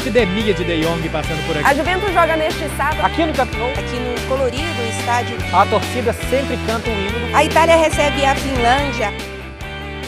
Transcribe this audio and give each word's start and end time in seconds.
epidemia 0.00 0.54
de 0.54 0.64
De 0.64 0.80
Jong 0.82 1.08
passando 1.10 1.46
por 1.46 1.56
A 1.56 1.60
aqui. 1.60 1.76
Juventus 1.78 2.08
joga 2.12 2.36
neste 2.36 2.68
sábado 2.76 3.04
Aqui 3.04 3.26
no 3.26 3.34
Camp 3.34 3.50
aqui 3.52 3.96
no 3.96 4.28
colorido 4.28 4.82
estádio. 4.98 5.36
a 5.52 5.66
torcida 5.66 6.12
sempre 6.12 6.56
canta 6.66 6.88
um 6.88 6.92
hino. 6.92 7.36
A 7.36 7.44
Itália 7.44 7.76
recebe 7.76 8.24
a 8.24 8.34
Finlândia 8.34 9.12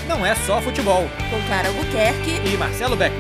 Não 0.09 0.25
é 0.25 0.35
só 0.35 0.61
futebol. 0.63 1.05
com 1.31 1.47
Clara 1.47 1.69
Albuquerque. 1.69 2.41
E 2.53 2.57
Marcelo 2.57 2.97
Beck. 2.97 3.15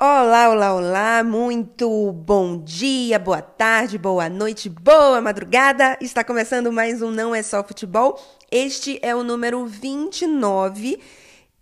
Olá, 0.00 0.48
olá, 0.50 0.74
olá, 0.74 1.24
muito 1.24 2.12
bom 2.12 2.56
dia, 2.62 3.18
boa 3.18 3.42
tarde, 3.42 3.98
boa 3.98 4.28
noite, 4.28 4.68
boa 4.68 5.20
madrugada. 5.20 5.96
Está 6.00 6.22
começando 6.22 6.70
mais 6.72 7.02
um 7.02 7.10
Não 7.10 7.34
é 7.34 7.42
Só 7.42 7.64
Futebol. 7.64 8.20
Este 8.50 8.98
é 9.02 9.14
o 9.14 9.24
número 9.24 9.66
29 9.66 11.00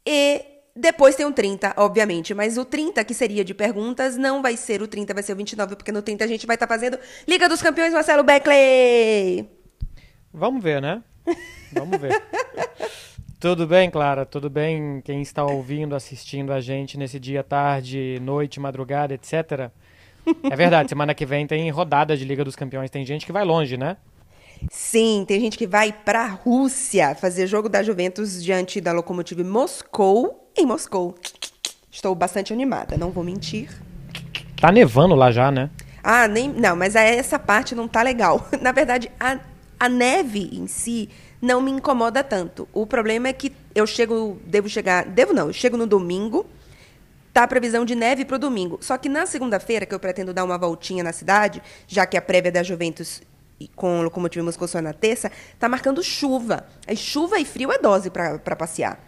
e 0.06 0.44
depois 0.76 1.16
tem 1.16 1.24
um 1.24 1.32
30, 1.32 1.74
obviamente, 1.78 2.34
mas 2.34 2.58
o 2.58 2.64
30 2.64 3.02
que 3.04 3.14
seria 3.14 3.42
de 3.42 3.54
perguntas 3.54 4.16
não 4.16 4.42
vai 4.42 4.56
ser 4.56 4.82
o 4.82 4.86
30, 4.86 5.14
vai 5.14 5.22
ser 5.22 5.32
o 5.32 5.36
29, 5.36 5.76
porque 5.76 5.90
no 5.90 6.02
30 6.02 6.24
a 6.24 6.28
gente 6.28 6.46
vai 6.46 6.54
estar 6.56 6.66
fazendo 6.66 6.98
Liga 7.26 7.48
dos 7.48 7.62
Campeões 7.62 7.94
Marcelo 7.94 8.22
Beckley. 8.22 9.48
Vamos 10.32 10.62
ver, 10.62 10.82
né? 10.82 11.02
Vamos 11.72 11.98
ver. 11.98 12.22
Tudo 13.40 13.66
bem, 13.66 13.90
Clara? 13.90 14.26
Tudo 14.26 14.50
bem 14.50 15.00
quem 15.02 15.22
está 15.22 15.44
ouvindo, 15.44 15.94
assistindo 15.94 16.52
a 16.52 16.60
gente 16.60 16.98
nesse 16.98 17.18
dia, 17.18 17.42
tarde, 17.42 18.18
noite, 18.22 18.60
madrugada, 18.60 19.14
etc. 19.14 19.70
É 20.50 20.56
verdade, 20.56 20.88
semana 20.88 21.14
que 21.14 21.24
vem 21.24 21.46
tem 21.46 21.70
rodada 21.70 22.16
de 22.16 22.24
Liga 22.24 22.44
dos 22.44 22.56
Campeões. 22.56 22.90
Tem 22.90 23.04
gente 23.04 23.24
que 23.24 23.32
vai 23.32 23.44
longe, 23.44 23.76
né? 23.76 23.96
Sim, 24.70 25.24
tem 25.26 25.40
gente 25.40 25.56
que 25.56 25.66
vai 25.66 25.92
para 25.92 26.22
a 26.22 26.28
Rússia 26.28 27.14
fazer 27.14 27.46
jogo 27.46 27.68
da 27.68 27.82
Juventus 27.82 28.42
diante 28.42 28.80
da 28.80 28.92
Lokomotiv 28.92 29.40
Moscou, 29.40 30.45
em 30.56 30.66
Moscou. 30.66 31.14
Estou 31.90 32.14
bastante 32.14 32.52
animada, 32.52 32.96
não 32.96 33.10
vou 33.10 33.24
mentir. 33.24 33.70
Tá 34.60 34.72
nevando 34.72 35.14
lá 35.14 35.30
já, 35.30 35.50
né? 35.50 35.70
Ah, 36.02 36.28
nem. 36.28 36.48
Não, 36.48 36.76
mas 36.76 36.94
essa 36.94 37.38
parte 37.38 37.74
não 37.74 37.88
tá 37.88 38.02
legal. 38.02 38.48
Na 38.60 38.72
verdade, 38.72 39.10
a, 39.18 39.38
a 39.78 39.88
neve 39.88 40.50
em 40.52 40.66
si 40.66 41.08
não 41.40 41.60
me 41.60 41.70
incomoda 41.70 42.22
tanto. 42.22 42.68
O 42.72 42.86
problema 42.86 43.28
é 43.28 43.32
que 43.32 43.52
eu 43.74 43.86
chego. 43.86 44.40
Devo 44.44 44.68
chegar. 44.68 45.04
Devo 45.04 45.32
não, 45.32 45.48
eu 45.48 45.52
chego 45.52 45.76
no 45.76 45.86
domingo. 45.86 46.46
Tá 47.32 47.42
a 47.42 47.48
previsão 47.48 47.84
de 47.84 47.94
neve 47.94 48.24
para 48.24 48.36
o 48.36 48.38
domingo. 48.38 48.78
Só 48.80 48.96
que 48.96 49.08
na 49.08 49.26
segunda-feira, 49.26 49.84
que 49.84 49.94
eu 49.94 50.00
pretendo 50.00 50.32
dar 50.32 50.44
uma 50.44 50.56
voltinha 50.56 51.04
na 51.04 51.12
cidade, 51.12 51.62
já 51.86 52.06
que 52.06 52.16
a 52.16 52.22
prévia 52.22 52.50
da 52.50 52.62
Juventus 52.62 53.20
e 53.58 53.68
com 53.68 54.00
o 54.00 54.02
Locomotiva 54.02 54.44
Moscou 54.44 54.68
só 54.68 54.78
é 54.78 54.82
na 54.82 54.92
terça, 54.92 55.30
tá 55.58 55.68
marcando 55.68 56.02
chuva. 56.02 56.66
Aí 56.86 56.96
chuva 56.96 57.38
e 57.38 57.44
frio 57.44 57.72
é 57.72 57.78
dose 57.78 58.10
para 58.10 58.56
passear. 58.56 59.05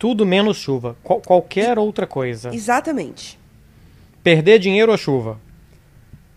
Tudo 0.00 0.26
menos 0.26 0.56
chuva. 0.56 0.96
Qual- 1.04 1.20
qualquer 1.20 1.78
outra 1.78 2.06
coisa. 2.08 2.52
Exatamente. 2.52 3.38
Perder 4.24 4.58
dinheiro 4.58 4.90
ou 4.90 4.98
chuva? 4.98 5.38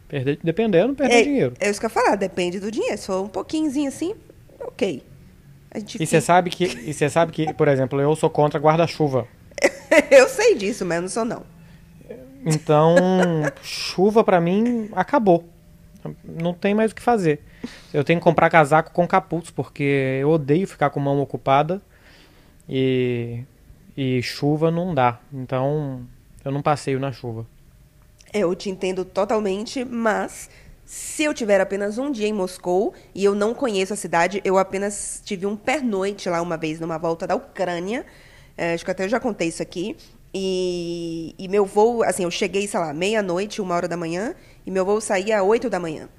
Perder, 0.08 0.38
dependendo, 0.44 0.94
perder 0.94 1.16
É, 1.16 1.24
dinheiro. 1.24 1.54
é 1.60 1.70
isso 1.70 1.80
que 1.80 1.86
eu 1.86 1.90
ia 1.90 1.94
falar, 1.94 2.16
depende 2.18 2.60
do 2.60 2.70
dinheiro. 2.70 2.98
Se 2.98 3.08
for 3.08 3.24
um 3.24 3.28
pouquinhozinho 3.30 3.88
assim, 3.88 4.14
ok. 4.60 5.02
A 5.72 5.80
gente 5.80 6.04
E 6.04 6.06
você 6.06 6.22
sabe 6.22 6.50
que, 6.52 6.66
e 6.66 6.94
você 6.94 7.10
sabe 7.10 7.32
que, 7.32 7.52
por 7.54 7.68
exemplo, 7.68 8.00
eu 8.00 8.16
sou 8.16 8.30
contra 8.30 8.60
guarda-chuva. 8.60 9.26
eu 10.12 10.28
sei 10.30 10.56
disso, 10.56 10.86
mas 10.86 11.02
não 11.02 11.08
sou 11.10 11.26
não. 11.26 11.44
Então, 12.46 12.94
chuva 13.64 14.24
pra 14.24 14.40
mim 14.42 14.90
acabou. 14.92 15.48
Não 16.24 16.54
tem 16.54 16.76
mais 16.76 16.92
o 16.92 16.96
que 16.96 17.02
fazer. 17.02 17.40
Eu 17.94 18.04
tenho 18.04 18.20
que 18.20 18.24
comprar 18.26 18.50
casaco 18.50 18.92
com 18.92 19.08
capuz, 19.08 19.50
porque 19.50 20.20
eu 20.22 20.30
odeio 20.30 20.68
ficar 20.68 20.90
com 20.90 21.00
mão 21.00 21.20
ocupada 21.22 21.82
e, 22.68 23.40
e 23.96 24.22
chuva 24.22 24.72
não 24.72 24.94
dá. 24.94 25.20
Então, 25.32 26.06
eu 26.44 26.52
não 26.52 26.62
passeio 26.62 27.00
na 27.00 27.12
chuva. 27.12 27.46
Eu 28.34 28.56
te 28.56 28.70
entendo 28.70 29.06
totalmente, 29.06 29.86
mas 29.86 30.50
se 30.86 31.24
eu 31.24 31.34
tiver 31.34 31.62
apenas 31.62 31.98
um 31.98 32.12
dia 32.12 32.28
em 32.28 32.34
Moscou 32.34 32.94
e 33.14 33.24
eu 33.24 33.36
não 33.36 33.54
conheço 33.54 33.94
a 33.94 33.96
cidade, 33.96 34.42
eu 34.44 34.58
apenas 34.58 35.22
tive 35.24 35.46
um 35.46 35.56
pernoite 35.56 36.30
lá 36.30 36.42
uma 36.42 36.58
vez 36.58 36.80
numa 36.80 36.98
volta 36.98 37.28
da 37.28 37.36
Ucrânia. 37.36 38.06
É, 38.58 38.74
acho 38.74 38.84
que 38.84 38.92
até 38.92 39.06
eu 39.06 39.10
já 39.10 39.20
contei 39.20 39.48
isso 39.48 39.62
aqui. 39.62 39.96
E, 40.34 41.36
e 41.38 41.48
meu 41.48 41.64
voo, 41.66 42.04
assim, 42.04 42.24
eu 42.24 42.32
cheguei, 42.32 42.68
sei 42.68 42.80
lá, 42.80 42.92
meia-noite, 42.94 43.62
uma 43.62 43.76
hora 43.76 43.88
da 43.88 43.96
manhã, 43.96 44.34
e 44.66 44.72
meu 44.72 44.84
voo 44.84 45.00
saía 45.00 45.44
oito 45.44 45.70
da 45.70 45.80
manhã. 45.80 46.10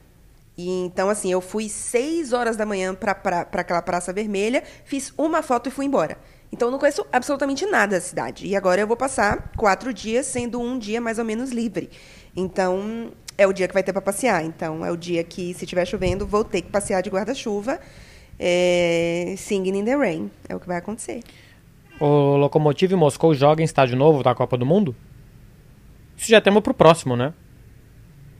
E 0.56 0.69
então, 0.84 1.10
assim, 1.10 1.32
eu 1.32 1.41
fui 1.41 1.69
seis 1.69 2.32
horas 2.32 2.56
da 2.56 2.65
manhã 2.65 2.94
para 2.94 3.12
aquela 3.53 3.82
Praça 3.82 4.12
Vermelha, 4.12 4.62
fiz 4.84 5.12
uma 5.19 5.43
foto 5.43 5.69
e 5.69 5.72
fui 5.72 5.84
embora. 5.84 6.16
Então, 6.54 6.69
eu 6.69 6.72
não 6.72 6.78
conheço 6.78 7.04
absolutamente 7.12 7.66
nada 7.66 7.97
da 7.97 8.00
cidade. 8.00 8.47
E 8.47 8.54
agora 8.54 8.81
eu 8.81 8.87
vou 8.87 8.97
passar 8.97 9.50
quatro 9.56 9.92
dias, 9.92 10.25
sendo 10.25 10.60
um 10.60 10.78
dia 10.78 11.00
mais 11.00 11.19
ou 11.19 11.25
menos 11.25 11.50
livre. 11.50 11.91
Então, 12.37 13.10
é 13.37 13.44
o 13.44 13.53
dia 13.53 13.66
que 13.66 13.75
vai 13.75 13.82
ter 13.82 13.92
para 13.92 14.00
passear. 14.00 14.44
Então, 14.44 14.87
é 14.87 14.93
o 14.93 14.97
dia 14.97 15.25
que, 15.25 15.53
se 15.53 15.64
estiver 15.64 15.84
chovendo, 15.84 16.25
vou 16.25 16.44
ter 16.44 16.62
que 16.62 16.70
passear 16.70 17.03
de 17.03 17.10
guarda-chuva, 17.10 17.81
é, 18.38 19.34
singing 19.37 19.78
in 19.78 19.84
the 19.84 19.97
rain. 19.97 20.31
É 20.48 20.54
o 20.54 20.60
que 20.60 20.69
vai 20.69 20.76
acontecer. 20.76 21.25
O 21.98 22.37
Lokomotiv 22.37 22.93
Moscou 22.93 23.34
joga 23.34 23.60
em 23.60 23.64
estádio 23.64 23.97
novo 23.97 24.22
da 24.22 24.32
Copa 24.32 24.56
do 24.56 24.64
Mundo? 24.64 24.94
Isso 26.16 26.31
já 26.31 26.37
é 26.37 26.41
tema 26.41 26.62
pro 26.62 26.72
próximo, 26.72 27.16
né? 27.16 27.34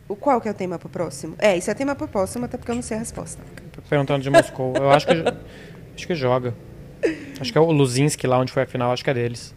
O 0.09 0.15
qual 0.15 0.41
que 0.41 0.47
é 0.47 0.53
o 0.53 0.55
tema 0.55 0.79
pro 0.79 0.89
próximo? 0.89 1.35
É, 1.37 1.57
isso 1.57 1.69
é 1.69 1.75
tema 1.75 1.97
pro 1.97 2.07
próximo, 2.07 2.45
até 2.45 2.57
porque 2.57 2.71
eu 2.71 2.77
não 2.77 2.83
sei 2.83 2.97
a 2.97 3.01
resposta. 3.01 3.43
Perguntando 3.89 4.23
de 4.23 4.31
Moscou. 4.31 4.73
Eu 4.77 4.89
acho 4.91 5.05
que, 5.05 5.15
acho 5.97 6.07
que 6.07 6.15
joga. 6.15 6.55
Acho 7.41 7.53
que 7.53 7.59
é 7.59 7.61
o 7.61 7.71
Luzinski 7.71 8.27
lá 8.27 8.39
onde 8.39 8.53
foi 8.53 8.63
a 8.63 8.67
final, 8.67 8.93
acho 8.93 9.05
que 9.05 9.11
é 9.11 9.15
deles. 9.15 9.55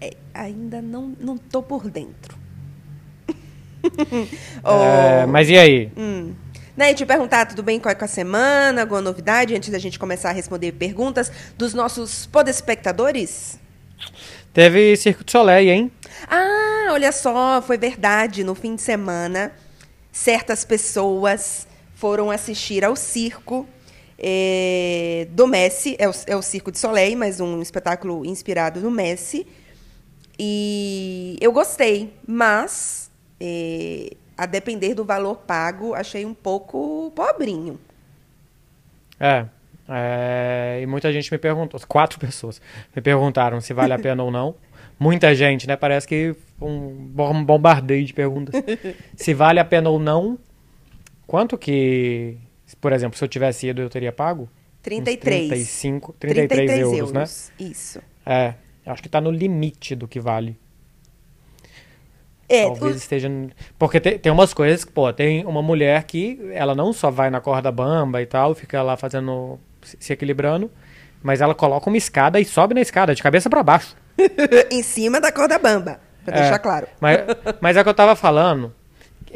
É, 0.00 0.12
ainda 0.32 0.80
não, 0.80 1.14
não 1.18 1.36
tô 1.36 1.62
por 1.62 1.88
dentro. 1.90 2.38
É, 4.62 5.24
Oh, 5.24 5.26
mas 5.28 5.48
e 5.48 5.56
aí? 5.56 5.90
Hum. 5.96 6.34
Né, 6.76 6.90
e 6.90 6.94
te 6.94 7.06
perguntar, 7.06 7.46
tudo 7.46 7.62
bem 7.62 7.80
com 7.80 7.88
a 7.88 8.06
semana? 8.06 8.82
Alguma 8.82 9.00
novidade 9.00 9.54
antes 9.54 9.70
da 9.70 9.78
gente 9.78 9.98
começar 9.98 10.30
a 10.30 10.32
responder 10.32 10.72
perguntas 10.72 11.32
dos 11.56 11.72
nossos 11.72 12.26
podespectadores? 12.26 13.58
Teve 14.52 14.96
Circo 14.96 15.24
de 15.24 15.32
Soleil, 15.32 15.70
hein? 15.70 15.92
Ah, 16.28 16.88
olha 16.92 17.12
só, 17.12 17.62
foi 17.62 17.78
verdade. 17.78 18.44
No 18.44 18.54
fim 18.54 18.76
de 18.76 18.82
semana, 18.82 19.52
certas 20.12 20.64
pessoas 20.64 21.66
foram 21.94 22.30
assistir 22.30 22.84
ao 22.84 22.96
circo 22.96 23.68
eh, 24.20 25.26
do 25.30 25.46
Messi. 25.46 25.96
É 25.98 26.08
o, 26.08 26.12
é 26.26 26.36
o 26.36 26.42
Circo 26.42 26.70
de 26.70 26.78
Soleil, 26.78 27.16
mas 27.16 27.40
um 27.40 27.60
espetáculo 27.62 28.24
inspirado 28.24 28.80
no 28.80 28.90
Messi. 28.90 29.46
E 30.38 31.36
eu 31.40 31.52
gostei, 31.52 32.12
mas 32.26 33.10
eh, 33.40 34.12
a 34.36 34.46
depender 34.46 34.94
do 34.94 35.04
valor 35.04 35.36
pago, 35.38 35.94
achei 35.94 36.24
um 36.24 36.32
pouco 36.34 37.12
pobrinho. 37.14 37.78
É. 39.18 39.44
é, 39.88 40.78
E 40.82 40.86
muita 40.86 41.12
gente 41.12 41.30
me 41.30 41.38
perguntou, 41.38 41.78
quatro 41.86 42.18
pessoas 42.20 42.60
me 42.94 43.02
perguntaram 43.02 43.60
se 43.60 43.74
vale 43.74 43.92
a 43.92 43.98
pena 44.00 44.22
ou 44.22 44.30
não. 44.30 44.54
Muita 44.98 45.34
gente, 45.34 45.66
né? 45.66 45.76
Parece 45.76 46.06
que 46.06 46.34
um 46.60 46.88
bom- 46.90 47.44
bombardeio 47.44 48.04
de 48.04 48.12
perguntas. 48.14 48.54
se 49.16 49.34
vale 49.34 49.58
a 49.60 49.64
pena 49.64 49.88
ou 49.90 49.98
não. 49.98 50.38
Quanto 51.26 51.56
que, 51.56 52.36
por 52.76 52.92
exemplo, 52.92 53.18
se 53.18 53.24
eu 53.24 53.28
tivesse 53.28 53.68
ido, 53.68 53.80
eu 53.82 53.90
teria 53.90 54.12
pago? 54.12 54.42
Uns 54.44 54.48
33. 54.82 55.48
35, 55.48 56.12
33, 56.18 56.70
euros, 56.80 57.12
né? 57.12 57.24
Isso. 57.58 58.00
É, 58.24 58.54
acho 58.86 59.02
que 59.02 59.08
tá 59.08 59.20
no 59.20 59.30
limite 59.30 59.94
do 59.94 60.08
que 60.08 60.18
vale. 60.18 60.58
É, 62.48 62.64
Talvez 62.64 62.94
o- 62.94 62.98
esteja. 62.98 63.30
Porque 63.78 64.00
tem, 64.00 64.18
tem 64.18 64.32
umas 64.32 64.52
coisas 64.52 64.84
que, 64.84 64.90
pô, 64.90 65.12
tem 65.12 65.44
uma 65.46 65.62
mulher 65.62 66.02
que 66.04 66.40
ela 66.52 66.74
não 66.74 66.92
só 66.92 67.10
vai 67.10 67.30
na 67.30 67.40
corda 67.40 67.70
bamba 67.70 68.20
e 68.20 68.26
tal, 68.26 68.54
fica 68.54 68.82
lá 68.82 68.96
fazendo. 68.96 69.58
se 69.82 70.12
equilibrando, 70.12 70.70
mas 71.22 71.40
ela 71.40 71.54
coloca 71.54 71.88
uma 71.88 71.96
escada 71.96 72.40
e 72.40 72.44
sobe 72.44 72.74
na 72.74 72.80
escada, 72.80 73.14
de 73.14 73.22
cabeça 73.22 73.48
pra 73.48 73.62
baixo. 73.62 73.94
em 74.70 74.82
cima 74.82 75.20
da 75.20 75.30
corda 75.30 75.58
bamba, 75.58 76.00
pra 76.24 76.36
É, 76.36 76.40
deixar 76.40 76.58
claro. 76.58 76.86
Mas, 77.00 77.18
mas 77.60 77.76
é 77.76 77.80
o 77.80 77.84
que 77.84 77.88
eu 77.90 77.94
tava 77.94 78.16
falando, 78.16 78.74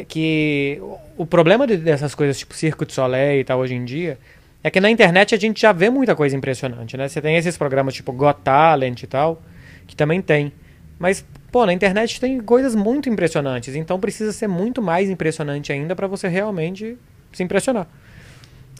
que- 0.02 0.80
o- 1.16 1.24
problema 1.26 1.66
de- 1.66 1.76
dessas 1.76 2.14
coisas 2.14 2.38
tipo 2.38 2.54
Circo 2.54 2.84
de 2.84 2.92
Soleil 2.92 3.40
e 3.40 3.44
tal 3.44 3.58
hoje 3.60 3.74
em 3.74 3.84
dia 3.84 4.18
é 4.62 4.70
que 4.70 4.80
na 4.80 4.90
internet 4.90 5.34
a 5.34 5.38
gente 5.38 5.60
já 5.60 5.72
vê 5.72 5.90
muita 5.90 6.16
coisa 6.16 6.34
impressionante, 6.36 6.96
né? 6.96 7.06
Você 7.06 7.20
tem 7.20 7.36
esses 7.36 7.56
programas 7.56 7.94
tipo 7.94 8.10
Got 8.12 8.38
Talent 8.42 9.02
e 9.02 9.06
tal, 9.06 9.40
que 9.86 9.94
também 9.94 10.20
tem. 10.22 10.52
Mas, 10.98 11.24
pô, 11.52 11.66
na 11.66 11.72
internet 11.72 12.18
tem 12.20 12.40
coisas 12.40 12.74
muito 12.74 13.08
impressionantes, 13.10 13.74
então 13.76 14.00
precisa 14.00 14.32
ser 14.32 14.46
muito 14.48 14.80
mais 14.80 15.10
impressionante 15.10 15.72
ainda 15.72 15.94
pra 15.94 16.06
você 16.06 16.28
realmente 16.28 16.96
se 17.32 17.42
impressionar. 17.42 17.86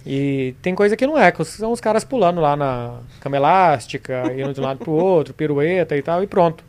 E 0.06 0.55
tem 0.62 0.75
coisa 0.75 0.96
que 0.96 1.06
não 1.06 1.19
é, 1.19 1.31
que 1.32 1.43
são 1.44 1.72
os 1.72 1.81
caras 1.81 2.05
pulando 2.05 2.40
lá 2.40 2.55
na 2.56 2.99
cama 3.20 3.37
elástica, 3.37 4.22
indo 4.37 4.52
de 4.52 4.61
um 4.61 4.64
lado 4.64 4.78
pro 4.78 4.93
outro, 4.93 5.32
pirueta 5.34 5.96
e 5.96 6.02
tal, 6.02 6.22
e 6.22 6.26
pronto. 6.26 6.62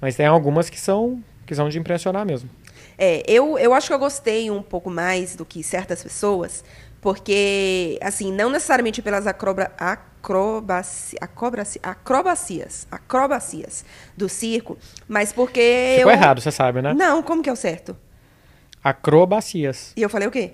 Mas 0.00 0.16
tem 0.16 0.26
algumas 0.26 0.68
que 0.70 0.78
são 0.80 1.22
que 1.46 1.54
são 1.54 1.68
de 1.68 1.78
impressionar 1.78 2.24
mesmo. 2.24 2.48
É, 2.96 3.22
eu, 3.26 3.58
eu 3.58 3.74
acho 3.74 3.88
que 3.88 3.92
eu 3.94 3.98
gostei 3.98 4.50
um 4.50 4.62
pouco 4.62 4.90
mais 4.90 5.34
do 5.36 5.44
que 5.44 5.62
certas 5.62 6.02
pessoas, 6.02 6.64
Porque, 7.00 7.98
assim, 8.00 8.32
não 8.32 8.48
necessariamente 8.48 9.02
pelas 9.02 9.26
acroba, 9.26 9.70
acrobaci, 9.76 11.16
acrobaci, 11.20 11.78
acrobacias, 11.82 12.86
acrobacias 12.90 13.84
do 14.16 14.26
circo, 14.26 14.78
mas 15.06 15.30
porque 15.30 15.96
Ficou 15.98 16.10
eu... 16.10 16.16
errado, 16.16 16.40
você 16.40 16.50
sabe, 16.50 16.80
né? 16.80 16.94
Não, 16.94 17.22
como 17.22 17.42
que 17.42 17.50
é 17.50 17.52
o 17.52 17.56
certo? 17.56 17.94
Acrobacias. 18.82 19.92
E 19.96 20.02
eu 20.02 20.08
falei 20.08 20.28
o 20.28 20.30
quê? 20.30 20.52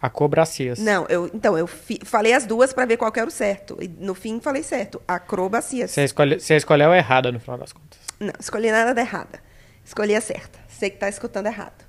Acobracias. 0.00 0.78
Não, 0.78 1.06
eu, 1.08 1.30
então, 1.32 1.56
eu 1.56 1.66
fi- 1.66 2.00
falei 2.04 2.32
as 2.32 2.44
duas 2.44 2.72
pra 2.72 2.84
ver 2.84 2.96
qual 2.96 3.12
que 3.12 3.20
era 3.20 3.28
o 3.28 3.32
certo. 3.32 3.78
E 3.80 3.86
no 3.88 4.14
fim 4.14 4.40
falei 4.40 4.62
certo. 4.62 5.00
Acrobacias. 5.06 5.90
Você, 5.92 6.04
escolhe, 6.04 6.40
você 6.40 6.56
escolheu 6.56 6.90
a 6.90 6.96
errada 6.96 7.30
no 7.30 7.38
final 7.38 7.56
das 7.56 7.72
contas. 7.72 7.98
Não, 8.18 8.32
escolhi 8.40 8.70
nada 8.70 8.92
da 8.92 9.00
errada. 9.00 9.40
Escolhi 9.84 10.14
a 10.16 10.20
certa. 10.20 10.58
Que 10.90 10.98
tá 10.98 11.08
escutando 11.08 11.46
errado. 11.46 11.84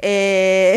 É... 0.00 0.76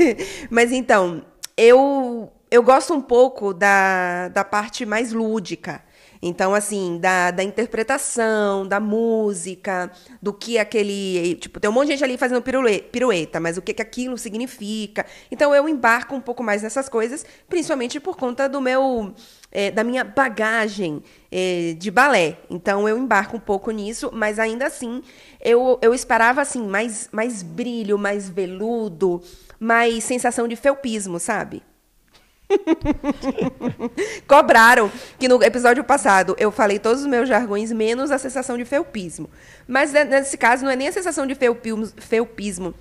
Mas 0.50 0.72
então, 0.72 1.24
eu, 1.56 2.32
eu 2.50 2.62
gosto 2.62 2.94
um 2.94 3.00
pouco 3.00 3.52
da, 3.52 4.28
da 4.28 4.44
parte 4.44 4.86
mais 4.86 5.12
lúdica. 5.12 5.82
Então, 6.22 6.54
assim, 6.54 6.98
da, 6.98 7.30
da 7.30 7.42
interpretação, 7.42 8.66
da 8.66 8.80
música, 8.80 9.90
do 10.20 10.32
que 10.32 10.58
aquele. 10.58 11.36
Tipo, 11.36 11.60
tem 11.60 11.70
um 11.70 11.72
monte 11.72 11.86
de 11.86 11.92
gente 11.92 12.04
ali 12.04 12.16
fazendo 12.18 12.42
pirueta, 12.42 13.40
mas 13.40 13.56
o 13.56 13.62
que, 13.62 13.72
que 13.74 13.82
aquilo 13.82 14.18
significa. 14.18 15.06
Então, 15.30 15.54
eu 15.54 15.68
embarco 15.68 16.14
um 16.14 16.20
pouco 16.20 16.42
mais 16.42 16.62
nessas 16.62 16.88
coisas, 16.88 17.24
principalmente 17.48 18.00
por 18.00 18.16
conta 18.16 18.48
do 18.48 18.60
meu. 18.60 19.14
eh, 19.50 19.70
da 19.70 19.82
minha 19.84 20.04
bagagem 20.04 21.02
eh, 21.30 21.74
de 21.78 21.90
balé. 21.90 22.38
Então, 22.50 22.88
eu 22.88 22.98
embarco 22.98 23.36
um 23.36 23.40
pouco 23.40 23.70
nisso, 23.70 24.10
mas 24.12 24.38
ainda 24.38 24.66
assim, 24.66 25.02
eu, 25.40 25.78
eu 25.82 25.94
esperava, 25.94 26.40
assim, 26.42 26.66
mais, 26.66 27.08
mais 27.12 27.42
brilho, 27.42 27.98
mais 27.98 28.28
veludo, 28.28 29.22
mais 29.58 30.04
sensação 30.04 30.46
de 30.48 30.56
felpismo, 30.56 31.18
sabe? 31.18 31.62
Cobraram 34.26 34.90
que 35.18 35.28
no 35.28 35.42
episódio 35.42 35.84
passado 35.84 36.34
eu 36.38 36.50
falei 36.50 36.78
todos 36.78 37.02
os 37.02 37.06
meus 37.06 37.28
jargões, 37.28 37.72
menos 37.72 38.10
a 38.10 38.18
sensação 38.18 38.56
de 38.56 38.64
felpismo. 38.64 39.28
Mas 39.66 39.92
ne- 39.92 40.04
nesse 40.04 40.36
caso 40.36 40.64
não 40.64 40.70
é 40.70 40.76
nem 40.76 40.88
a 40.88 40.92
sensação 40.92 41.26
de 41.26 41.34
felpismo, 41.34 41.86
felpismo 41.96 42.74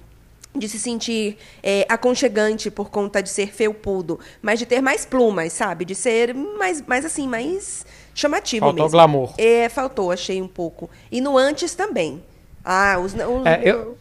de 0.56 0.68
se 0.68 0.80
sentir 0.80 1.38
é, 1.62 1.86
aconchegante 1.88 2.72
por 2.72 2.90
conta 2.90 3.22
de 3.22 3.30
ser 3.30 3.52
felpudo, 3.52 4.20
mas 4.42 4.58
de 4.58 4.66
ter 4.66 4.82
mais 4.82 5.06
plumas, 5.06 5.54
sabe? 5.54 5.86
De 5.86 5.94
ser 5.94 6.34
mais, 6.34 6.82
mais 6.82 7.06
assim, 7.06 7.28
mais 7.28 7.86
chamativo 8.16 8.66
Faltou 8.66 8.86
mesmo. 8.86 8.92
glamour. 8.92 9.34
É, 9.38 9.70
faltou, 9.70 10.12
achei 10.12 10.42
um 10.42 10.48
pouco. 10.48 10.90
E 11.12 11.22
no 11.22 11.38
antes 11.38 11.76
também. 11.76 12.24
Ah, 12.66 12.98
os... 13.00 13.14
os 13.14 13.46
É, 13.46 13.62
eu, 13.64 13.98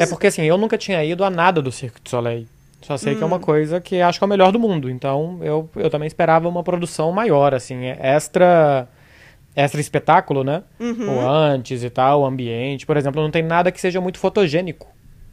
é 0.00 0.06
porque 0.06 0.28
assim, 0.28 0.42
eu 0.42 0.56
nunca 0.56 0.78
tinha 0.78 1.04
ido 1.04 1.22
a 1.22 1.30
nada 1.30 1.60
do 1.60 1.70
Cirque 1.70 2.00
du 2.00 2.08
Soleil. 2.08 2.46
Só 2.86 2.96
sei 2.96 3.14
que 3.16 3.22
é 3.22 3.24
Hum. 3.24 3.28
uma 3.28 3.40
coisa 3.40 3.80
que 3.80 4.00
acho 4.00 4.18
que 4.18 4.24
é 4.24 4.26
o 4.26 4.28
melhor 4.28 4.52
do 4.52 4.60
mundo. 4.60 4.88
Então 4.88 5.38
eu, 5.42 5.68
eu 5.74 5.90
também 5.90 6.06
esperava 6.06 6.48
uma 6.48 6.62
produção 6.62 7.10
maior, 7.10 7.52
assim, 7.54 7.84
é 7.86 7.98
extra. 8.00 8.88
Extra 9.56 9.80
espetáculo, 9.80 10.44
né? 10.44 10.62
Uhum. 10.78 11.16
O 11.16 11.20
antes 11.26 11.82
e 11.82 11.88
tal, 11.88 12.20
o 12.20 12.26
ambiente. 12.26 12.84
Por 12.84 12.94
exemplo, 12.96 13.22
não 13.22 13.30
tem 13.30 13.42
nada 13.42 13.72
que 13.72 13.80
seja 13.80 14.00
muito 14.02 14.18
fotogênico. 14.18 14.86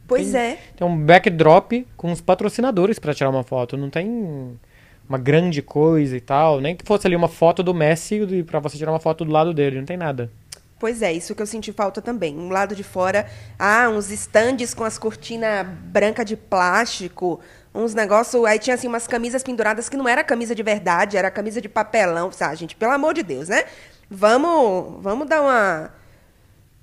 Pois 0.08 0.32
tem- 0.32 0.40
é. 0.40 0.58
Tem 0.74 0.86
um 0.86 0.96
backdrop 0.98 1.86
com 1.94 2.10
os 2.10 2.22
patrocinadores 2.22 2.98
pra 2.98 3.12
tirar 3.12 3.28
uma 3.28 3.42
foto. 3.42 3.76
Não 3.76 3.90
tem 3.90 4.58
uma 5.06 5.18
grande 5.18 5.60
coisa 5.60 6.16
e 6.16 6.20
tal. 6.22 6.58
Nem 6.58 6.74
que 6.74 6.86
fosse 6.86 7.06
ali 7.06 7.14
uma 7.14 7.28
foto 7.28 7.62
do 7.62 7.74
Messi 7.74 8.20
pra 8.46 8.60
você 8.60 8.78
tirar 8.78 8.92
uma 8.92 8.98
foto 8.98 9.26
do 9.26 9.30
lado 9.30 9.52
dele. 9.52 9.76
Não 9.78 9.84
tem 9.84 9.98
nada. 9.98 10.30
Pois 10.78 11.02
é, 11.02 11.12
isso 11.12 11.34
que 11.34 11.42
eu 11.42 11.46
senti 11.46 11.72
falta 11.72 12.02
também. 12.02 12.36
Um 12.36 12.48
lado 12.48 12.74
de 12.74 12.82
fora, 12.82 13.26
ah, 13.58 13.88
uns 13.88 14.10
estandes 14.10 14.74
com 14.74 14.84
as 14.84 14.98
cortinas 14.98 15.66
branca 15.66 16.24
de 16.24 16.36
plástico, 16.36 17.40
uns 17.74 17.94
negócios. 17.94 18.44
Aí 18.44 18.58
tinha 18.58 18.74
assim 18.74 18.88
umas 18.88 19.06
camisas 19.06 19.42
penduradas 19.42 19.88
que 19.88 19.96
não 19.96 20.08
era 20.08 20.22
camisa 20.24 20.54
de 20.54 20.62
verdade, 20.62 21.16
era 21.16 21.30
camisa 21.30 21.60
de 21.60 21.68
papelão. 21.68 22.30
Ah, 22.40 22.54
gente, 22.54 22.76
pelo 22.76 22.92
amor 22.92 23.14
de 23.14 23.22
Deus, 23.22 23.48
né? 23.48 23.64
Vamos, 24.10 25.02
vamos 25.02 25.28
dar 25.28 25.40
uma, 25.40 25.90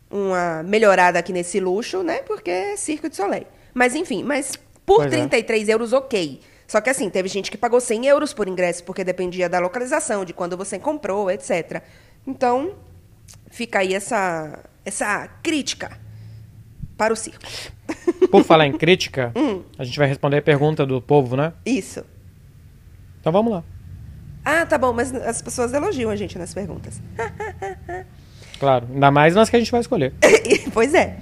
uma 0.10 0.64
melhorada 0.64 1.20
aqui 1.20 1.32
nesse 1.32 1.60
luxo, 1.60 2.02
né? 2.02 2.20
Porque 2.20 2.50
é 2.50 2.78
Circo 2.78 3.10
de 3.10 3.16
Soleil. 3.16 3.46
Mas 3.74 3.94
enfim, 3.94 4.24
mas 4.24 4.56
por 4.86 4.98
Pois 4.98 5.14
é. 5.14 5.18
33 5.18 5.70
euros, 5.70 5.94
ok. 5.94 6.42
Só 6.68 6.80
que 6.80 6.90
assim, 6.90 7.10
teve 7.10 7.28
gente 7.28 7.52
que 7.52 7.58
pagou 7.58 7.82
100 7.82 8.08
euros 8.08 8.34
por 8.34 8.48
ingresso, 8.48 8.84
porque 8.84 9.04
dependia 9.04 9.50
da 9.50 9.60
localização, 9.60 10.24
de 10.24 10.34
quando 10.34 10.56
você 10.56 10.80
comprou, 10.80 11.30
etc. 11.30 11.84
Então, 12.26 12.74
fica 13.52 13.80
aí 13.80 13.94
essa, 13.94 14.60
essa 14.86 15.28
crítica 15.44 15.92
para 16.98 17.14
o 17.14 17.16
circo. 17.16 17.44
Por 18.30 18.44
falar 18.44 18.66
em 18.68 18.74
crítica, 18.74 19.32
Hum. 19.38 19.64
a 19.78 19.84
gente 19.84 19.98
vai 19.98 20.08
responder 20.08 20.38
a 20.38 20.42
pergunta 20.42 20.86
do 20.86 21.02
povo, 21.02 21.36
né? 21.36 21.54
Isso. 21.66 22.04
Então 23.20 23.32
vamos 23.32 23.52
lá. 23.54 23.64
Ah, 24.44 24.66
tá 24.66 24.78
bom, 24.78 24.92
mas 24.94 25.14
as 25.14 25.42
pessoas 25.42 25.74
elogiam 25.74 26.10
a 26.10 26.16
gente 26.16 26.38
nas 26.38 26.54
perguntas. 26.54 27.02
Claro. 28.60 28.88
Ainda 28.94 29.10
mais 29.10 29.34
nas 29.34 29.50
que 29.50 29.56
a 29.56 29.60
gente 29.60 29.72
vai 29.72 29.82
escolher. 29.82 30.14
pois 30.72 30.94
é. 30.94 31.18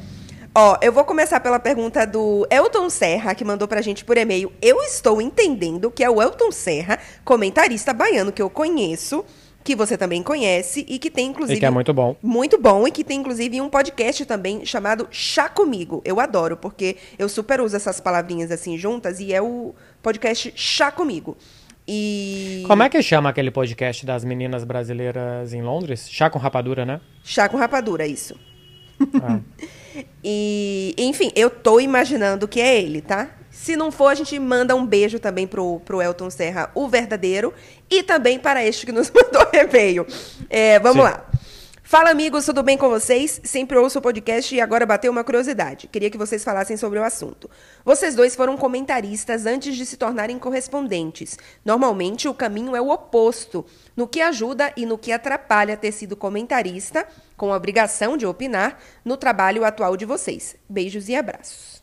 Ó, 0.54 0.78
eu 0.82 0.92
vou 0.92 1.06
começar 1.06 1.40
pela 1.40 1.58
pergunta 1.58 2.06
do 2.06 2.46
Elton 2.52 2.90
Serra, 2.90 3.34
que 3.34 3.46
mandou 3.46 3.66
pra 3.66 3.82
gente 3.82 4.04
por 4.04 4.18
e-mail. 4.18 4.52
Eu 4.62 4.82
estou 4.82 5.22
entendendo 5.22 5.90
que 5.90 6.04
é 6.04 6.10
o 6.10 6.22
Elton 6.22 6.52
Serra, 6.52 7.00
comentarista 7.24 7.94
baiano 7.94 8.34
que 8.34 8.42
eu 8.42 8.50
conheço, 8.50 9.24
que 9.64 9.76
você 9.76 9.98
também 9.98 10.24
conhece 10.24 10.86
e 10.88 10.98
que 10.98 11.10
tem 11.10 11.28
inclusive 11.28 11.58
E 11.58 11.60
que 11.60 11.66
é 11.66 11.70
muito 11.70 11.94
bom. 11.94 12.16
Muito 12.22 12.60
bom 12.60 12.88
e 12.88 12.92
que 12.92 13.04
tem 13.04 13.20
inclusive 13.20 13.62
um 13.62 13.70
podcast 13.70 14.26
também 14.26 14.66
chamado 14.66 15.08
Chá 15.12 15.50
Comigo. 15.50 16.02
Eu 16.06 16.20
adoro, 16.20 16.58
porque 16.58 16.98
eu 17.18 17.28
super 17.30 17.62
uso 17.62 17.76
essas 17.76 18.00
palavrinhas 18.00 18.52
assim 18.52 18.78
juntas 18.78 19.20
e 19.20 19.34
é 19.34 19.42
o 19.42 19.74
podcast 20.02 20.54
Chá 20.56 20.92
Comigo. 20.92 21.38
E 21.88 22.64
Como 22.68 22.84
é 22.84 22.90
que 22.90 23.02
chama 23.02 23.30
aquele 23.30 23.50
podcast 23.50 24.06
das 24.06 24.24
meninas 24.24 24.64
brasileiras 24.64 25.54
em 25.54 25.64
Londres? 25.64 26.08
Chá 26.10 26.30
com 26.30 26.38
rapadura, 26.38 26.86
né? 26.86 27.02
Chá 27.24 27.50
com 27.50 27.58
rapadura, 27.58 28.06
isso. 28.06 28.36
Ah. 29.22 29.40
E, 30.24 30.94
enfim, 30.98 31.32
eu 31.36 31.50
tô 31.50 31.80
imaginando 31.80 32.48
que 32.48 32.62
é 32.62 32.80
ele, 32.80 33.02
tá? 33.02 33.32
Se 33.62 33.76
não 33.76 33.92
for, 33.92 34.08
a 34.08 34.16
gente 34.16 34.40
manda 34.40 34.74
um 34.74 34.86
beijo 34.86 35.20
também 35.20 35.46
pro, 35.46 35.82
pro 35.82 36.02
Elton 36.02 36.30
Serra, 36.30 36.72
o 36.74 36.88
verdadeiro, 36.88 37.54
e 37.90 38.02
também 38.02 38.40
para 38.40 38.66
este 38.66 38.86
que 38.86 38.92
nos 38.94 39.12
mandou 39.14 39.46
e-mail. 39.52 40.08
É, 40.50 40.80
vamos 40.80 41.04
Sim. 41.04 41.12
lá. 41.12 41.26
Fala, 41.84 42.10
amigos, 42.10 42.46
tudo 42.46 42.64
bem 42.64 42.78
com 42.78 42.88
vocês? 42.88 43.42
Sempre 43.44 43.78
ouço 43.78 44.00
o 44.00 44.02
podcast 44.02 44.56
e 44.56 44.62
agora 44.62 44.86
bateu 44.86 45.12
uma 45.12 45.26
curiosidade. 45.26 45.90
Queria 45.90 46.10
que 46.10 46.18
vocês 46.18 46.42
falassem 46.42 46.78
sobre 46.78 47.00
o 47.00 47.04
assunto. 47.04 47.50
Vocês 47.84 48.16
dois 48.16 48.34
foram 48.34 48.56
comentaristas 48.56 49.46
antes 49.46 49.76
de 49.76 49.86
se 49.86 49.98
tornarem 49.98 50.40
correspondentes. 50.40 51.38
Normalmente, 51.66 52.30
o 52.30 52.34
caminho 52.34 52.78
é 52.78 52.82
o 52.82 52.90
oposto. 52.90 53.66
No 53.94 54.08
que 54.08 54.22
ajuda 54.22 54.72
e 54.78 54.86
no 54.86 54.98
que 54.98 55.12
atrapalha 55.12 55.76
ter 55.76 55.92
sido 55.92 56.16
comentarista, 56.16 57.06
com 57.36 57.52
a 57.52 57.58
obrigação 57.58 58.16
de 58.16 58.26
opinar, 58.26 58.80
no 59.04 59.18
trabalho 59.18 59.66
atual 59.66 59.98
de 59.98 60.06
vocês. 60.06 60.56
Beijos 60.70 61.10
e 61.10 61.16
abraços. 61.16 61.79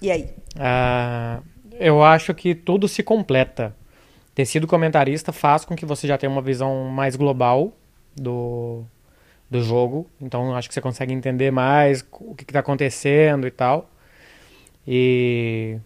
E 0.00 0.10
aí? 0.10 0.30
Ah, 0.58 1.40
eu 1.78 2.02
acho 2.02 2.34
que 2.34 2.54
tudo 2.54 2.88
se 2.88 3.02
completa. 3.02 3.74
Ter 4.34 4.44
sido 4.46 4.66
comentarista 4.66 5.32
faz 5.32 5.64
com 5.64 5.76
que 5.76 5.84
você 5.84 6.06
já 6.06 6.16
tenha 6.16 6.30
uma 6.30 6.42
visão 6.42 6.84
mais 6.86 7.16
global 7.16 7.72
do, 8.16 8.84
do 9.50 9.62
jogo. 9.62 10.08
Então 10.20 10.54
acho 10.54 10.68
que 10.68 10.74
você 10.74 10.80
consegue 10.80 11.12
entender 11.12 11.50
mais 11.50 12.04
o 12.12 12.34
que 12.34 12.44
está 12.44 12.60
acontecendo 12.60 13.46
e 13.46 13.50
tal. 13.50 13.90
E, 14.86 15.78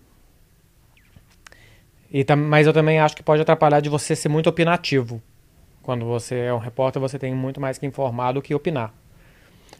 e 2.12 2.24
mas 2.36 2.66
eu 2.66 2.72
também 2.72 3.00
acho 3.00 3.16
que 3.16 3.22
pode 3.22 3.42
atrapalhar 3.42 3.80
de 3.80 3.88
você 3.88 4.14
ser 4.14 4.28
muito 4.28 4.48
opinativo. 4.48 5.20
Quando 5.82 6.06
você 6.06 6.36
é 6.36 6.54
um 6.54 6.58
repórter, 6.58 7.00
você 7.00 7.18
tem 7.18 7.34
muito 7.34 7.60
mais 7.60 7.76
que 7.76 7.84
informar 7.84 8.32
do 8.32 8.40
que 8.40 8.54
opinar. 8.54 8.94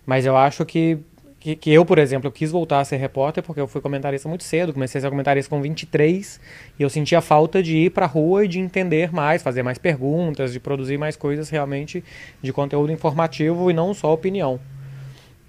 Mas 0.04 0.26
eu 0.26 0.36
acho 0.36 0.64
que, 0.66 0.98
que, 1.44 1.54
que 1.56 1.70
eu, 1.72 1.84
por 1.84 1.98
exemplo, 1.98 2.26
eu 2.28 2.32
quis 2.32 2.50
voltar 2.50 2.80
a 2.80 2.84
ser 2.84 2.96
repórter 2.96 3.42
porque 3.44 3.60
eu 3.60 3.68
fui 3.68 3.80
comentarista 3.80 4.26
muito 4.28 4.44
cedo. 4.44 4.72
Comecei 4.72 4.98
a 4.98 5.02
ser 5.02 5.10
comentarista 5.10 5.50
com 5.50 5.60
23 5.60 6.40
e 6.78 6.82
eu 6.82 6.88
sentia 6.88 7.20
falta 7.20 7.62
de 7.62 7.76
ir 7.76 7.90
pra 7.90 8.06
rua 8.06 8.46
e 8.46 8.48
de 8.48 8.58
entender 8.58 9.12
mais, 9.12 9.42
fazer 9.42 9.62
mais 9.62 9.76
perguntas, 9.76 10.54
de 10.54 10.58
produzir 10.60 10.96
mais 10.98 11.16
coisas 11.16 11.50
realmente 11.50 12.02
de 12.42 12.52
conteúdo 12.52 12.90
informativo 12.92 13.70
e 13.70 13.74
não 13.74 13.92
só 13.92 14.12
opinião. 14.14 14.58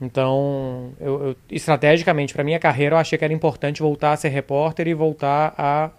Então, 0.01 0.91
eu, 0.99 1.27
eu- 1.29 1.35
estrategicamente, 1.49 2.33
para 2.33 2.43
minha 2.43 2.59
carreira, 2.59 2.95
eu 2.95 2.99
achei 2.99 3.17
que 3.17 3.23
era 3.25 3.33
importante 3.33 3.81
voltar 3.81 4.11
a 4.13 4.17
ser 4.17 4.29
repórter 4.29 4.87
e 4.87 4.93
voltar 4.93 5.53
a, 5.57 5.91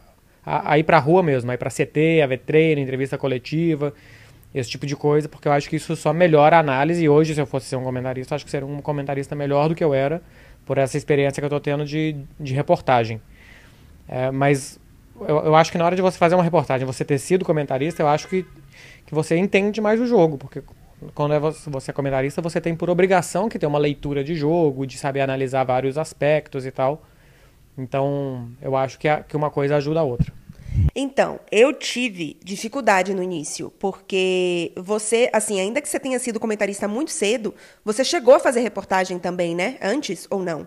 a, 0.44 0.72
a 0.72 0.78
ir 0.78 0.84
pra 0.84 0.98
rua 0.98 1.22
mesmo, 1.22 1.50
a 1.50 1.54
ir 1.54 1.58
pra 1.58 1.70
CT, 1.70 2.20
a 2.22 2.26
ver 2.26 2.38
treino, 2.40 2.80
entrevista 2.80 3.16
coletiva, 3.16 3.94
esse 4.58 4.70
tipo 4.70 4.86
de 4.86 4.96
coisa, 4.96 5.28
porque 5.28 5.46
eu 5.46 5.52
acho 5.52 5.68
que 5.68 5.76
isso 5.76 5.94
só 5.94 6.12
melhora 6.12 6.56
a 6.56 6.60
análise. 6.60 7.04
E 7.04 7.08
hoje, 7.08 7.34
se 7.34 7.40
eu 7.40 7.46
fosse 7.46 7.66
ser 7.66 7.76
um 7.76 7.84
comentarista, 7.84 8.34
acho 8.34 8.44
que 8.44 8.50
seria 8.50 8.66
um 8.66 8.80
comentarista 8.80 9.34
melhor 9.34 9.68
do 9.68 9.74
que 9.74 9.84
eu 9.84 9.92
era, 9.92 10.22
por 10.64 10.78
essa 10.78 10.96
experiência 10.96 11.40
que 11.40 11.44
eu 11.44 11.50
tô 11.50 11.60
tendo 11.60 11.84
de, 11.84 12.16
de 12.40 12.54
reportagem. 12.54 13.20
É, 14.08 14.30
mas 14.30 14.80
eu, 15.20 15.44
eu 15.44 15.54
acho 15.54 15.70
que 15.70 15.76
na 15.76 15.84
hora 15.84 15.94
de 15.94 16.00
você 16.00 16.16
fazer 16.16 16.34
uma 16.34 16.44
reportagem, 16.44 16.86
você 16.86 17.04
ter 17.04 17.18
sido 17.18 17.44
comentarista, 17.44 18.02
eu 18.02 18.08
acho 18.08 18.28
que, 18.28 18.46
que 19.04 19.14
você 19.14 19.36
entende 19.36 19.80
mais 19.80 20.00
o 20.00 20.06
jogo, 20.06 20.38
porque 20.38 20.62
quando 21.14 21.34
é 21.34 21.38
você, 21.38 21.68
você 21.68 21.90
é 21.90 21.94
comentarista, 21.94 22.40
você 22.40 22.58
tem 22.58 22.74
por 22.74 22.88
obrigação 22.88 23.50
que 23.50 23.58
ter 23.58 23.66
uma 23.66 23.78
leitura 23.78 24.24
de 24.24 24.34
jogo, 24.34 24.86
de 24.86 24.96
saber 24.96 25.20
analisar 25.20 25.64
vários 25.64 25.98
aspectos 25.98 26.64
e 26.64 26.70
tal. 26.70 27.02
Então, 27.76 28.48
eu 28.62 28.74
acho 28.74 28.98
que, 28.98 29.06
a, 29.06 29.20
que 29.22 29.36
uma 29.36 29.50
coisa 29.50 29.76
ajuda 29.76 30.00
a 30.00 30.02
outra. 30.02 30.32
Então, 30.94 31.40
eu 31.50 31.72
tive 31.72 32.38
dificuldade 32.42 33.14
no 33.14 33.22
início, 33.22 33.70
porque 33.78 34.72
você, 34.76 35.28
assim, 35.32 35.60
ainda 35.60 35.80
que 35.80 35.88
você 35.88 36.00
tenha 36.00 36.18
sido 36.18 36.40
comentarista 36.40 36.88
muito 36.88 37.10
cedo, 37.10 37.54
você 37.84 38.04
chegou 38.04 38.34
a 38.34 38.40
fazer 38.40 38.60
reportagem 38.60 39.18
também, 39.18 39.54
né? 39.54 39.78
Antes 39.80 40.26
ou 40.30 40.42
não? 40.42 40.66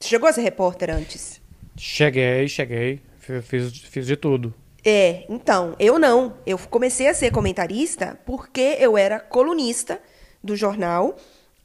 Chegou 0.00 0.28
a 0.28 0.32
ser 0.32 0.42
repórter 0.42 0.90
antes? 0.90 1.40
Cheguei, 1.76 2.48
cheguei. 2.48 3.00
Fiz, 3.18 3.78
fiz 3.78 4.06
de 4.06 4.16
tudo. 4.16 4.54
É, 4.84 5.24
então, 5.28 5.74
eu 5.80 5.98
não. 5.98 6.36
Eu 6.46 6.56
comecei 6.58 7.08
a 7.08 7.14
ser 7.14 7.32
comentarista 7.32 8.18
porque 8.24 8.76
eu 8.78 8.96
era 8.96 9.18
colunista 9.18 10.00
do 10.42 10.54
jornal. 10.54 11.16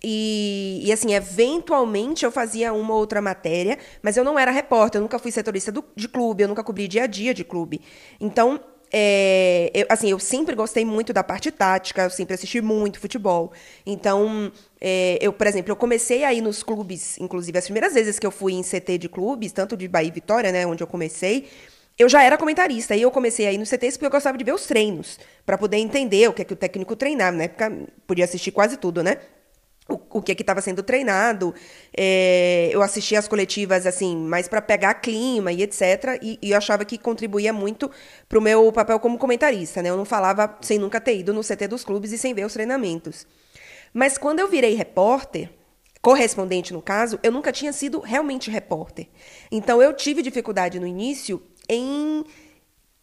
E, 0.03 0.81
e, 0.84 0.91
assim, 0.91 1.13
eventualmente 1.13 2.25
eu 2.25 2.31
fazia 2.31 2.74
uma 2.74 2.93
ou 2.93 3.00
outra 3.00 3.22
matéria, 3.22 3.77
mas 4.01 4.17
eu 4.17 4.24
não 4.24 4.38
era 4.38 4.50
repórter, 4.50 5.00
eu 5.00 5.03
nunca 5.03 5.20
fui 5.20 5.31
setorista 5.31 5.72
do, 5.72 5.84
de 5.96 6.08
clube, 6.08 6.43
eu 6.43 6.48
nunca 6.48 6.63
cobri 6.63 6.88
dia 6.88 7.03
a 7.03 7.08
dia 7.08 7.34
de 7.34 7.43
clube. 7.43 7.81
Então, 8.20 8.60
é, 8.91 9.72
eu, 9.74 9.86
assim, 9.89 10.10
eu 10.10 10.20
sempre 10.20 10.53
gostei 10.53 10.84
muito 10.84 11.13
da 11.13 11.24
parte 11.24 11.50
tática, 11.50 12.03
eu 12.03 12.10
sempre 12.10 12.34
assisti 12.34 12.60
muito 12.62 13.00
futebol. 13.00 13.53
Então, 13.86 14.51
é, 14.79 15.17
eu, 15.22 15.31
por 15.31 15.48
exemplo, 15.48 15.72
eu 15.72 15.75
comecei 15.75 16.24
aí 16.24 16.41
nos 16.41 16.62
clubes, 16.62 17.17
inclusive 17.20 17.58
as 17.58 17.63
primeiras 17.63 17.93
vezes 17.93 18.20
que 18.20 18.25
eu 18.25 18.31
fui 18.31 18.53
em 18.53 18.63
CT 18.63 18.98
de 18.98 19.08
clubes, 19.08 19.51
tanto 19.53 19.77
de 19.77 19.88
Bahia 19.88 20.10
e 20.10 20.12
Vitória, 20.12 20.51
né, 20.51 20.65
onde 20.65 20.84
eu 20.84 20.88
comecei, 20.88 21.48
eu 21.98 22.10
já 22.10 22.24
era 22.24 22.38
comentarista. 22.38 22.96
E 22.96 23.01
eu 23.01 23.12
comecei 23.12 23.48
aí 23.48 23.58
no 23.58 23.65
CT 23.65 23.91
porque 23.91 24.05
eu 24.05 24.10
gostava 24.10 24.38
de 24.38 24.43
ver 24.43 24.53
os 24.53 24.65
treinos, 24.65 25.20
para 25.46 25.58
poder 25.58 25.77
entender 25.77 26.27
o 26.27 26.34
que 26.34 26.41
é 26.41 26.46
que 26.46 26.53
o 26.53 26.58
técnico 26.58 26.96
treinava. 26.96 27.38
Na 27.38 27.43
época, 27.43 27.72
podia 28.05 28.25
assistir 28.25 28.51
quase 28.51 28.75
tudo, 28.75 29.01
né? 29.03 29.17
O, 29.91 30.21
que 30.21 30.31
estava 30.31 30.62
sendo 30.62 30.83
treinado. 30.83 31.53
É, 31.95 32.69
eu 32.71 32.81
assistia 32.81 33.19
as 33.19 33.27
coletivas 33.27 33.86
assim, 33.86 34.15
mais 34.15 34.48
para 34.48 34.62
pegar 34.62 34.95
clima 34.95 35.51
e 35.51 35.63
etc. 35.63 36.19
E, 36.21 36.39
e, 36.41 36.51
eu 36.51 36.57
achava 36.57 36.86
que 36.86 36.98
contribuía 36.98 37.51
muito 37.51 37.89
para 38.27 38.38
o 38.38 38.41
meu 38.41 38.71
papel 38.71 39.00
como 39.00 39.17
comentarista. 39.17 39.81
Né? 39.81 39.89
Eu 39.89 39.98
não 39.98 40.05
falava 40.05 40.57
sem 40.62 40.79
nunca 40.79 41.01
ter 41.01 41.17
ido 41.17 41.33
no 41.33 41.41
CT 41.41 41.67
dos 41.67 41.83
clubes 41.83 42.12
e 42.12 42.17
sem 42.17 42.33
ver 42.33 42.45
os 42.45 42.53
treinamentos. 42.53 43.27
Mas 43.93 44.17
quando 44.17 44.39
eu 44.39 44.48
virei 44.48 44.74
repórter, 44.74 45.50
correspondente 46.01 46.74
no 46.74 46.81
caso, 46.81 47.19
eu 47.21 47.31
nunca 47.31 47.51
tinha 47.51 47.71
sido 47.71 48.00
realmente 48.00 48.50
repórter. 48.50 49.07
Então 49.51 49.81
eu 49.81 49.93
tive 49.93 50.21
dificuldade 50.21 50.79
no 50.79 50.88
início 50.88 51.41
em, 51.69 52.24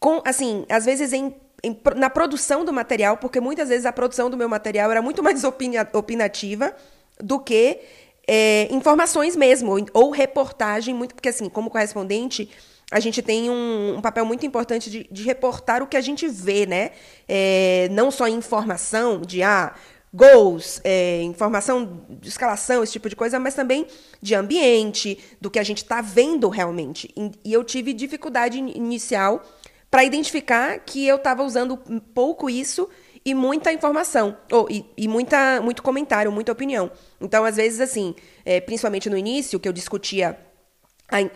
com, 0.00 0.20
assim, 0.24 0.64
às 0.68 0.84
vezes 0.84 1.12
em 1.12 1.34
em, 1.62 1.78
na 1.96 2.08
produção 2.08 2.64
do 2.64 2.72
material, 2.72 3.16
porque 3.16 3.40
muitas 3.40 3.68
vezes 3.68 3.86
a 3.86 3.92
produção 3.92 4.30
do 4.30 4.36
meu 4.36 4.48
material 4.48 4.90
era 4.90 5.02
muito 5.02 5.22
mais 5.24 5.42
opinativa 5.44 6.74
do 7.20 7.38
que 7.38 7.80
é, 8.26 8.68
informações 8.70 9.34
mesmo, 9.34 9.72
ou, 9.72 9.86
ou, 9.94 10.10
reportagem, 10.10 10.94
muito, 10.94 11.14
porque 11.14 11.30
assim, 11.30 11.48
como 11.48 11.70
correspondente, 11.70 12.50
a 12.90 13.00
gente 13.00 13.22
tem 13.22 13.50
um, 13.50 13.96
um 13.96 14.00
papel 14.00 14.24
muito 14.24 14.44
importante 14.46 14.90
de, 14.90 15.08
de, 15.10 15.22
reportar 15.22 15.82
o 15.82 15.86
que 15.86 15.96
a 15.96 16.00
gente 16.00 16.28
vê, 16.28 16.66
né? 16.66 16.90
É, 17.26 17.88
não 17.90 18.10
só 18.10 18.28
informação 18.28 19.20
de 19.20 19.42
ah, 19.42 19.74
gols, 20.12 20.80
é, 20.84 21.22
informação 21.22 22.02
de 22.08 22.28
escalação, 22.28 22.82
esse 22.82 22.92
tipo 22.92 23.08
de 23.08 23.16
coisa, 23.16 23.38
mas 23.38 23.54
também 23.54 23.86
de 24.22 24.34
ambiente, 24.34 25.18
do 25.40 25.50
que 25.50 25.58
a 25.58 25.62
gente 25.62 25.78
está 25.78 26.00
vendo 26.00 26.48
realmente. 26.48 27.10
E, 27.16 27.30
e 27.44 27.52
eu 27.52 27.62
tive 27.62 27.92
dificuldade 27.92 28.58
inicial 28.58 29.42
para 29.90 30.04
identificar 30.04 30.78
que 30.80 31.06
eu 31.06 31.16
estava 31.16 31.42
usando 31.42 31.76
pouco 32.14 32.50
isso 32.50 32.88
e 33.24 33.34
muita 33.34 33.72
informação, 33.72 34.36
ou, 34.50 34.68
e, 34.70 34.84
e, 34.96 35.08
muita, 35.08 35.60
muito 35.60 35.82
comentário, 35.82 36.32
muita 36.32 36.52
opinião. 36.52 36.90
Então, 37.20 37.44
às 37.44 37.56
vezes, 37.56 37.80
assim, 37.80 38.14
é, 38.44 38.60
principalmente 38.60 39.10
no 39.10 39.16
início, 39.16 39.60
que 39.60 39.68
eu 39.68 39.72
discutia. 39.72 40.38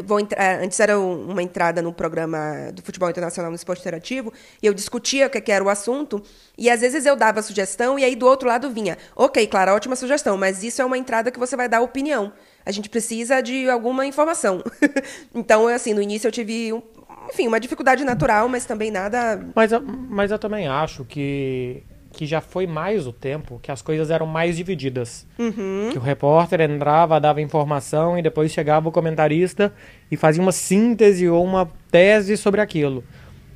Vou 0.05 0.21
entrar, 0.21 0.61
antes 0.63 0.79
era 0.81 0.99
uma 0.99 1.43
entrada 1.43 1.81
no 1.81 1.95
programa 1.95 2.71
do 2.75 2.83
futebol 2.83 3.09
internacional 3.09 3.51
no 3.51 3.57
esporte 3.57 3.81
interativo, 3.81 4.31
e 4.63 4.67
eu 4.67 4.75
discutia 4.75 5.27
o 5.27 5.31
que 5.31 5.51
era 5.51 5.65
o 5.65 5.71
assunto, 5.71 6.23
e 6.59 6.69
às 6.69 6.83
vezes 6.83 7.07
eu 7.07 7.17
dava 7.17 7.41
sugestão, 7.41 7.99
e 7.99 8.05
aí 8.05 8.15
do 8.15 8.27
outro 8.27 8.49
lado 8.49 8.69
vinha, 8.71 8.99
ok, 9.17 9.47
claro, 9.47 9.73
ótima 9.73 9.97
sugestão, 9.97 10.37
mas 10.37 10.63
isso 10.63 10.83
é 10.83 10.85
uma 10.85 10.99
entrada 10.99 11.31
que 11.31 11.39
você 11.39 11.57
vai 11.57 11.71
dar 11.71 11.81
opinião. 11.81 12.35
A 12.67 12.71
gente 12.71 12.91
precisa 12.91 13.41
de 13.41 13.69
alguma 13.69 14.05
informação. 14.05 14.63
então, 15.35 15.67
assim, 15.69 15.95
no 15.95 16.03
início 16.03 16.29
eu 16.29 16.33
tive 16.33 16.73
um, 16.75 16.83
enfim, 17.29 17.49
uma 17.49 17.61
dificuldade 17.61 18.05
natural, 18.05 18.49
mas 18.49 18.65
também 18.65 18.91
nada. 18.91 19.45
Mas, 19.55 19.71
mas 20.09 20.31
eu 20.31 20.39
também 20.39 20.67
acho 20.69 21.05
que, 21.05 21.83
que 22.13 22.27
já 22.27 22.41
foi 22.41 22.67
mais 22.67 23.07
o 23.07 23.13
tempo 23.13 23.59
que 23.63 23.71
as 23.71 23.83
coisas 23.83 24.11
eram 24.11 24.27
mais 24.27 24.57
divididas. 24.57 25.27
Uhum. 25.39 25.91
Que 25.91 25.99
o 25.99 26.01
repórter 26.01 26.61
entrava, 26.61 27.21
dava 27.21 27.41
informação 27.41 28.19
e 28.19 28.23
depois 28.23 28.53
chegava 28.53 28.89
o 28.89 28.93
comentarista 28.93 29.73
e 30.11 30.17
fazia 30.17 30.43
uma 30.43 30.53
síntese 30.53 31.29
ou 31.29 31.45
uma 31.45 31.71
tese 31.91 32.37
sobre 32.37 32.61
aquilo. 32.61 33.03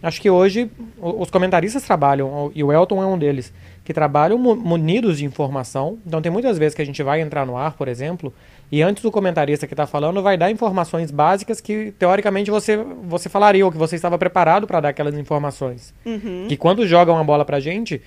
Acho 0.03 0.21
que 0.21 0.31
hoje 0.31 0.71
os 1.01 1.31
comentaristas 1.31 1.83
trabalham, 1.83 2.51
e 2.55 2.63
o 2.63 2.73
Elton 2.73 3.03
é 3.03 3.07
um 3.07 3.19
deles, 3.19 3.53
que 3.85 3.95
trabalham 3.95 4.39
munidos 4.39 5.19
de 5.19 5.25
informação. 5.25 5.99
Então 6.07 6.21
tem 6.21 6.31
muitas 6.31 6.59
vezes 6.59 6.75
que 6.75 6.83
a 6.83 6.87
gente 6.87 7.03
vai 7.03 7.21
entrar 7.21 7.47
no 7.47 7.57
ar, 7.57 7.75
por 7.75 7.89
exemplo, 7.89 8.33
e 8.71 8.83
antes 8.83 9.03
do 9.03 9.11
comentarista 9.11 9.67
que 9.67 9.73
está 9.73 9.87
falando 9.87 10.23
vai 10.23 10.37
dar 10.37 10.51
informações 10.51 11.11
básicas 11.11 11.61
que 11.61 11.93
teoricamente 11.99 12.51
você, 12.51 12.77
você 13.05 13.29
falaria 13.29 13.65
ou 13.65 13.71
que 13.71 13.79
você 13.79 13.97
estava 13.97 14.19
preparado 14.19 14.67
para 14.67 14.81
dar 14.81 14.89
aquelas 14.91 15.17
informações. 15.17 15.95
Uhum. 16.05 16.47
Que 16.49 16.57
quando 16.57 16.87
jogam 16.87 17.17
a 17.17 17.25
bola 17.25 17.45
para 17.45 17.59
a 17.59 17.61
gente, 17.61 18.03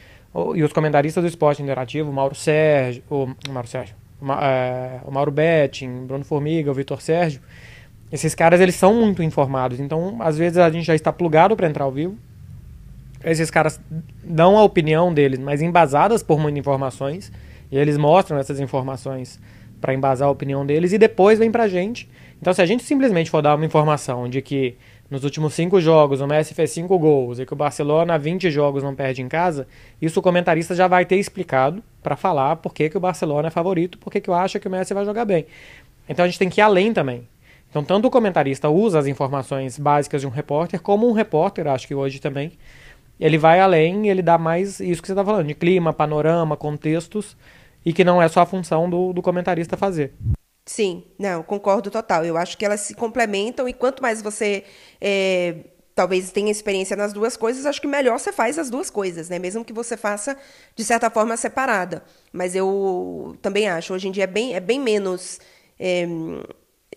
e 0.55 0.63
os 0.63 0.71
comentaristas 0.71 1.23
do 1.23 1.27
esporte 1.27 1.63
interativo, 1.63 2.09
o 2.09 2.13
Mauro 2.13 2.35
Sérgio, 2.35 3.03
o, 3.09 3.29
Mauro 3.49 3.67
Sérgio, 3.67 3.95
o, 4.21 4.31
é, 4.31 4.99
o 5.05 5.11
Mauro 5.11 5.31
Betting, 5.31 6.05
Bruno 6.05 6.23
Formiga, 6.23 6.69
o 6.69 6.73
Vitor 6.73 7.01
Sérgio, 7.01 7.41
esses 8.11 8.33
caras 8.33 8.59
eles 8.59 8.75
são 8.75 8.93
muito 8.93 9.21
informados. 9.21 9.79
Então, 9.79 10.17
às 10.19 10.37
vezes 10.37 10.57
a 10.57 10.69
gente 10.69 10.85
já 10.85 10.95
está 10.95 11.11
plugado 11.13 11.55
para 11.55 11.67
entrar 11.67 11.85
ao 11.85 11.91
vivo. 11.91 12.17
Esses 13.23 13.51
caras 13.51 13.79
dão 14.23 14.57
a 14.57 14.63
opinião 14.63 15.13
deles, 15.13 15.39
mas 15.39 15.61
embasadas 15.61 16.23
por 16.23 16.39
muitas 16.39 16.59
informações, 16.59 17.31
e 17.69 17.77
eles 17.77 17.97
mostram 17.97 18.37
essas 18.37 18.59
informações 18.59 19.39
para 19.81 19.93
embasar 19.93 20.27
a 20.27 20.31
opinião 20.31 20.65
deles 20.65 20.93
e 20.93 20.97
depois 20.97 21.37
vem 21.37 21.51
para 21.51 21.63
a 21.63 21.67
gente. 21.67 22.09
Então, 22.41 22.53
se 22.53 22.61
a 22.61 22.65
gente 22.65 22.83
simplesmente 22.83 23.29
for 23.29 23.41
dar 23.41 23.55
uma 23.55 23.65
informação 23.65 24.29
de 24.29 24.41
que 24.41 24.77
nos 25.09 25.23
últimos 25.23 25.53
cinco 25.53 25.81
jogos 25.81 26.21
o 26.21 26.27
Messi 26.27 26.53
fez 26.53 26.71
cinco 26.71 26.97
gols 26.97 27.39
e 27.39 27.45
que 27.45 27.53
o 27.53 27.55
Barcelona 27.55 28.17
20 28.17 28.51
jogos 28.51 28.83
não 28.83 28.93
perde 28.93 29.21
em 29.21 29.27
casa, 29.27 29.67
isso 30.01 30.19
o 30.19 30.23
comentarista 30.23 30.75
já 30.75 30.87
vai 30.87 31.03
ter 31.03 31.17
explicado 31.17 31.83
para 32.01 32.15
falar 32.15 32.57
por 32.57 32.73
que, 32.73 32.89
que 32.89 32.97
o 32.97 32.99
Barcelona 32.99 33.47
é 33.47 33.51
favorito, 33.51 33.97
por 33.97 34.11
que, 34.11 34.21
que 34.21 34.29
eu 34.29 34.33
acho 34.33 34.59
que 34.59 34.67
o 34.67 34.71
Messi 34.71 34.93
vai 34.93 35.03
jogar 35.03 35.25
bem. 35.25 35.45
Então 36.07 36.23
a 36.23 36.27
gente 36.27 36.39
tem 36.39 36.49
que 36.49 36.61
ir 36.61 36.63
além 36.63 36.93
também. 36.93 37.27
Então, 37.69 37.83
tanto 37.83 38.07
o 38.07 38.11
comentarista 38.11 38.69
usa 38.69 38.99
as 38.99 39.07
informações 39.07 39.77
básicas 39.77 40.21
de 40.21 40.27
um 40.27 40.31
repórter, 40.31 40.81
como 40.81 41.07
um 41.07 41.11
repórter, 41.11 41.67
acho 41.67 41.87
que 41.87 41.93
hoje 41.93 42.19
também, 42.19 42.53
ele 43.19 43.37
vai 43.37 43.59
além, 43.59 44.09
ele 44.09 44.21
dá 44.21 44.37
mais 44.37 44.79
isso 44.79 45.01
que 45.01 45.07
você 45.07 45.13
está 45.13 45.23
falando, 45.23 45.47
de 45.47 45.53
clima, 45.53 45.93
panorama, 45.93 46.57
contextos, 46.57 47.37
e 47.85 47.93
que 47.93 48.03
não 48.03 48.21
é 48.21 48.27
só 48.27 48.41
a 48.41 48.45
função 48.45 48.89
do, 48.89 49.13
do 49.13 49.21
comentarista 49.21 49.77
fazer. 49.77 50.13
Sim, 50.65 51.03
não, 51.17 51.41
concordo 51.41 51.89
total. 51.89 52.25
Eu 52.25 52.37
acho 52.37 52.57
que 52.57 52.65
elas 52.65 52.81
se 52.81 52.93
complementam 52.93 53.67
e 53.67 53.73
quanto 53.73 54.01
mais 54.01 54.21
você 54.21 54.63
é, 55.01 55.55
talvez 55.95 56.31
tenha 56.31 56.51
experiência 56.51 56.95
nas 56.95 57.11
duas 57.11 57.35
coisas, 57.35 57.65
acho 57.65 57.81
que 57.81 57.87
melhor 57.87 58.19
você 58.19 58.31
faz 58.31 58.57
as 58.59 58.69
duas 58.69 58.89
coisas, 58.89 59.29
né? 59.29 59.39
Mesmo 59.39 59.65
que 59.65 59.73
você 59.73 59.97
faça 59.97 60.37
de 60.75 60.83
certa 60.83 61.09
forma 61.09 61.35
separada. 61.35 62.03
Mas 62.31 62.55
eu 62.55 63.35
também 63.41 63.67
acho, 63.67 63.93
hoje 63.93 64.07
em 64.07 64.11
dia 64.11 64.23
é 64.23 64.27
bem, 64.27 64.55
é 64.55 64.59
bem 64.59 64.79
menos. 64.79 65.39
É, 65.79 66.07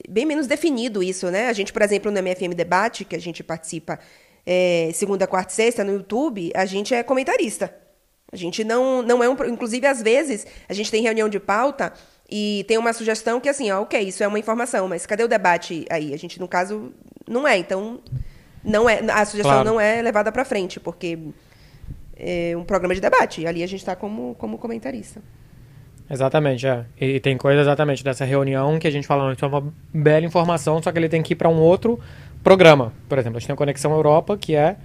bem 0.08 0.24
menos 0.24 0.46
definido 0.46 1.02
isso, 1.02 1.30
né? 1.30 1.48
A 1.48 1.52
gente, 1.52 1.72
por 1.72 1.82
exemplo, 1.82 2.10
no 2.10 2.18
MFM 2.22 2.54
Debate, 2.54 3.04
que 3.04 3.16
a 3.16 3.20
gente 3.20 3.42
participa 3.42 3.98
é, 4.46 4.90
segunda, 4.94 5.26
quarta 5.26 5.52
e 5.52 5.56
sexta 5.56 5.84
no 5.84 5.92
YouTube, 5.92 6.52
a 6.54 6.64
gente 6.64 6.94
é 6.94 7.02
comentarista. 7.02 7.74
A 8.32 8.36
gente 8.36 8.64
não, 8.64 9.02
não 9.02 9.22
é 9.22 9.28
um. 9.28 9.36
Inclusive, 9.46 9.86
às 9.86 10.00
vezes, 10.00 10.46
a 10.68 10.72
gente 10.72 10.90
tem 10.90 11.02
reunião 11.02 11.28
de 11.28 11.38
pauta 11.38 11.92
e 12.30 12.64
tem 12.66 12.78
uma 12.78 12.92
sugestão 12.94 13.38
que, 13.38 13.48
assim, 13.48 13.70
ó, 13.70 13.82
ok, 13.82 14.00
isso 14.00 14.24
é 14.24 14.26
uma 14.26 14.38
informação, 14.38 14.88
mas 14.88 15.04
cadê 15.04 15.22
o 15.22 15.28
debate 15.28 15.84
aí? 15.90 16.14
A 16.14 16.16
gente, 16.16 16.40
no 16.40 16.48
caso, 16.48 16.92
não 17.28 17.46
é. 17.46 17.58
Então, 17.58 18.00
não 18.64 18.88
é, 18.88 19.00
a 19.10 19.24
sugestão 19.26 19.52
claro. 19.52 19.68
não 19.68 19.78
é 19.78 20.00
levada 20.00 20.32
para 20.32 20.44
frente, 20.46 20.80
porque 20.80 21.18
é 22.16 22.56
um 22.56 22.64
programa 22.64 22.94
de 22.94 23.02
debate. 23.02 23.46
Ali 23.46 23.62
a 23.62 23.66
gente 23.66 23.80
está 23.80 23.94
como, 23.94 24.34
como 24.36 24.56
comentarista. 24.56 25.22
Exatamente, 26.10 26.66
é. 26.66 26.84
E 27.00 27.18
tem 27.20 27.36
coisa 27.36 27.60
exatamente 27.60 28.04
dessa 28.04 28.24
reunião 28.24 28.78
que 28.78 28.86
a 28.86 28.90
gente 28.90 29.06
fala, 29.06 29.32
isso 29.32 29.44
é 29.44 29.48
uma 29.48 29.72
bela 29.92 30.26
informação, 30.26 30.82
só 30.82 30.92
que 30.92 30.98
ele 30.98 31.08
tem 31.08 31.22
que 31.22 31.32
ir 31.32 31.36
para 31.36 31.48
um 31.48 31.58
outro 31.58 31.98
programa. 32.42 32.92
Por 33.08 33.18
exemplo, 33.18 33.36
a 33.36 33.40
gente 33.40 33.46
tem 33.46 33.54
a 33.54 33.56
Conexão 33.56 33.92
Europa, 33.92 34.36
que 34.36 34.54
é, 34.54 34.76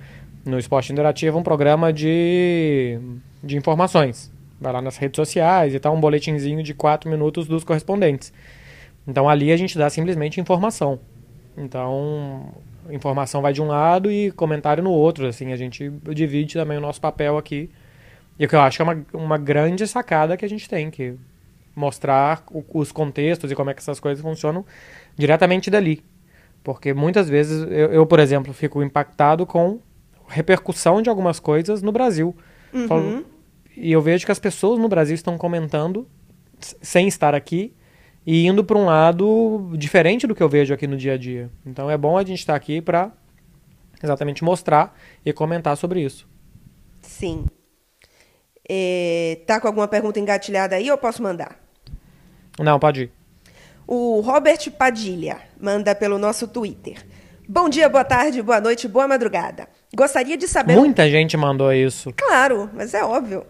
no 0.45 0.57
Esporte 0.57 0.93
Interativo, 0.93 1.37
um 1.37 1.43
programa 1.43 1.91
de 1.91 2.99
de 3.43 3.57
informações. 3.57 4.31
Vai 4.59 4.73
lá 4.73 4.81
nas 4.81 4.97
redes 4.97 5.15
sociais 5.15 5.73
e 5.73 5.79
tal, 5.79 5.95
um 5.95 5.99
boletinzinho 5.99 6.63
de 6.63 6.73
quatro 6.73 7.09
minutos 7.09 7.47
dos 7.47 7.63
correspondentes. 7.63 8.33
Então 9.07 9.29
ali 9.29 9.51
a 9.51 9.57
gente 9.57 9.77
dá 9.77 9.89
simplesmente 9.89 10.41
informação. 10.41 10.99
Então, 11.55 12.51
informação 12.89 13.41
vai 13.41 13.53
de 13.53 13.61
um 13.61 13.67
lado 13.67 14.11
e 14.11 14.31
comentário 14.31 14.83
no 14.83 14.91
outro, 14.91 15.25
assim, 15.25 15.51
a 15.51 15.55
gente 15.55 15.89
divide 16.13 16.53
também 16.53 16.77
o 16.77 16.81
nosso 16.81 17.01
papel 17.01 17.37
aqui. 17.37 17.69
E 18.39 18.45
o 18.45 18.49
que 18.49 18.55
eu 18.55 18.61
acho 18.61 18.77
que 18.77 18.81
é 18.81 18.85
uma, 18.85 19.05
uma 19.13 19.37
grande 19.37 19.87
sacada 19.87 20.37
que 20.37 20.45
a 20.45 20.49
gente 20.49 20.69
tem, 20.69 20.91
que 20.91 21.15
mostrar 21.75 22.43
o, 22.51 22.63
os 22.73 22.91
contextos 22.91 23.51
e 23.51 23.55
como 23.55 23.69
é 23.69 23.73
que 23.73 23.79
essas 23.79 23.99
coisas 23.99 24.21
funcionam 24.21 24.65
diretamente 25.15 25.69
dali. 25.69 26.03
Porque 26.63 26.93
muitas 26.93 27.29
vezes 27.29 27.63
eu, 27.63 27.91
eu, 27.91 28.05
por 28.05 28.19
exemplo, 28.19 28.53
fico 28.53 28.83
impactado 28.83 29.45
com 29.45 29.79
repercussão 30.27 31.01
de 31.01 31.09
algumas 31.09 31.39
coisas 31.39 31.81
no 31.81 31.91
Brasil. 31.91 32.35
Uhum. 32.73 32.87
Falo- 32.87 33.25
e 33.75 33.91
eu 33.91 34.01
vejo 34.01 34.25
que 34.25 34.31
as 34.31 34.39
pessoas 34.39 34.79
no 34.79 34.89
Brasil 34.89 35.13
estão 35.15 35.37
comentando 35.37 36.07
sem 36.59 37.07
estar 37.07 37.35
aqui 37.35 37.73
e 38.25 38.45
indo 38.45 38.63
para 38.63 38.77
um 38.77 38.85
lado 38.85 39.71
diferente 39.77 40.27
do 40.27 40.35
que 40.35 40.41
eu 40.43 40.49
vejo 40.49 40.73
aqui 40.73 40.87
no 40.87 40.97
dia 40.97 41.13
a 41.13 41.17
dia. 41.17 41.49
Então 41.65 41.89
é 41.89 41.97
bom 41.97 42.17
a 42.17 42.23
gente 42.23 42.39
estar 42.39 42.55
aqui 42.55 42.81
para 42.81 43.11
exatamente 44.03 44.43
mostrar 44.43 44.97
e 45.25 45.31
comentar 45.31 45.77
sobre 45.77 46.01
isso. 46.01 46.27
Sim. 47.01 47.45
É, 48.69 49.39
tá 49.45 49.59
com 49.59 49.67
alguma 49.67 49.87
pergunta 49.87 50.19
engatilhada 50.19 50.75
aí 50.75 50.91
ou 50.91 50.97
posso 50.97 51.23
mandar? 51.23 51.57
Não, 52.59 52.79
pode 52.79 53.03
ir. 53.03 53.11
O 53.87 54.19
Robert 54.19 54.69
Padilha 54.71 55.37
manda 55.59 55.95
pelo 55.95 56.17
nosso 56.17 56.47
Twitter. 56.47 57.05
Bom 57.47 57.69
dia, 57.69 57.87
boa 57.87 58.03
tarde, 58.03 58.41
boa 58.41 58.59
noite, 58.59 58.89
boa 58.89 59.07
madrugada. 59.07 59.69
Gostaria 59.95 60.35
de 60.35 60.47
saber. 60.49 60.75
Muita 60.75 61.09
gente 61.09 61.37
mandou 61.37 61.71
isso. 61.71 62.11
Claro, 62.17 62.69
mas 62.73 62.93
é 62.93 63.01
óbvio. 63.03 63.45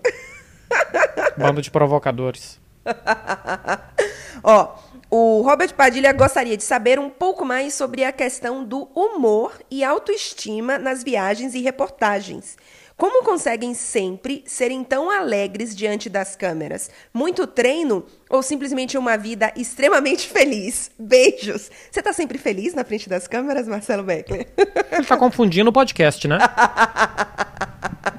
Bando 1.35 1.61
de 1.63 1.71
provocadores. 1.71 2.59
Ó, 4.43 4.75
o 5.09 5.41
Robert 5.41 5.73
Padilha 5.73 6.13
gostaria 6.13 6.55
de 6.55 6.63
saber 6.63 6.99
um 6.99 7.09
pouco 7.09 7.43
mais 7.43 7.73
sobre 7.73 8.03
a 8.03 8.11
questão 8.11 8.63
do 8.63 8.83
humor 8.93 9.53
e 9.71 9.83
autoestima 9.83 10.77
nas 10.77 11.03
viagens 11.03 11.55
e 11.55 11.61
reportagens. 11.61 12.55
Como 12.97 13.23
conseguem 13.23 13.75
sempre 13.75 14.43
serem 14.47 14.83
tão 14.83 15.11
alegres 15.11 15.75
diante 15.75 16.09
das 16.09 16.35
câmeras? 16.35 16.89
Muito 17.13 17.45
treino 17.45 18.03
ou 18.27 18.41
simplesmente 18.41 18.97
uma 18.97 19.15
vida 19.15 19.53
extremamente 19.55 20.25
feliz? 20.33 20.89
Beijos. 20.97 21.69
Você 21.91 22.01
tá 22.01 22.11
sempre 22.11 22.39
feliz 22.39 22.73
na 22.73 22.83
frente 22.83 23.07
das 23.07 23.27
câmeras, 23.27 23.67
Marcelo 23.67 24.01
Beckler? 24.01 24.47
Ele 24.91 25.05
tá 25.05 25.15
confundindo 25.15 25.69
o 25.69 25.73
podcast, 25.73 26.27
né? 26.27 26.39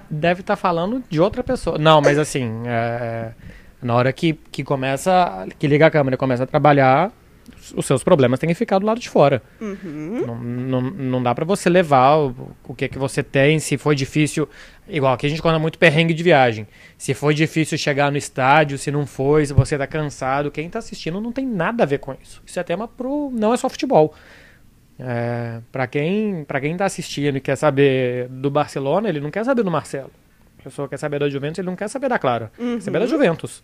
Deve 0.09 0.43
estar 0.43 0.55
falando 0.55 1.03
de 1.11 1.21
outra 1.21 1.43
pessoa. 1.43 1.77
Não, 1.77 2.01
mas 2.01 2.17
assim, 2.17 2.63
é, 2.65 3.33
na 3.83 3.97
hora 3.97 4.13
que, 4.13 4.35
que 4.53 4.63
começa, 4.63 5.45
que 5.59 5.67
liga 5.67 5.87
a 5.87 5.91
câmera 5.91 6.15
e 6.15 6.19
começa 6.19 6.45
a 6.45 6.47
trabalhar, 6.47 7.11
os 7.75 7.87
seus 7.87 8.03
problemas 8.03 8.39
têm 8.39 8.49
que 8.49 8.55
ficar 8.55 8.79
do 8.79 8.87
lado 8.87 9.01
de 9.01 9.09
fora. 9.09 9.43
Não, 9.61 10.37
não, 10.39 10.81
não 10.81 11.23
dá 11.23 11.35
pra 11.35 11.45
você 11.45 11.69
levar 11.69 12.17
o, 12.17 12.55
o 12.65 12.75
que 12.75 12.89
que 12.89 12.99
você 12.99 13.23
tem, 13.23 13.59
se 13.59 13.77
foi 13.77 13.95
difícil, 13.95 14.49
igual 14.89 15.13
aqui 15.13 15.27
a 15.27 15.29
gente 15.29 15.43
conta 15.43 15.59
muito 15.59 15.79
perrengue 15.79 16.15
de 16.15 16.23
viagem. 16.23 16.67
Se 16.97 17.15
foi 17.15 17.35
difícil 17.35 17.77
chegar 17.79 18.11
no 18.11 18.19
estádio, 18.19 18.79
se 18.79 18.91
não 18.91 19.07
foi, 19.07 19.47
se 19.47 19.53
você 19.53 19.77
tá 19.77 19.87
cansado, 19.87 20.51
quem 20.51 20.69
tá 20.69 20.79
assistindo 20.79 21.21
não 21.21 21.33
tem 21.33 21.47
nada 21.47 21.83
a 21.83 21.87
ver 21.87 21.99
com 21.99 22.15
isso. 22.23 22.43
Isso 22.45 22.59
é 22.59 22.63
tema 22.63 22.89
pro, 22.89 23.31
não 23.33 23.53
é 23.53 23.57
só 23.57 23.69
futebol. 23.69 24.15
É, 25.01 25.61
para 25.71 25.87
quem 25.87 26.45
para 26.45 26.61
quem 26.61 26.77
tá 26.77 26.85
assistindo 26.85 27.37
e 27.37 27.41
quer 27.41 27.57
saber 27.57 28.29
do 28.29 28.51
Barcelona, 28.51 29.09
ele 29.09 29.21
não 29.21 29.31
quer 29.31 29.45
saber 29.45 29.63
do 29.63 29.71
Marcelo. 29.71 30.11
A 30.59 30.63
pessoa 30.65 30.89
quer 30.89 30.97
saber 30.97 31.21
da 31.21 31.29
Juventus, 31.29 31.59
ele 31.59 31.69
não 31.69 31.77
quer 31.77 31.89
saber 31.89 32.09
da 32.09 32.19
Clara. 32.19 32.51
Quer 32.57 32.83
saber 32.83 32.99
da 32.99 33.07
Juventus. 33.07 33.63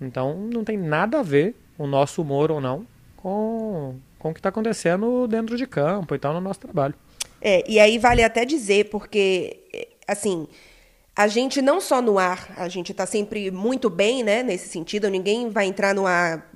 Então 0.00 0.36
não 0.36 0.62
tem 0.64 0.76
nada 0.76 1.20
a 1.20 1.22
ver 1.22 1.54
o 1.78 1.86
nosso 1.86 2.20
humor 2.20 2.50
ou 2.50 2.60
não 2.60 2.86
com, 3.22 3.96
com 4.18 4.30
o 4.30 4.34
que 4.34 4.40
está 4.40 4.48
acontecendo 4.48 5.26
dentro 5.26 5.56
de 5.56 5.66
campo 5.66 6.14
e 6.14 6.18
tal 6.18 6.32
no 6.32 6.40
nosso 6.40 6.60
trabalho. 6.60 6.94
É, 7.40 7.64
e 7.68 7.78
aí 7.78 7.98
vale 7.98 8.22
até 8.22 8.44
dizer, 8.44 8.88
porque, 8.90 9.58
assim, 10.06 10.48
a 11.14 11.26
gente 11.28 11.60
não 11.62 11.80
só 11.80 12.00
no 12.00 12.18
ar, 12.18 12.52
a 12.56 12.68
gente 12.68 12.92
tá 12.94 13.06
sempre 13.06 13.50
muito 13.50 13.88
bem, 13.90 14.22
né, 14.22 14.42
nesse 14.42 14.68
sentido, 14.68 15.08
ninguém 15.08 15.50
vai 15.50 15.66
entrar 15.66 15.94
no 15.94 16.06
ar, 16.06 16.50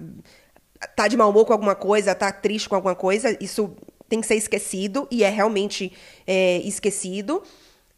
tá 0.97 1.07
de 1.09 1.16
mau 1.16 1.31
humor 1.31 1.45
com 1.45 1.52
alguma 1.52 1.75
coisa, 1.75 2.14
tá 2.14 2.33
triste 2.33 2.69
com 2.69 2.75
alguma 2.75 2.95
coisa, 2.95 3.37
isso 3.40 3.75
tem 4.09 4.21
que 4.21 4.26
ser 4.26 4.37
esquecido, 4.37 5.07
e 5.11 5.25
é 5.25 5.28
realmente 5.28 5.92
é, 6.26 6.59
esquecido. 6.59 7.42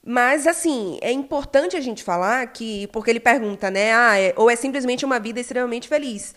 Mas, 0.07 0.47
assim, 0.47 0.99
é 1.01 1.11
importante 1.11 1.77
a 1.77 1.81
gente 1.81 2.05
falar 2.05 2.47
que, 2.49 2.87
porque 2.89 3.11
ele 3.11 3.21
pergunta, 3.21 3.71
né, 3.71 3.95
ah, 3.95 4.19
é- 4.19 4.35
ou 4.37 4.51
é 4.51 4.57
simplesmente 4.57 5.05
uma 5.05 5.19
vida 5.19 5.41
extremamente 5.41 5.89
feliz. 5.89 6.35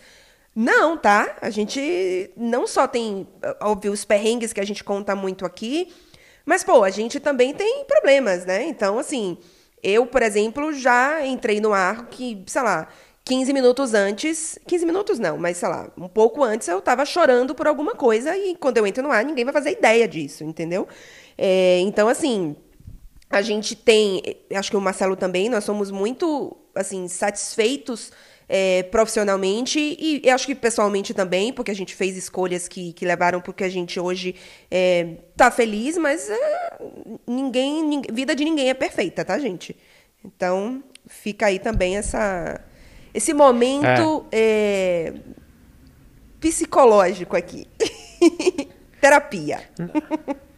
Não, 0.60 0.96
tá? 0.96 1.36
A 1.40 1.50
gente 1.50 2.32
não 2.36 2.66
só 2.66 2.88
tem, 2.88 3.28
óbvio, 3.60 3.92
os 3.92 4.04
perrengues 4.04 4.52
que 4.52 4.58
a 4.58 4.66
gente 4.66 4.82
conta 4.82 5.14
muito 5.14 5.46
aqui, 5.46 5.94
mas, 6.44 6.64
pô, 6.64 6.82
a 6.82 6.90
gente 6.90 7.20
também 7.20 7.54
tem 7.54 7.84
problemas, 7.84 8.44
né? 8.44 8.64
Então, 8.64 8.98
assim, 8.98 9.38
eu, 9.80 10.04
por 10.04 10.20
exemplo, 10.20 10.72
já 10.72 11.24
entrei 11.24 11.60
no 11.60 11.72
ar 11.72 12.08
que, 12.08 12.42
sei 12.48 12.62
lá, 12.62 12.88
15 13.24 13.52
minutos 13.52 13.94
antes. 13.94 14.58
15 14.66 14.84
minutos 14.84 15.20
não, 15.20 15.38
mas 15.38 15.58
sei 15.58 15.68
lá, 15.68 15.92
um 15.96 16.08
pouco 16.08 16.42
antes 16.42 16.66
eu 16.66 16.80
tava 16.80 17.04
chorando 17.06 17.54
por 17.54 17.68
alguma 17.68 17.94
coisa 17.94 18.36
e 18.36 18.56
quando 18.56 18.78
eu 18.78 18.86
entro 18.86 19.00
no 19.00 19.12
ar, 19.12 19.24
ninguém 19.24 19.44
vai 19.44 19.54
fazer 19.54 19.70
ideia 19.70 20.08
disso, 20.08 20.42
entendeu? 20.42 20.88
É, 21.36 21.78
então, 21.82 22.08
assim, 22.08 22.56
a 23.30 23.42
gente 23.42 23.76
tem, 23.76 24.20
acho 24.52 24.72
que 24.72 24.76
o 24.76 24.80
Marcelo 24.80 25.14
também, 25.14 25.48
nós 25.48 25.62
somos 25.62 25.92
muito, 25.92 26.56
assim, 26.74 27.06
satisfeitos 27.06 28.10
é, 28.48 28.82
profissionalmente 28.84 29.78
e, 29.78 30.22
e 30.24 30.30
acho 30.30 30.46
que 30.46 30.54
pessoalmente 30.54 31.12
também, 31.12 31.52
porque 31.52 31.70
a 31.70 31.74
gente 31.74 31.94
fez 31.94 32.16
escolhas 32.16 32.66
que, 32.68 32.92
que 32.94 33.04
levaram 33.04 33.40
porque 33.40 33.62
a 33.64 33.68
gente 33.68 34.00
hoje 34.00 34.34
é, 34.70 35.16
tá 35.36 35.50
feliz, 35.50 35.98
mas 35.98 36.30
é, 36.30 36.78
ninguém, 37.26 37.84
nin- 37.84 38.02
vida 38.12 38.34
de 38.34 38.44
ninguém 38.44 38.70
é 38.70 38.74
perfeita, 38.74 39.24
tá, 39.24 39.38
gente? 39.38 39.76
Então, 40.24 40.82
fica 41.06 41.46
aí 41.46 41.58
também 41.58 41.96
essa, 41.96 42.60
esse 43.14 43.32
momento 43.34 44.24
é, 44.32 45.12
psicológico 46.40 47.36
aqui. 47.36 47.66
Terapia. 49.00 49.60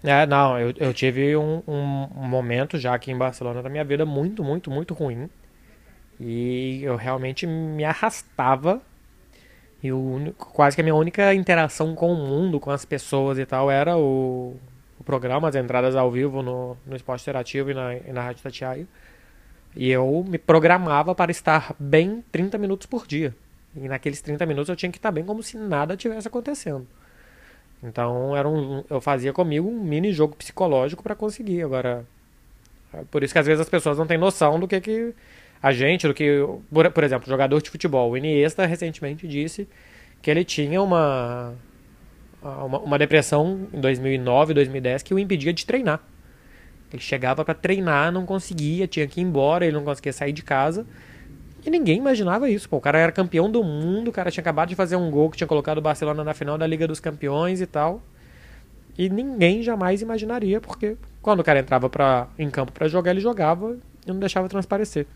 É, 0.02 0.26
não, 0.26 0.58
eu, 0.58 0.72
eu 0.78 0.94
tive 0.94 1.36
um, 1.36 1.62
um, 1.68 2.08
um 2.16 2.28
momento 2.28 2.78
já 2.78 2.94
aqui 2.94 3.10
em 3.10 3.18
Barcelona 3.18 3.62
da 3.62 3.68
minha 3.68 3.84
vida 3.84 4.06
muito, 4.06 4.42
muito, 4.42 4.70
muito 4.70 4.94
ruim. 4.94 5.28
E 6.20 6.82
eu 6.84 6.96
realmente 6.96 7.46
me 7.46 7.84
arrastava. 7.84 8.80
E 9.82 9.90
o 9.92 9.98
único- 9.98 10.46
quase 10.52 10.76
que 10.76 10.82
a 10.82 10.84
minha 10.84 10.94
única 10.94 11.34
interação 11.34 11.94
com 11.94 12.12
o 12.12 12.16
mundo, 12.16 12.60
com 12.60 12.70
as 12.70 12.84
pessoas 12.84 13.38
e 13.38 13.46
tal, 13.46 13.70
era 13.70 13.96
o, 13.96 14.54
o 14.98 15.04
programa, 15.04 15.48
as 15.48 15.54
entradas 15.56 15.96
ao 15.96 16.10
vivo 16.10 16.42
no, 16.42 16.76
no 16.86 16.94
Esporte 16.96 17.22
Interativo 17.22 17.70
e 17.70 17.74
na, 17.74 17.96
e 17.96 18.12
na 18.12 18.22
Rádio 18.22 18.42
Tatiaia. 18.42 18.86
E 19.74 19.90
eu 19.90 20.24
me 20.28 20.36
programava 20.38 21.14
para 21.14 21.30
estar 21.30 21.74
bem 21.78 22.22
30 22.32 22.58
minutos 22.58 22.86
por 22.86 23.06
dia. 23.06 23.34
E 23.76 23.88
naqueles 23.88 24.20
30 24.20 24.44
minutos 24.46 24.68
eu 24.68 24.76
tinha 24.76 24.90
que 24.90 24.98
estar 24.98 25.12
bem 25.12 25.24
como 25.24 25.42
se 25.42 25.56
nada 25.56 25.96
tivesse 25.96 26.28
acontecendo. 26.28 26.86
Então 27.82 28.36
era 28.36 28.48
um, 28.48 28.84
eu 28.90 29.00
fazia 29.00 29.32
comigo 29.32 29.68
um 29.68 29.80
mini 29.82 30.12
jogo 30.12 30.36
psicológico 30.36 31.02
para 31.02 31.14
conseguir. 31.14 31.62
Agora, 31.62 32.04
é 32.92 33.02
por 33.10 33.22
isso 33.22 33.32
que 33.32 33.38
às 33.38 33.46
vezes 33.46 33.60
as 33.60 33.68
pessoas 33.68 33.96
não 33.98 34.06
têm 34.06 34.18
noção 34.18 34.58
do 34.60 34.68
que 34.68 34.80
que 34.80 35.14
a 35.62 35.72
gente, 35.72 36.06
do 36.06 36.14
que, 36.14 36.44
por, 36.72 36.90
por 36.90 37.04
exemplo, 37.04 37.28
jogador 37.28 37.60
de 37.60 37.70
futebol, 37.70 38.10
o 38.10 38.16
Iniesta 38.16 38.64
recentemente 38.66 39.28
disse 39.28 39.68
que 40.22 40.30
ele 40.30 40.44
tinha 40.44 40.80
uma 40.82 41.54
uma, 42.42 42.78
uma 42.78 42.98
depressão 42.98 43.68
em 43.72 43.80
2009, 43.80 44.54
2010 44.54 45.02
que 45.02 45.14
o 45.14 45.18
impedia 45.18 45.52
de 45.52 45.66
treinar. 45.66 46.00
Ele 46.92 47.02
chegava 47.02 47.44
para 47.44 47.54
treinar, 47.54 48.10
não 48.10 48.26
conseguia, 48.26 48.86
tinha 48.86 49.06
que 49.06 49.20
ir 49.20 49.24
embora, 49.24 49.64
ele 49.64 49.76
não 49.76 49.84
conseguia 49.84 50.12
sair 50.12 50.32
de 50.32 50.42
casa. 50.42 50.86
E 51.64 51.70
ninguém 51.70 51.98
imaginava 51.98 52.48
isso. 52.50 52.68
Pô, 52.68 52.78
o 52.78 52.80
cara 52.80 52.98
era 52.98 53.12
campeão 53.12 53.50
do 53.50 53.62
mundo, 53.62 54.08
o 54.08 54.12
cara 54.12 54.30
tinha 54.30 54.42
acabado 54.42 54.70
de 54.70 54.74
fazer 54.74 54.96
um 54.96 55.10
gol 55.10 55.30
que 55.30 55.36
tinha 55.36 55.46
colocado 55.46 55.78
o 55.78 55.80
Barcelona 55.80 56.24
na 56.24 56.34
final 56.34 56.58
da 56.58 56.66
Liga 56.66 56.88
dos 56.88 56.98
Campeões 56.98 57.60
e 57.60 57.66
tal. 57.66 58.02
E 58.98 59.08
ninguém 59.08 59.62
jamais 59.62 60.02
imaginaria, 60.02 60.60
porque 60.60 60.96
quando 61.22 61.40
o 61.40 61.44
cara 61.44 61.60
entrava 61.60 61.88
pra, 61.88 62.28
em 62.38 62.50
campo 62.50 62.72
para 62.72 62.88
jogar, 62.88 63.12
ele 63.12 63.20
jogava 63.20 63.78
e 64.04 64.08
não 64.08 64.18
deixava 64.18 64.48
transparecer. 64.48 65.06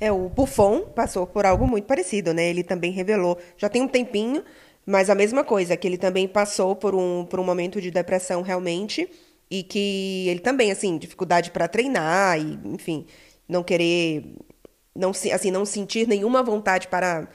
É, 0.00 0.10
o 0.10 0.28
Buffon 0.28 0.82
passou 0.82 1.26
por 1.26 1.46
algo 1.46 1.66
muito 1.66 1.86
parecido, 1.86 2.34
né? 2.34 2.48
Ele 2.48 2.62
também 2.62 2.90
revelou, 2.90 3.38
já 3.56 3.68
tem 3.68 3.82
um 3.82 3.88
tempinho, 3.88 4.42
mas 4.84 5.08
a 5.08 5.14
mesma 5.14 5.44
coisa, 5.44 5.76
que 5.76 5.86
ele 5.86 5.96
também 5.98 6.28
passou 6.28 6.76
por 6.76 6.94
um, 6.94 7.24
por 7.24 7.40
um 7.40 7.44
momento 7.44 7.80
de 7.80 7.90
depressão 7.90 8.42
realmente, 8.42 9.08
e 9.50 9.62
que 9.62 10.26
ele 10.28 10.40
também, 10.40 10.70
assim, 10.72 10.98
dificuldade 10.98 11.50
para 11.50 11.68
treinar, 11.68 12.38
e, 12.38 12.58
enfim, 12.64 13.06
não 13.48 13.62
querer, 13.62 14.36
não, 14.94 15.10
assim, 15.10 15.50
não 15.50 15.64
sentir 15.64 16.08
nenhuma 16.08 16.42
vontade 16.42 16.88
para, 16.88 17.28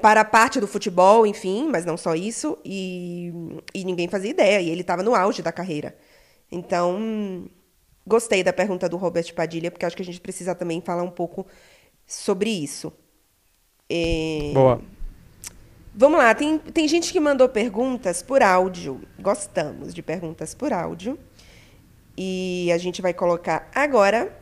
para 0.00 0.20
a 0.20 0.24
parte 0.24 0.60
do 0.60 0.68
futebol, 0.68 1.26
enfim, 1.26 1.68
mas 1.68 1.84
não 1.84 1.96
só 1.96 2.14
isso, 2.14 2.56
e, 2.64 3.32
e 3.74 3.84
ninguém 3.84 4.08
fazia 4.08 4.30
ideia, 4.30 4.60
e 4.60 4.70
ele 4.70 4.82
estava 4.82 5.02
no 5.02 5.14
auge 5.14 5.42
da 5.42 5.52
carreira. 5.52 5.96
Então, 6.50 7.48
gostei 8.06 8.42
da 8.42 8.52
pergunta 8.52 8.88
do 8.88 8.96
Robert 8.96 9.32
Padilha, 9.34 9.70
porque 9.70 9.86
acho 9.86 9.96
que 9.96 10.02
a 10.02 10.04
gente 10.04 10.20
precisa 10.20 10.54
também 10.54 10.80
falar 10.80 11.02
um 11.02 11.10
pouco 11.10 11.46
sobre 12.06 12.50
isso. 12.50 12.92
É, 13.88 14.52
Boa. 14.54 14.80
Vamos 15.94 16.18
lá, 16.18 16.34
tem, 16.34 16.58
tem 16.58 16.88
gente 16.88 17.12
que 17.12 17.20
mandou 17.20 17.48
perguntas 17.48 18.22
por 18.22 18.42
áudio. 18.42 19.02
Gostamos 19.20 19.92
de 19.92 20.02
perguntas 20.02 20.54
por 20.54 20.72
áudio. 20.72 21.18
E 22.16 22.70
a 22.72 22.78
gente 22.78 23.02
vai 23.02 23.12
colocar 23.12 23.68
agora 23.74 24.32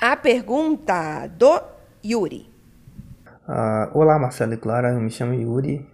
a 0.00 0.16
pergunta 0.16 1.26
do 1.26 1.60
Yuri. 2.04 2.48
Ah, 3.46 3.90
olá, 3.92 4.18
Marcelo 4.18 4.54
e 4.54 4.56
Clara, 4.56 4.90
eu 4.90 5.00
me 5.00 5.10
chamo 5.10 5.34
Yuri, 5.34 5.84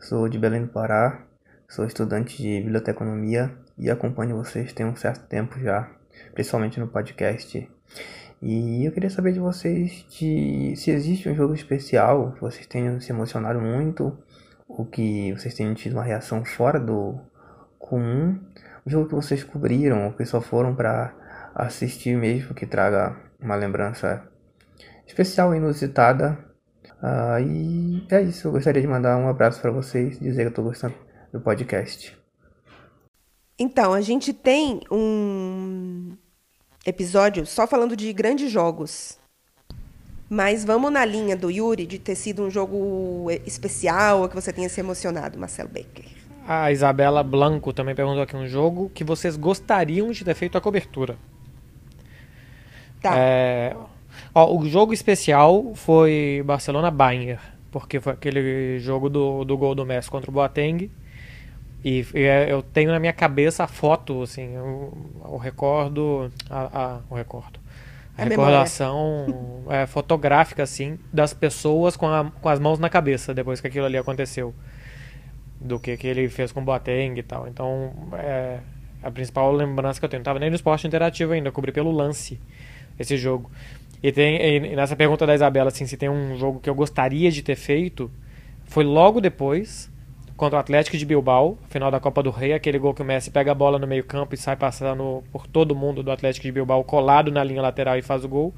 sou 0.00 0.28
de 0.28 0.38
Belém 0.38 0.62
do 0.62 0.68
Pará, 0.68 1.24
sou 1.68 1.84
estudante 1.84 2.36
de 2.36 2.60
biblioteconomia 2.62 3.56
e 3.78 3.88
acompanho 3.90 4.36
vocês 4.36 4.72
tem 4.72 4.86
um 4.86 4.96
certo 4.96 5.26
tempo 5.26 5.58
já, 5.60 5.88
principalmente 6.32 6.80
no 6.80 6.88
podcast. 6.88 7.68
E 8.42 8.84
eu 8.84 8.92
queria 8.92 9.08
saber 9.08 9.32
de 9.32 9.40
vocês 9.40 10.04
de, 10.10 10.74
se 10.76 10.90
existe 10.90 11.28
um 11.28 11.34
jogo 11.34 11.54
especial 11.54 12.32
que 12.32 12.40
vocês 12.40 12.66
tenham 12.66 13.00
se 13.00 13.10
emocionado 13.10 13.60
muito, 13.60 14.16
ou 14.68 14.84
que 14.84 15.32
vocês 15.32 15.54
tenham 15.54 15.74
tido 15.74 15.94
uma 15.94 16.04
reação 16.04 16.44
fora 16.44 16.78
do 16.78 17.18
comum, 17.78 18.38
um 18.86 18.90
jogo 18.90 19.08
que 19.08 19.14
vocês 19.14 19.42
cobriram, 19.42 20.06
ou 20.06 20.12
que 20.12 20.24
só 20.24 20.40
foram 20.40 20.74
para 20.74 21.14
assistir 21.54 22.16
mesmo, 22.16 22.54
que 22.54 22.66
traga 22.66 23.16
uma 23.40 23.56
lembrança 23.56 24.22
especial 25.06 25.54
e 25.54 25.58
inusitada. 25.58 26.38
Ah, 27.02 27.40
e 27.40 28.06
é 28.10 28.22
isso, 28.22 28.48
eu 28.48 28.52
gostaria 28.52 28.82
de 28.82 28.88
mandar 28.88 29.16
um 29.16 29.28
abraço 29.28 29.60
para 29.60 29.70
vocês, 29.70 30.18
dizer 30.18 30.42
que 30.42 30.46
eu 30.46 30.50
estou 30.50 30.64
gostando 30.64 30.94
do 31.32 31.40
podcast. 31.40 32.15
Então, 33.58 33.92
a 33.92 34.00
gente 34.00 34.32
tem 34.32 34.80
um 34.90 36.12
episódio 36.84 37.46
só 37.46 37.66
falando 37.66 37.96
de 37.96 38.12
grandes 38.12 38.50
jogos. 38.50 39.18
Mas 40.28 40.64
vamos 40.64 40.92
na 40.92 41.04
linha 41.04 41.36
do 41.36 41.50
Yuri 41.50 41.86
de 41.86 41.98
ter 41.98 42.16
sido 42.16 42.42
um 42.42 42.50
jogo 42.50 43.30
especial 43.46 44.22
ou 44.22 44.28
que 44.28 44.34
você 44.34 44.52
tenha 44.52 44.68
se 44.68 44.80
emocionado, 44.80 45.38
Marcelo 45.38 45.68
Baker. 45.68 46.04
A 46.46 46.70
Isabela 46.70 47.22
Blanco 47.22 47.72
também 47.72 47.94
perguntou 47.94 48.22
aqui 48.22 48.36
um 48.36 48.46
jogo 48.46 48.90
que 48.94 49.02
vocês 49.02 49.36
gostariam 49.36 50.10
de 50.10 50.24
ter 50.24 50.34
feito 50.34 50.58
a 50.58 50.60
cobertura. 50.60 51.16
Tá. 53.00 53.14
É, 53.16 53.76
ó, 54.34 54.56
o 54.56 54.68
jogo 54.68 54.92
especial 54.92 55.72
foi 55.74 56.42
Barcelona-Bayern, 56.44 57.38
porque 57.70 58.00
foi 58.00 58.12
aquele 58.12 58.78
jogo 58.80 59.08
do, 59.08 59.44
do 59.44 59.56
gol 59.56 59.74
do 59.74 59.86
Messi 59.86 60.10
contra 60.10 60.30
o 60.30 60.34
Boateng. 60.34 60.90
E, 61.86 62.04
e 62.14 62.24
é, 62.24 62.52
eu 62.52 62.62
tenho 62.62 62.90
na 62.90 62.98
minha 62.98 63.12
cabeça 63.12 63.64
a 63.64 63.68
foto, 63.68 64.22
assim, 64.22 64.56
o, 64.58 64.92
o 65.24 65.36
recordo, 65.36 66.32
a, 66.50 66.96
a, 66.96 67.00
o 67.10 67.14
recordo, 67.14 67.60
a, 68.18 68.22
A 68.22 68.24
recordação 68.24 69.64
é, 69.70 69.86
fotográfica, 69.86 70.62
assim, 70.64 70.98
das 71.12 71.34
pessoas 71.34 71.96
com, 71.96 72.08
a- 72.08 72.32
com 72.42 72.48
as 72.48 72.60
mãos 72.60 72.78
na 72.80 72.90
cabeça 72.90 73.34
depois 73.34 73.60
que 73.60 73.68
aquilo 73.68 73.86
ali 73.86 73.98
aconteceu. 73.98 74.54
Do 75.60 75.80
que, 75.80 75.96
que 75.96 76.06
ele 76.06 76.28
fez 76.28 76.52
com 76.52 76.60
o 76.60 76.64
Boateng 76.64 77.18
e 77.18 77.22
tal. 77.22 77.48
Então, 77.48 77.92
é, 78.12 78.58
a 79.02 79.10
principal 79.10 79.50
lembrança 79.52 79.98
que 79.98 80.04
eu 80.04 80.08
tenho. 80.08 80.22
Tava 80.22 80.38
nem 80.38 80.50
no 80.50 80.56
esporte 80.56 80.86
interativo 80.86 81.32
ainda, 81.32 81.48
eu 81.48 81.52
cobri 81.52 81.72
pelo 81.72 81.90
lance 81.90 82.38
esse 82.98 83.16
jogo. 83.16 83.50
E, 84.02 84.12
tem, 84.12 84.36
e 84.40 84.76
nessa 84.76 84.94
pergunta 84.94 85.26
da 85.26 85.34
Isabela, 85.34 85.68
assim, 85.68 85.86
se 85.86 85.96
tem 85.96 86.10
um 86.10 86.36
jogo 86.36 86.60
que 86.60 86.68
eu 86.68 86.74
gostaria 86.74 87.30
de 87.30 87.42
ter 87.42 87.56
feito, 87.56 88.10
foi 88.66 88.84
logo 88.84 89.20
depois, 89.20 89.90
contra 90.36 90.58
o 90.58 90.60
Atlético 90.60 90.96
de 90.96 91.06
Bilbao, 91.06 91.56
final 91.70 91.90
da 91.90 91.98
Copa 91.98 92.22
do 92.22 92.30
Rei, 92.30 92.52
aquele 92.52 92.78
gol 92.78 92.92
que 92.92 93.00
o 93.00 93.04
Messi 93.04 93.30
pega 93.30 93.52
a 93.52 93.54
bola 93.54 93.78
no 93.78 93.86
meio 93.86 94.04
campo 94.04 94.34
e 94.34 94.38
sai 94.38 94.54
passando 94.56 95.24
por 95.32 95.46
todo 95.46 95.74
mundo 95.74 96.02
do 96.02 96.10
Atlético 96.10 96.44
de 96.44 96.52
Bilbao, 96.52 96.84
colado 96.84 97.30
na 97.32 97.42
linha 97.42 97.62
lateral 97.62 97.96
e 97.96 98.02
faz 98.02 98.24
o 98.24 98.28
gol. 98.28 98.54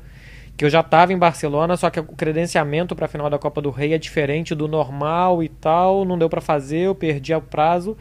Que 0.57 0.65
eu 0.65 0.71
já 0.71 0.81
estava 0.81 1.13
em 1.13 1.19
Barcelona, 1.19 1.77
só 1.77 1.89
que 1.89 2.01
o 2.01 2.05
credenciamento 2.05 2.97
para 2.97 3.05
a 3.05 3.09
final 3.09 3.31
da 3.31 3.39
Copa 3.39 3.63
do 3.63 3.71
Rei 3.71 3.95
é 3.95 3.99
diferente 3.99 4.57
do 4.57 4.67
normal 4.67 5.41
e 5.41 5.49
tal, 5.49 6.05
não 6.05 6.19
deu 6.19 6.29
para 6.29 6.41
fazer, 6.41 6.81
eu 6.81 6.95
perdi 6.97 7.33
o 7.33 7.41
prazo 7.41 7.97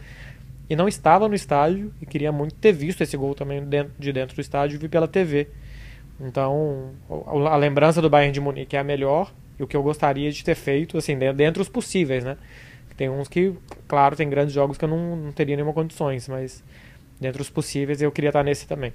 e 0.68 0.74
não 0.74 0.88
estava 0.88 1.28
no 1.28 1.36
estádio 1.36 1.92
e 2.02 2.06
queria 2.06 2.32
muito 2.32 2.56
ter 2.56 2.72
visto 2.72 3.00
esse 3.00 3.16
gol 3.16 3.32
também 3.34 3.64
dentro- 3.64 3.92
de 3.96 4.12
dentro 4.12 4.34
do 4.34 4.40
estádio 4.40 4.78
vi 4.78 4.88
pela 4.88 5.06
TV. 5.06 5.48
Então, 6.20 6.90
a 7.48 7.56
lembrança 7.56 8.02
do 8.02 8.10
Bayern 8.10 8.32
de 8.32 8.40
Munique 8.40 8.76
é 8.76 8.80
a 8.80 8.84
melhor 8.84 9.32
e 9.56 9.62
o 9.62 9.66
que 9.68 9.76
eu 9.76 9.82
gostaria 9.82 10.30
de 10.32 10.42
ter 10.42 10.56
feito, 10.56 10.98
assim, 10.98 11.16
de- 11.16 11.32
dentre 11.32 11.62
os 11.62 11.68
possíveis, 11.68 12.24
né? 12.24 12.36
Tem 12.98 13.08
uns 13.08 13.28
que, 13.28 13.54
claro, 13.86 14.16
tem 14.16 14.28
grandes 14.28 14.52
jogos 14.52 14.76
que 14.76 14.84
eu 14.84 14.88
não, 14.88 15.14
não 15.14 15.32
teria 15.32 15.54
nenhuma 15.54 15.72
condições, 15.72 16.26
mas 16.26 16.64
dentre 17.20 17.40
os 17.40 17.48
possíveis 17.48 18.02
eu 18.02 18.10
queria 18.10 18.30
estar 18.30 18.42
nesse 18.42 18.66
também. 18.66 18.92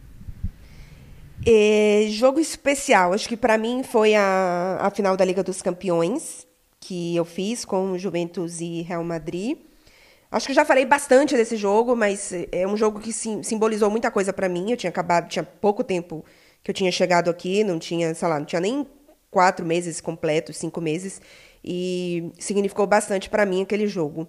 É, 1.46 2.08
jogo 2.10 2.38
especial, 2.38 3.14
acho 3.14 3.30
que 3.30 3.38
pra 3.38 3.58
mim 3.58 3.82
foi 3.82 4.14
a, 4.14 4.78
a 4.82 4.90
final 4.92 5.16
da 5.16 5.24
Liga 5.24 5.42
dos 5.42 5.62
Campeões, 5.62 6.46
que 6.82 7.16
eu 7.16 7.24
fiz 7.24 7.64
com 7.64 7.98
Juventus 7.98 8.60
e 8.60 8.82
Real 8.82 9.04
Madrid. 9.06 9.58
Acho 10.30 10.48
que 10.48 10.54
já 10.54 10.66
falei 10.66 10.86
bastante 10.86 11.36
desse 11.38 11.56
jogo, 11.56 11.96
mas 11.96 12.34
é 12.52 12.68
um 12.68 12.76
jogo 12.76 13.00
que 13.00 13.14
sim- 13.14 13.42
simbolizou 13.42 13.90
muita 13.90 14.12
coisa 14.12 14.34
pra 14.34 14.50
mim. 14.50 14.72
Eu 14.72 14.78
tinha 14.78 14.90
acabado, 14.90 15.30
tinha 15.30 15.44
pouco 15.44 15.82
tempo 15.82 16.26
que 16.62 16.72
eu 16.72 16.76
tinha 16.76 16.92
chegado 16.92 17.30
aqui, 17.30 17.64
não 17.64 17.80
tinha, 17.80 18.14
sei 18.14 18.28
lá, 18.28 18.38
não 18.38 18.46
tinha 18.46 18.60
nem 18.60 18.86
quatro 19.32 19.66
meses 19.66 20.02
completos, 20.02 20.58
cinco 20.58 20.82
meses, 20.82 21.22
e 21.64 22.32
significou 22.40 22.86
bastante 22.88 23.30
pra 23.30 23.46
mim 23.46 23.62
aquele 23.64 23.88
jogo. 23.88 24.28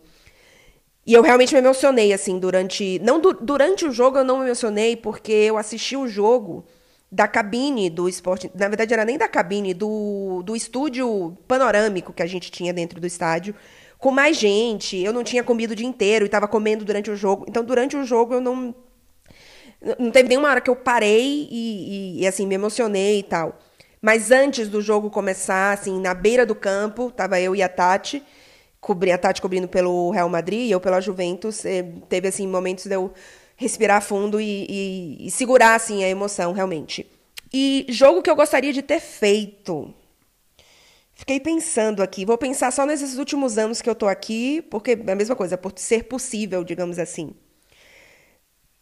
E 1.07 1.12
eu 1.12 1.23
realmente 1.23 1.53
me 1.53 1.59
emocionei, 1.61 2.12
assim, 2.12 2.38
durante. 2.38 2.99
Não 3.01 3.20
du- 3.20 3.35
durante 3.35 3.85
o 3.85 3.92
jogo 3.92 4.18
eu 4.18 4.25
não 4.25 4.38
me 4.38 4.47
emocionei, 4.47 4.97
porque 4.97 5.33
eu 5.33 5.59
assisti 5.59 5.97
o 5.97 6.09
jogo 6.09 6.64
da 7.12 7.29
cabine 7.29 7.90
do 7.90 8.09
esporte. 8.09 8.51
Na 8.55 8.68
verdade, 8.68 8.94
era 8.94 9.05
nem 9.05 9.18
da 9.18 9.29
cabine, 9.29 9.75
do, 9.75 10.42
do 10.42 10.57
estúdio 10.57 11.37
panorâmico 11.47 12.12
que 12.12 12.23
a 12.23 12.27
gente 12.27 12.51
tinha 12.51 12.73
dentro 12.73 13.01
do 13.01 13.07
estádio, 13.07 13.55
com 13.99 14.11
mais 14.11 14.38
gente. 14.38 14.97
Eu 14.97 15.12
não 15.12 15.23
tinha 15.23 15.44
comido 15.44 15.73
o 15.73 15.77
dia 15.77 15.87
inteiro 15.87 16.25
e 16.25 16.27
estava 16.27 16.49
comendo 16.49 16.85
durante 16.87 17.11
o 17.11 17.16
jogo. 17.16 17.44
Então, 17.49 17.62
durante 17.62 17.97
o 17.97 18.05
jogo, 18.05 18.35
eu 18.35 18.40
não. 18.40 18.75
Não 19.99 20.11
teve 20.11 20.29
nenhuma 20.29 20.49
hora 20.49 20.61
que 20.61 20.70
eu 20.70 20.77
parei 20.77 21.47
e, 21.51 22.16
e- 22.18 22.23
e, 22.23 22.27
assim, 22.27 22.47
me 22.47 22.55
emocionei 22.55 23.18
e 23.18 23.23
tal. 23.23 23.59
Mas 24.05 24.31
antes 24.31 24.69
do 24.69 24.83
jogo 24.83 25.09
começar, 25.11 25.73
assim, 25.73 25.99
na 25.99 26.12
beira 26.12 26.45
do 26.45 26.55
campo, 26.55 27.11
tava 27.11 27.40
eu 27.40 27.57
e 27.57 27.62
a 27.62 27.69
Tati, 27.71 28.23
cobri, 28.79 29.11
a 29.11 29.17
Tati 29.17 29.40
cobrindo 29.40 29.67
pelo 29.67 30.11
Real 30.11 30.29
Madrid 30.29 30.69
e 30.69 30.71
eu 30.71 30.79
pela 30.81 31.01
Juventus. 31.01 31.64
eh, 31.64 31.83
teve, 32.11 32.29
assim, 32.29 32.47
momentos 32.47 32.85
de 32.85 32.95
eu 32.95 33.12
respirar 33.57 34.03
fundo 34.03 34.38
e, 34.38 34.67
e- 34.69 35.27
e 35.27 35.31
segurar, 35.31 35.75
assim, 35.75 36.05
a 36.05 36.09
emoção, 36.11 36.53
realmente. 36.53 37.07
E 37.53 37.87
jogo 37.88 38.21
que 38.23 38.29
eu 38.31 38.37
gostaria 38.37 38.75
de 38.75 38.83
ter 38.83 39.01
feito. 39.01 39.95
Fiquei 41.14 41.38
pensando 41.40 42.03
aqui. 42.03 42.25
Vou 42.25 42.37
pensar 42.37 42.71
só 42.73 42.85
nesses 42.85 43.17
últimos 43.19 43.57
anos 43.57 43.81
que 43.81 43.88
eu 43.88 43.95
tô 43.95 44.07
aqui, 44.09 44.62
porque 44.71 44.93
é 45.07 45.12
a 45.12 45.17
mesma 45.17 45.37
coisa, 45.37 45.57
por 45.57 45.73
ser 45.77 46.05
possível, 46.05 46.64
digamos 46.64 46.99
assim. 46.99 47.33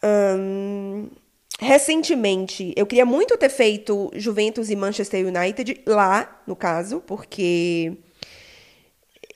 Ahn, 0.03 1.11
recentemente, 1.61 2.73
eu 2.77 2.87
queria 2.87 3.05
muito 3.07 3.37
ter 3.37 3.49
feito 3.49 4.11
Juventus 4.15 4.71
e 4.71 4.77
Manchester 4.77 5.27
United 5.27 5.83
lá, 5.87 6.43
no 6.47 6.57
caso, 6.57 7.01
porque 7.01 7.97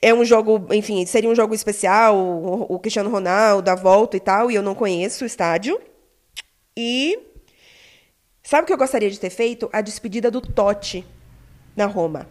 é 0.01 0.13
um 0.13 0.23
jogo, 0.23 0.67
enfim, 0.73 1.05
seria 1.05 1.29
um 1.29 1.35
jogo 1.35 1.53
especial, 1.53 2.17
o, 2.17 2.79
Cristiano 2.79 3.09
Ronaldo, 3.09 3.69
a 3.69 3.75
volta 3.75 4.17
e 4.17 4.19
tal, 4.19 4.51
e 4.51 4.55
eu 4.55 4.61
não 4.61 4.75
conheço 4.75 5.23
o 5.23 5.27
estádio. 5.27 5.79
E 6.75 7.17
sabe 8.43 8.63
o 8.63 8.67
que 8.67 8.73
eu 8.73 8.77
gostaria 8.77 9.09
de 9.09 9.19
ter 9.19 9.29
feito? 9.29 9.69
A 9.73 9.81
despedida 9.81 10.29
do 10.29 10.41
Totti 10.41 11.05
na 11.75 11.85
Roma. 11.85 12.27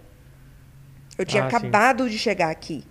Eu 1.18 1.24
tinha 1.24 1.44
Ah, 1.44 1.50
sim. 1.50 1.56
acabado 1.56 2.08
de 2.08 2.18
chegar 2.18 2.50
aqui. 2.50 2.84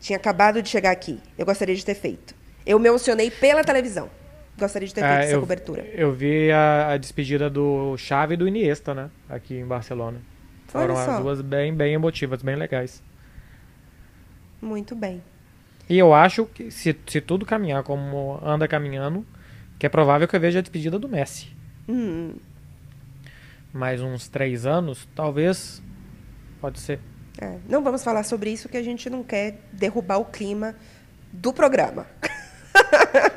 Tinha 0.00 0.16
acabado 0.16 0.62
de 0.62 0.68
chegar 0.68 0.90
aqui. 0.92 1.20
Eu 1.36 1.44
gostaria 1.44 1.74
de 1.74 1.84
ter 1.84 1.94
feito. 1.94 2.34
Eu 2.64 2.78
me 2.78 2.88
emocionei 2.88 3.30
pela 3.30 3.64
televisão. 3.64 4.08
Gostaria 4.58 4.88
de 4.88 4.94
ter 4.94 5.00
feito 5.02 5.12
É, 5.12 5.24
essa 5.24 5.32
eu, 5.34 5.40
cobertura. 5.40 5.82
eu 5.94 6.12
vi 6.12 6.50
a, 6.50 6.92
a 6.92 6.96
despedida 6.96 7.48
do 7.48 7.96
Xavi 7.96 8.34
e 8.34 8.36
do 8.36 8.48
Iniesta, 8.48 8.92
né? 8.94 9.10
Aqui 9.28 9.54
em 9.54 9.64
Barcelona. 9.66 10.20
Foram 10.66 10.94
Olha 10.94 11.04
só. 11.04 11.10
as 11.12 11.22
duas 11.22 11.40
bem, 11.40 11.72
bem 11.74 11.94
emotivas, 11.94 12.42
bem 12.42 12.56
legais. 12.56 13.02
Muito 14.60 14.94
bem. 14.94 15.22
E 15.88 15.96
eu 15.98 16.12
acho 16.12 16.44
que 16.46 16.70
se, 16.70 16.94
se 17.06 17.20
tudo 17.20 17.46
caminhar 17.46 17.82
como 17.82 18.38
anda 18.44 18.66
caminhando, 18.68 19.24
que 19.78 19.86
é 19.86 19.88
provável 19.88 20.26
que 20.28 20.36
eu 20.36 20.40
veja 20.40 20.58
a 20.58 20.62
despedida 20.62 20.98
do 20.98 21.08
Messi. 21.08 21.48
Hum, 21.88 22.34
Mais 23.72 24.02
uns 24.02 24.28
três 24.28 24.66
anos, 24.66 25.08
talvez. 25.14 25.80
Pode 26.60 26.80
ser. 26.80 26.98
é. 27.40 27.56
Não 27.68 27.82
vamos 27.82 28.02
falar 28.02 28.24
sobre 28.24 28.50
isso, 28.50 28.68
que 28.68 28.76
a 28.76 28.82
gente 28.82 29.08
não 29.08 29.22
quer 29.22 29.60
derrubar 29.72 30.18
o 30.18 30.24
clima 30.24 30.74
do 31.32 31.52
programa. 31.52 32.06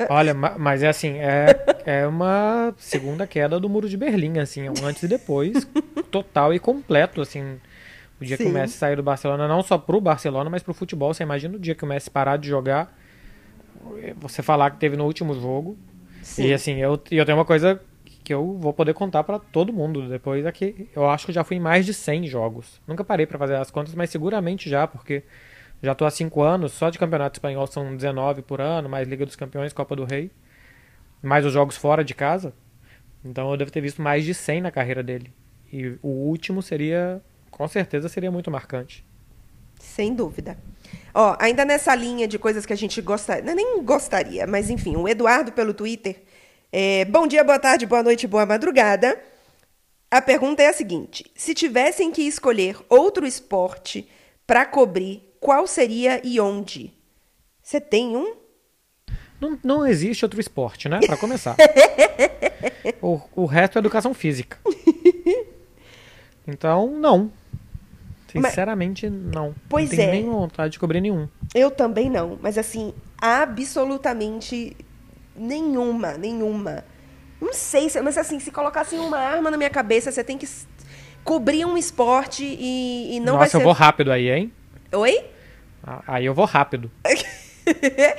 Olha, 0.09 0.33
ma- 0.33 0.55
mas 0.57 0.83
é 0.83 0.87
assim, 0.89 1.17
é, 1.19 1.45
é 1.85 2.07
uma 2.07 2.73
segunda 2.77 3.25
queda 3.27 3.59
do 3.59 3.69
muro 3.69 3.87
de 3.87 3.97
Berlim, 3.97 4.39
assim, 4.39 4.65
é 4.67 4.71
um 4.71 4.85
antes 4.85 5.03
e 5.03 5.07
depois, 5.07 5.67
total 6.09 6.53
e 6.53 6.59
completo, 6.59 7.21
assim. 7.21 7.59
O 8.19 8.25
dia 8.25 8.37
que 8.37 8.43
o 8.43 8.47
Sim. 8.47 8.53
Messi 8.53 8.77
sair 8.77 8.95
do 8.95 9.03
Barcelona, 9.03 9.47
não 9.47 9.63
só 9.63 9.77
pro 9.77 9.99
Barcelona, 9.99 10.49
mas 10.49 10.61
pro 10.61 10.73
futebol. 10.73 11.13
Você 11.13 11.23
imagina 11.23 11.55
o 11.55 11.59
dia 11.59 11.73
que 11.73 11.83
o 11.83 11.87
Messi 11.87 12.09
parar 12.09 12.37
de 12.37 12.47
jogar, 12.47 12.95
você 14.17 14.43
falar 14.43 14.71
que 14.71 14.77
teve 14.77 14.95
no 14.95 15.05
último 15.05 15.33
jogo. 15.33 15.77
Sim. 16.21 16.45
E 16.45 16.53
assim, 16.53 16.75
eu, 16.77 17.01
eu 17.09 17.25
tenho 17.25 17.37
uma 17.37 17.45
coisa 17.45 17.81
que 18.23 18.33
eu 18.33 18.57
vou 18.59 18.73
poder 18.73 18.93
contar 18.93 19.23
pra 19.23 19.39
todo 19.39 19.73
mundo 19.73 20.07
depois 20.07 20.45
aqui. 20.45 20.87
Eu 20.95 21.09
acho 21.09 21.25
que 21.25 21.31
já 21.31 21.43
fui 21.43 21.57
em 21.57 21.59
mais 21.59 21.85
de 21.85 21.93
100 21.93 22.27
jogos. 22.27 22.79
Nunca 22.87 23.03
parei 23.03 23.25
pra 23.25 23.39
fazer 23.39 23.55
as 23.55 23.71
contas, 23.71 23.95
mas 23.95 24.09
seguramente 24.11 24.69
já, 24.69 24.85
porque 24.85 25.23
já 25.81 25.95
tô 25.95 26.05
há 26.05 26.11
5 26.11 26.41
anos, 26.41 26.73
só 26.73 26.89
de 26.89 26.99
campeonato 26.99 27.37
espanhol 27.37 27.65
são 27.67 27.95
19 27.95 28.43
por 28.43 28.61
ano, 28.61 28.87
mais 28.87 29.07
Liga 29.07 29.25
dos 29.25 29.35
Campeões, 29.35 29.73
Copa 29.73 29.95
do 29.95 30.05
Rei, 30.05 30.31
mais 31.21 31.45
os 31.45 31.53
jogos 31.53 31.75
fora 31.77 32.03
de 32.03 32.13
casa. 32.13 32.53
Então 33.23 33.49
eu 33.51 33.57
devo 33.57 33.71
ter 33.71 33.81
visto 33.81 34.01
mais 34.01 34.25
de 34.25 34.33
100 34.33 34.61
na 34.61 34.71
carreira 34.71 35.03
dele. 35.03 35.33
E 35.71 35.97
o 36.01 36.09
último 36.09 36.61
seria, 36.61 37.21
com 37.49 37.67
certeza, 37.67 38.09
seria 38.09 38.31
muito 38.31 38.51
marcante. 38.51 39.05
Sem 39.79 40.13
dúvida. 40.13 40.57
Ó, 41.13 41.35
ainda 41.39 41.65
nessa 41.65 41.95
linha 41.95 42.27
de 42.27 42.37
coisas 42.37 42.65
que 42.65 42.73
a 42.73 42.75
gente 42.75 43.01
gosta, 43.01 43.35
é 43.35 43.41
nem 43.55 43.83
gostaria, 43.83 44.45
mas 44.45 44.69
enfim, 44.69 44.95
o 44.95 45.07
Eduardo 45.07 45.51
pelo 45.51 45.73
Twitter 45.73 46.23
É, 46.71 47.05
bom 47.05 47.27
dia, 47.27 47.43
boa 47.43 47.59
tarde, 47.59 47.85
boa 47.85 48.03
noite, 48.03 48.27
boa 48.27 48.45
madrugada. 48.45 49.19
A 50.09 50.21
pergunta 50.21 50.61
é 50.63 50.67
a 50.67 50.73
seguinte: 50.73 51.25
se 51.35 51.53
tivessem 51.53 52.11
que 52.11 52.21
escolher 52.21 52.77
outro 52.89 53.25
esporte 53.25 54.07
para 54.47 54.65
cobrir, 54.65 55.30
qual 55.41 55.65
seria 55.65 56.21
e 56.23 56.39
onde? 56.39 56.93
Você 57.61 57.81
tem 57.81 58.15
um? 58.15 58.35
Não, 59.41 59.59
não 59.63 59.87
existe 59.87 60.23
outro 60.23 60.39
esporte, 60.39 60.87
né? 60.87 60.99
Pra 60.99 61.17
começar. 61.17 61.55
o, 63.01 63.19
o 63.35 63.45
resto 63.47 63.77
é 63.77 63.79
educação 63.79 64.13
física. 64.13 64.59
Então, 66.47 66.91
não. 66.91 67.31
Sinceramente, 68.31 69.09
não. 69.09 69.55
Pois 69.67 69.89
não 69.89 69.97
tenho 69.97 70.07
é. 70.07 70.11
nem 70.11 70.25
vontade 70.29 70.73
de 70.73 70.79
cobrir 70.79 71.01
nenhum. 71.01 71.27
Eu 71.55 71.71
também 71.71 72.07
não, 72.09 72.37
mas 72.39 72.57
assim, 72.57 72.93
absolutamente 73.19 74.77
nenhuma, 75.35 76.13
nenhuma. 76.19 76.85
Não 77.41 77.51
sei, 77.51 77.89
se- 77.89 78.01
mas 78.01 78.17
assim, 78.17 78.39
se 78.39 78.51
colocassem 78.51 78.99
uma 78.99 79.17
arma 79.17 79.49
na 79.49 79.57
minha 79.57 79.69
cabeça, 79.71 80.11
você 80.11 80.23
tem 80.23 80.37
que 80.37 80.47
cobrir 81.23 81.65
um 81.65 81.75
esporte 81.77 82.43
e, 82.45 83.15
e 83.15 83.19
não 83.19 83.33
vai 83.33 83.45
Nossa, 83.45 83.51
ser. 83.51 83.57
eu 83.57 83.63
vou 83.63 83.73
rápido 83.73 84.11
aí, 84.11 84.29
hein? 84.29 84.53
Oi? 84.93 85.30
Aí 86.07 86.25
eu 86.25 86.33
vou 86.33 86.45
rápido. 86.45 86.91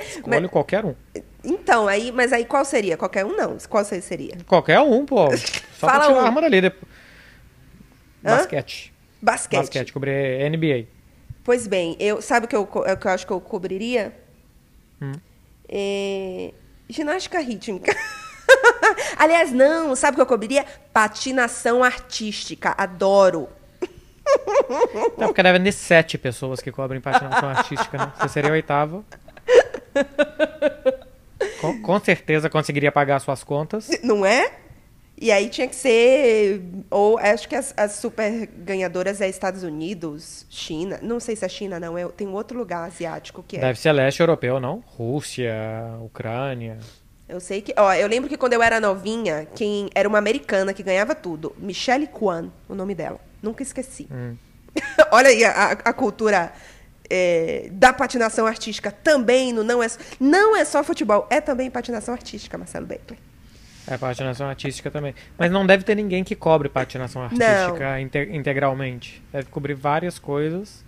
Escolho 0.07 0.49
qualquer 0.49 0.85
um. 0.85 0.95
Então, 1.43 1.87
aí, 1.87 2.11
mas 2.11 2.31
aí 2.31 2.45
qual 2.45 2.63
seria? 2.63 2.95
Qualquer 2.97 3.25
um 3.25 3.35
não. 3.35 3.57
Qual 3.69 3.83
se- 3.83 4.01
seria? 4.01 4.37
Qualquer 4.47 4.79
um, 4.79 5.05
pô. 5.05 5.27
Só 5.77 5.87
Fala 5.87 5.99
pra 5.99 6.07
tirar 6.07 6.13
um. 6.15 6.19
a 6.19 6.25
arma 6.25 6.41
dali. 6.41 6.61
Depois. 6.61 6.91
Hã? 8.25 8.37
Basquete. 8.37 8.93
Basquete. 9.21 9.59
Basquete, 9.59 9.93
cobrir 9.93 10.49
NBA. 10.49 10.87
Pois 11.43 11.67
bem, 11.67 11.95
eu 11.99 12.21
sabe 12.21 12.45
o 12.45 12.49
que 12.49 12.55
eu, 12.55 12.69
é 12.85 12.95
que 12.95 13.05
eu 13.07 13.11
acho 13.11 13.27
que 13.27 13.33
eu 13.33 13.41
cobriria? 13.41 14.13
Hum. 15.01 15.11
É, 15.67 16.53
ginástica 16.89 17.39
rítmica. 17.39 17.93
Aliás, 19.17 19.51
não, 19.51 19.95
sabe 19.95 20.13
o 20.13 20.15
que 20.15 20.21
eu 20.21 20.25
cobriria? 20.25 20.65
Patinação 20.93 21.83
artística. 21.83 22.73
Adoro. 22.77 23.49
Não, 25.17 25.27
porque 25.27 25.43
devem 25.43 25.63
ter 25.63 25.71
sete 25.71 26.17
pessoas 26.17 26.59
que 26.59 26.71
cobrem 26.71 27.01
patinação 27.01 27.49
artística, 27.49 27.97
né? 27.97 28.11
Você 28.17 28.29
seria 28.29 28.49
a 28.49 28.53
oitava. 28.53 29.03
Com, 31.59 31.81
com 31.81 31.99
certeza 31.99 32.49
conseguiria 32.49 32.91
pagar 32.91 33.19
suas 33.19 33.43
contas. 33.43 33.89
Não 34.03 34.25
é? 34.25 34.51
E 35.19 35.31
aí 35.31 35.47
tinha 35.47 35.67
que 35.67 35.75
ser. 35.75 36.61
Ou 36.89 37.17
acho 37.17 37.47
que 37.47 37.55
as, 37.55 37.73
as 37.77 37.93
super 37.93 38.47
ganhadoras 38.57 39.21
é 39.21 39.29
Estados 39.29 39.63
Unidos, 39.63 40.45
China. 40.49 40.99
Não 41.01 41.19
sei 41.19 41.35
se 41.35 41.45
é 41.45 41.49
China, 41.49 41.79
não. 41.79 41.97
É, 41.97 42.05
tem 42.09 42.27
outro 42.27 42.57
lugar 42.57 42.85
asiático 42.85 43.43
que 43.47 43.57
é. 43.57 43.59
Deve 43.59 43.79
ser 43.79 43.91
leste 43.91 44.19
europeu, 44.19 44.59
não? 44.59 44.83
Rússia, 44.85 45.53
Ucrânia. 46.01 46.79
Eu 47.29 47.39
sei 47.39 47.61
que. 47.61 47.73
Ó, 47.77 47.93
eu 47.93 48.07
lembro 48.07 48.29
que 48.29 48.37
quando 48.37 48.53
eu 48.53 48.61
era 48.61 48.79
novinha, 48.79 49.47
quem 49.55 49.89
era 49.95 50.09
uma 50.09 50.17
americana 50.17 50.73
que 50.73 50.83
ganhava 50.83 51.15
tudo. 51.15 51.55
Michelle 51.57 52.07
Kwan, 52.07 52.49
o 52.67 52.75
nome 52.75 52.93
dela. 52.93 53.19
Nunca 53.43 53.61
esqueci. 53.61 54.07
Olha 55.11 55.27
aí 55.29 55.43
a, 55.43 55.71
a 55.71 55.93
cultura 55.93 56.51
é, 57.09 57.67
da 57.73 57.91
patinação 57.93 58.47
artística 58.47 58.89
também. 58.91 59.53
No, 59.53 59.63
não, 59.63 59.83
é, 59.83 59.87
não 60.19 60.55
é 60.55 60.65
só 60.65 60.83
futebol, 60.83 61.27
é 61.29 61.39
também 61.41 61.69
patinação 61.69 62.13
artística, 62.13 62.57
Marcelo 62.57 62.85
Beckler. 62.87 63.19
É 63.85 63.97
patinação 63.97 64.47
artística 64.47 64.89
também. 64.89 65.13
Mas 65.37 65.51
não 65.51 65.65
deve 65.67 65.83
ter 65.83 65.93
ninguém 65.93 66.23
que 66.23 66.35
cobre 66.37 66.69
patinação 66.69 67.21
artística 67.21 67.99
inte- 67.99 68.29
integralmente. 68.31 69.21
Deve 69.31 69.49
cobrir 69.49 69.73
várias 69.73 70.17
coisas. 70.17 70.83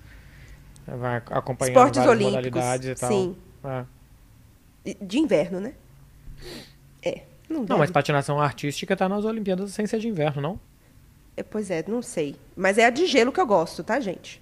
Vai 0.88 1.18
acompanhando 1.18 1.76
Esportes 1.76 1.98
várias 2.06 2.16
olímpicos, 2.16 2.62
modalidades 2.62 2.90
e 2.90 2.96
tal. 2.96 3.10
sim. 3.12 3.36
É. 3.66 4.96
De- 5.02 5.20
inverno, 5.20 5.60
né? 5.60 5.74
É. 7.04 7.22
Não, 7.50 7.66
Não, 7.68 7.78
mas 7.78 7.92
patinação 7.92 8.40
artística 8.40 8.96
tá 8.96 9.10
nas 9.10 9.26
Olimpíadas 9.26 9.72
sem 9.72 9.86
ser 9.86 10.00
de 10.00 10.08
inverno, 10.08 10.42
não? 10.42 10.60
É, 11.38 11.44
Pois 11.44 11.70
é, 11.72 11.84
não 11.88 12.02
sei. 12.02 12.36
Mas 12.56 12.78
é 12.78 12.86
a 12.86 12.90
de 12.90 13.06
gelo 13.08 13.32
que 13.32 13.40
eu 13.40 13.46
gosto, 13.48 13.84
tá, 13.84 14.00
gente? 14.00 14.42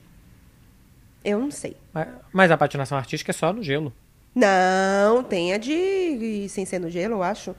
Eu 1.24 1.40
não 1.40 1.50
sei. 1.52 1.76
Mas, 1.94 2.08
mas 2.32 2.52
a 2.52 2.58
patinação 2.58 2.98
artística 2.98 3.32
é 3.32 3.34
só 3.34 3.52
no 3.54 3.64
gelo. 3.64 3.94
Não, 4.36 5.24
tem 5.24 5.54
a 5.54 5.58
de 5.58 6.48
sem 6.50 6.66
ser 6.66 6.80
no 6.80 6.90
gelo, 6.90 7.16
eu 7.16 7.24
acho. 7.24 7.56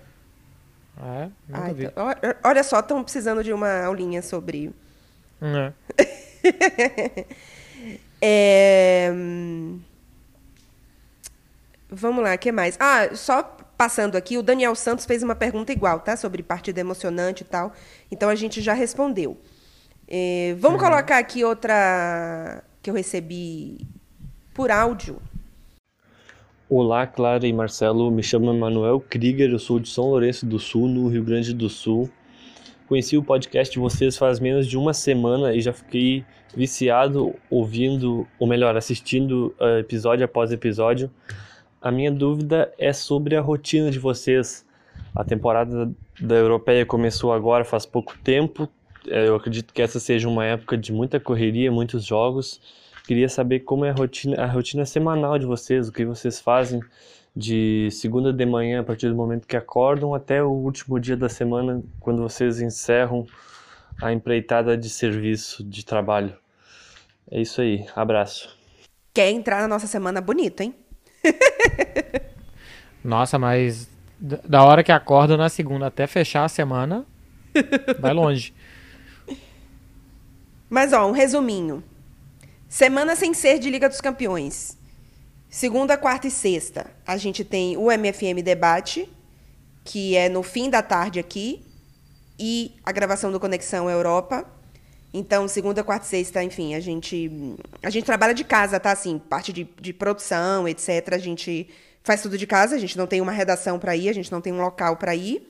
É, 0.97 1.29
nunca 1.49 1.65
Ah, 1.69 1.73
vi. 1.73 1.85
então- 1.87 2.07
olha 2.45 2.63
só, 2.63 2.81
estão 2.81 3.03
precisando 3.03 3.43
de 3.43 3.53
uma 3.53 3.85
aulinha 3.85 4.23
sobre. 4.23 4.71
É. 5.41 5.73
É, 8.27 9.11
hum, 9.13 9.79
Vamos 11.91 12.25
lá, 12.25 12.35
o 12.35 12.39
que 12.39 12.51
mais? 12.51 12.77
Ah, 12.81 13.15
só 13.15 13.57
passando 13.85 14.17
aqui, 14.17 14.39
o 14.39 14.43
Daniel 14.43 14.75
Santos 14.75 15.05
fez 15.05 15.23
uma 15.23 15.35
pergunta 15.35 15.71
igual, 15.71 16.01
tá? 16.01 16.17
Sobre 16.17 16.43
partida 16.43 16.81
emocionante 16.81 17.43
e 17.43 17.45
tal. 17.45 17.71
Então 18.11 18.31
a 18.31 18.35
gente 18.35 18.63
já 18.63 18.73
respondeu. 18.73 19.37
É, 20.09 20.57
vamos 20.59 20.81
colocar 20.81 21.19
aqui 21.19 21.45
outra 21.45 22.65
que 22.81 22.89
eu 22.89 22.95
recebi 22.95 23.87
por 24.55 24.71
áudio. 24.71 25.21
Olá, 26.67 27.07
Clara 27.07 27.47
e 27.47 27.53
Marcelo. 27.53 28.11
Me 28.11 28.23
chamo 28.23 28.55
Manuel 28.55 29.01
Krieger, 29.01 29.51
eu 29.51 29.59
sou 29.59 29.79
de 29.79 29.91
São 29.91 30.05
Lourenço 30.05 30.47
do 30.47 30.59
Sul, 30.59 30.89
no 30.89 31.07
Rio 31.09 31.23
Grande 31.23 31.53
do 31.53 31.69
Sul. 31.69 32.09
Conheci 32.89 33.19
o 33.19 33.23
podcast 33.23 33.71
de 33.71 33.79
vocês 33.79 34.17
faz 34.17 34.41
menos 34.41 34.67
de 34.67 34.79
uma 34.79 34.95
semana 34.95 35.53
e 35.53 35.61
já 35.61 35.75
fiquei 35.75 36.25
viciado 36.57 37.35
ouvindo, 37.51 38.27
ou 38.39 38.47
melhor, 38.47 38.79
assistindo 38.79 39.55
eh, 39.61 39.81
episódio 39.81 40.25
após 40.25 40.53
episódio. 40.53 41.11
A 41.85 41.91
minha 41.91 42.11
dúvida 42.11 42.73
é 42.79 42.95
sobre 42.95 43.37
a 43.37 43.43
rotina 43.43 43.91
de 43.91 43.99
vocês. 43.99 44.65
A 45.15 45.23
temporada 45.23 45.93
da 46.19 46.35
Europeia 46.35 46.87
começou 46.87 47.31
agora 47.31 47.63
faz 47.63 47.85
pouco 47.85 48.17
tempo. 48.25 48.67
Eh, 49.07 49.29
Eu 49.29 49.37
acredito 49.37 49.75
que 49.75 49.83
essa 49.83 50.01
seja 50.01 50.27
uma 50.27 50.47
época 50.47 50.79
de 50.79 50.91
muita 50.95 51.21
correria, 51.21 51.71
muitos 51.71 52.07
jogos. 52.07 52.59
Queria 53.07 53.29
saber 53.29 53.61
como 53.61 53.85
é 53.85 53.91
a 53.91 53.93
rotina, 53.93 54.43
a 54.43 54.47
rotina 54.47 54.87
semanal 54.87 55.39
de 55.39 55.45
vocês, 55.45 55.87
o 55.87 55.93
que 55.93 56.07
vocês 56.07 56.41
fazem 56.41 56.81
de 57.37 57.91
segunda 57.91 58.33
de 58.33 58.47
manhã, 58.47 58.81
a 58.81 58.83
partir 58.83 59.11
do 59.11 59.15
momento 59.15 59.47
que 59.47 59.55
acordam, 59.55 60.15
até 60.15 60.43
o 60.43 60.49
último 60.49 60.99
dia 60.99 61.19
da 61.19 61.29
semana, 61.29 61.83
quando 62.01 62.23
vocês 62.23 62.63
encerram 62.63 63.27
a 64.01 64.11
empreitada 64.11 64.75
de 64.75 64.89
serviço, 64.89 65.63
de 65.63 65.85
trabalho. 65.85 66.35
É 67.31 67.43
isso 67.43 67.61
aí, 67.61 67.85
abraço. 67.95 68.57
Quer 69.13 69.31
entrar 69.31 69.61
na 69.61 69.69
nossa 69.69 69.87
semana 69.87 70.23
bonito, 70.23 70.63
hein? 70.63 70.75
Nossa, 73.03 73.39
mas 73.39 73.89
da 74.21 74.65
hora 74.65 74.83
que 74.83 74.93
acorda 74.93 75.37
na 75.37 75.49
segunda 75.49 75.87
até 75.87 76.07
fechar 76.07 76.45
a 76.45 76.49
semana, 76.49 77.05
vai 77.99 78.13
longe. 78.13 78.55
Mas, 80.69 80.93
ó, 80.93 81.07
um 81.07 81.13
resuminho. 81.13 81.85
Semana 82.69 83.15
sem 83.15 83.35
ser 83.35 83.59
de 83.59 83.71
Liga 83.71 83.89
dos 83.89 84.01
Campeões. 84.01 84.77
Segunda, 85.49 85.97
quarta 85.97 86.27
e 86.27 86.31
sexta, 86.31 86.91
a 87.07 87.17
gente 87.17 87.45
tem 87.45 87.77
o 87.77 87.93
MFM 87.93 88.43
Debate, 88.43 89.09
que 89.85 90.17
é 90.17 90.29
no 90.29 90.43
fim 90.43 90.69
da 90.69 90.83
tarde 90.83 91.21
aqui, 91.21 91.65
e 92.37 92.75
a 92.85 92.91
gravação 92.91 93.31
do 93.31 93.39
Conexão 93.39 93.89
Europa. 93.89 94.45
Então, 95.17 95.47
segunda, 95.47 95.85
quarta 95.85 96.05
e 96.05 96.09
sexta, 96.09 96.43
enfim, 96.43 96.75
a 96.75 96.81
gente, 96.81 97.31
a 97.81 97.89
gente 97.89 98.05
trabalha 98.05 98.35
de 98.35 98.43
casa, 98.43 98.81
tá? 98.81 98.91
Assim, 98.91 99.17
parte 99.17 99.53
de, 99.53 99.63
de 99.81 99.93
produção, 99.93 100.67
etc. 100.67 101.13
A 101.13 101.19
gente 101.19 101.69
faz 102.03 102.21
tudo 102.21 102.37
de 102.37 102.49
casa, 102.49 102.75
a 102.75 102.79
gente 102.79 102.99
não 102.99 103.07
tem 103.07 103.21
uma 103.21 103.31
redação 103.31 103.79
para 103.79 103.95
ir, 103.95 104.09
a 104.09 104.13
gente 104.13 104.33
não 104.33 104.41
tem 104.41 104.53
um 104.53 104.61
local 104.61 104.97
para 104.97 105.15
ir. 105.15 105.49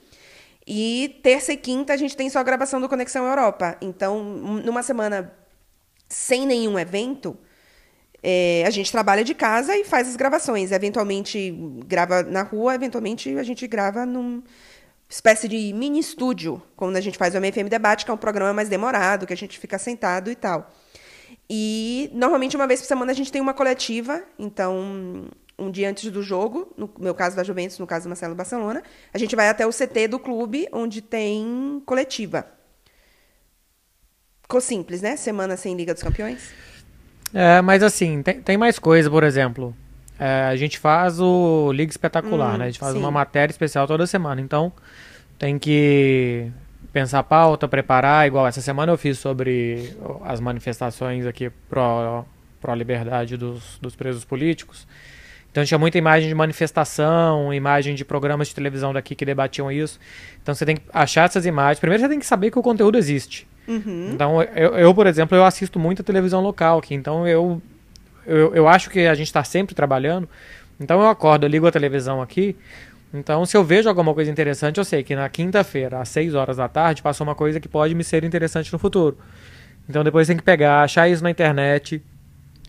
E 0.67 1.19
terça 1.23 1.51
e 1.51 1.57
quinta 1.57 1.93
a 1.93 1.97
gente 1.97 2.15
tem 2.15 2.29
só 2.29 2.37
a 2.39 2.43
gravação 2.43 2.79
do 2.79 2.87
Conexão 2.87 3.25
Europa. 3.25 3.75
Então, 3.81 4.19
um- 4.19 4.61
numa 4.61 4.83
semana 4.83 5.33
sem 6.07 6.45
nenhum 6.45 6.77
evento, 6.77 7.35
é, 8.21 8.63
a 8.67 8.69
gente 8.69 8.91
trabalha 8.91 9.23
de 9.23 9.33
casa 9.33 9.75
e 9.75 9.83
faz 9.83 10.07
as 10.07 10.15
gravações. 10.15 10.71
Eventualmente 10.71 11.51
grava 11.87 12.21
na 12.21 12.43
rua, 12.43 12.75
eventualmente 12.75 13.35
a 13.37 13.43
gente 13.43 13.65
grava 13.67 14.05
num 14.05 14.43
espécie 15.09 15.47
de 15.47 15.73
mini 15.73 15.99
estúdio, 15.99 16.61
quando 16.75 16.95
a 16.95 17.01
gente 17.01 17.17
faz 17.17 17.35
o 17.35 17.37
MFM 17.39 17.69
Debate, 17.69 18.05
que 18.05 18.11
é 18.11 18.13
um 18.13 18.17
programa 18.17 18.53
mais 18.53 18.69
demorado, 18.69 19.25
que 19.25 19.33
a 19.33 19.37
gente 19.37 19.59
fica 19.59 19.77
sentado 19.77 20.31
e 20.31 20.35
tal. 20.35 20.71
E 21.49 22.09
normalmente 22.13 22.55
uma 22.55 22.67
vez 22.67 22.81
por 22.81 22.87
semana 22.87 23.11
a 23.11 23.15
gente 23.15 23.31
tem 23.31 23.41
uma 23.41 23.53
coletiva, 23.53 24.23
então 24.39 25.29
um 25.57 25.71
dia 25.71 25.89
antes 25.89 26.11
do 26.11 26.21
jogo, 26.21 26.73
no 26.77 26.91
meu 26.99 27.13
caso 27.13 27.35
da 27.35 27.43
Juventus, 27.43 27.79
no 27.79 27.87
caso 27.87 28.05
do 28.05 28.09
Marcelo 28.09 28.35
Barcelona, 28.35 28.83
a 29.13 29.17
gente 29.17 29.35
vai 29.35 29.47
até 29.47 29.65
o 29.65 29.71
CT 29.71 30.07
do 30.09 30.19
clube, 30.19 30.67
onde 30.71 31.01
tem 31.01 31.81
coletiva. 31.85 32.45
Ficou 34.41 34.59
simples, 34.59 35.01
né? 35.01 35.15
Semana 35.15 35.55
sem 35.55 35.75
Liga 35.75 35.93
dos 35.93 36.03
Campeões. 36.03 36.51
É, 37.33 37.61
mas 37.61 37.81
assim, 37.81 38.21
tem, 38.21 38.41
tem 38.41 38.57
mais 38.57 38.77
coisa, 38.77 39.09
por 39.09 39.23
exemplo. 39.23 39.75
É, 40.19 40.43
a 40.43 40.55
gente 40.55 40.79
faz 40.79 41.19
o 41.19 41.71
Liga 41.73 41.91
Espetacular, 41.91 42.55
Hum, 42.55 42.57
né? 42.57 42.65
A 42.65 42.67
gente 42.69 42.79
faz 42.79 42.93
sim. 42.93 42.99
uma 42.99 43.11
matéria 43.11 43.51
especial 43.51 43.85
toda 43.87 44.07
semana. 44.07 44.39
Então, 44.41 44.71
tem 45.37 45.59
que 45.59 46.49
pensar 46.93 47.19
a 47.19 47.23
pauta, 47.23 47.67
preparar. 47.67 48.25
Igual 48.25 48.47
essa 48.47 48.61
semana 48.61 48.91
eu 48.91 48.97
fiz 48.97 49.19
sobre 49.19 49.93
as 50.23 50.39
manifestações 50.39 51.25
aqui 51.25 51.49
pró, 51.69 52.25
pró 52.61 52.73
liberdade 52.73 53.35
dos, 53.35 53.77
dos 53.81 53.95
presos 53.95 54.23
políticos. 54.23 54.87
Então 55.51 55.63
tinha 55.63 55.77
muita 55.77 55.97
imagem 55.97 56.27
de 56.27 56.35
manifestação, 56.35 57.53
imagem 57.53 57.95
de 57.95 58.03
programas 58.03 58.49
de 58.49 58.55
televisão 58.55 58.91
daqui 58.91 59.15
que 59.15 59.23
debatiam 59.25 59.71
isso. 59.71 59.99
Então 60.41 60.53
você 60.53 60.65
tem 60.65 60.75
que 60.75 60.83
achar 60.93 61.25
essas 61.25 61.45
imagens. 61.45 61.79
Primeiro 61.79 62.01
você 62.03 62.09
tem 62.09 62.19
que 62.19 62.25
saber 62.25 62.51
que 62.51 62.59
o 62.59 62.61
conteúdo 62.61 62.97
existe. 62.97 63.47
Uhum. 63.65 64.11
Então 64.13 64.41
eu, 64.41 64.75
eu, 64.75 64.93
por 64.93 65.07
exemplo, 65.07 65.37
eu 65.37 65.45
assisto 65.45 65.79
muita 65.79 66.03
televisão 66.03 66.41
local 66.41 66.79
aqui. 66.79 66.93
Então 66.93 67.25
eu, 67.25 67.61
eu, 68.25 68.53
eu 68.55 68.67
acho 68.67 68.89
que 68.89 69.07
a 69.07 69.15
gente 69.15 69.27
está 69.27 69.43
sempre 69.43 69.75
trabalhando. 69.75 70.27
Então 70.79 71.01
eu 71.01 71.07
acordo, 71.07 71.45
eu 71.45 71.49
ligo 71.49 71.67
a 71.67 71.71
televisão 71.71 72.21
aqui. 72.21 72.55
Então, 73.13 73.45
se 73.45 73.55
eu 73.55 73.63
vejo 73.63 73.87
alguma 73.87 74.13
coisa 74.13 74.29
interessante, 74.29 74.77
eu 74.77 74.83
sei 74.83 75.01
que 75.01 75.15
na 75.15 75.29
quinta-feira, 75.29 76.01
às 76.01 76.09
6 76.09 76.35
horas 76.35 76.57
da 76.57 76.67
tarde, 76.67 77.01
passou 77.01 77.25
uma 77.25 77.35
coisa 77.35 77.61
que 77.61 77.67
pode 77.67 77.95
me 77.95 78.03
ser 78.03 78.25
interessante 78.25 78.71
no 78.73 78.77
futuro. 78.77 79.17
Então, 79.87 80.03
depois 80.03 80.27
tem 80.27 80.35
que 80.35 80.43
pegar, 80.43 80.81
achar 80.81 81.07
isso 81.07 81.23
na 81.23 81.29
internet. 81.29 82.03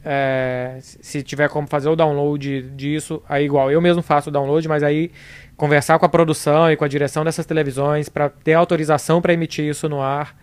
É, 0.05 0.79
se 0.81 1.21
tiver 1.25 1.49
como 1.49 1.67
fazer 1.67 1.89
o 1.89 1.97
download 1.97 2.63
disso, 2.77 3.21
aí 3.29 3.45
igual, 3.45 3.73
eu 3.73 3.81
mesmo 3.81 4.03
faço 4.03 4.31
o 4.31 4.33
download, 4.33 4.69
mas 4.69 4.85
aí 4.85 5.11
conversar 5.57 5.99
com 5.99 6.07
a 6.07 6.09
produção 6.09 6.71
e 6.71 6.77
com 6.77 6.85
a 6.85 6.89
direção 6.89 7.25
dessas 7.25 7.45
televisões 7.45 8.09
para 8.09 8.29
ter 8.29 8.53
autorização 8.53 9.21
para 9.21 9.33
emitir 9.33 9.65
isso 9.65 9.89
no 9.89 10.01
ar. 10.01 10.37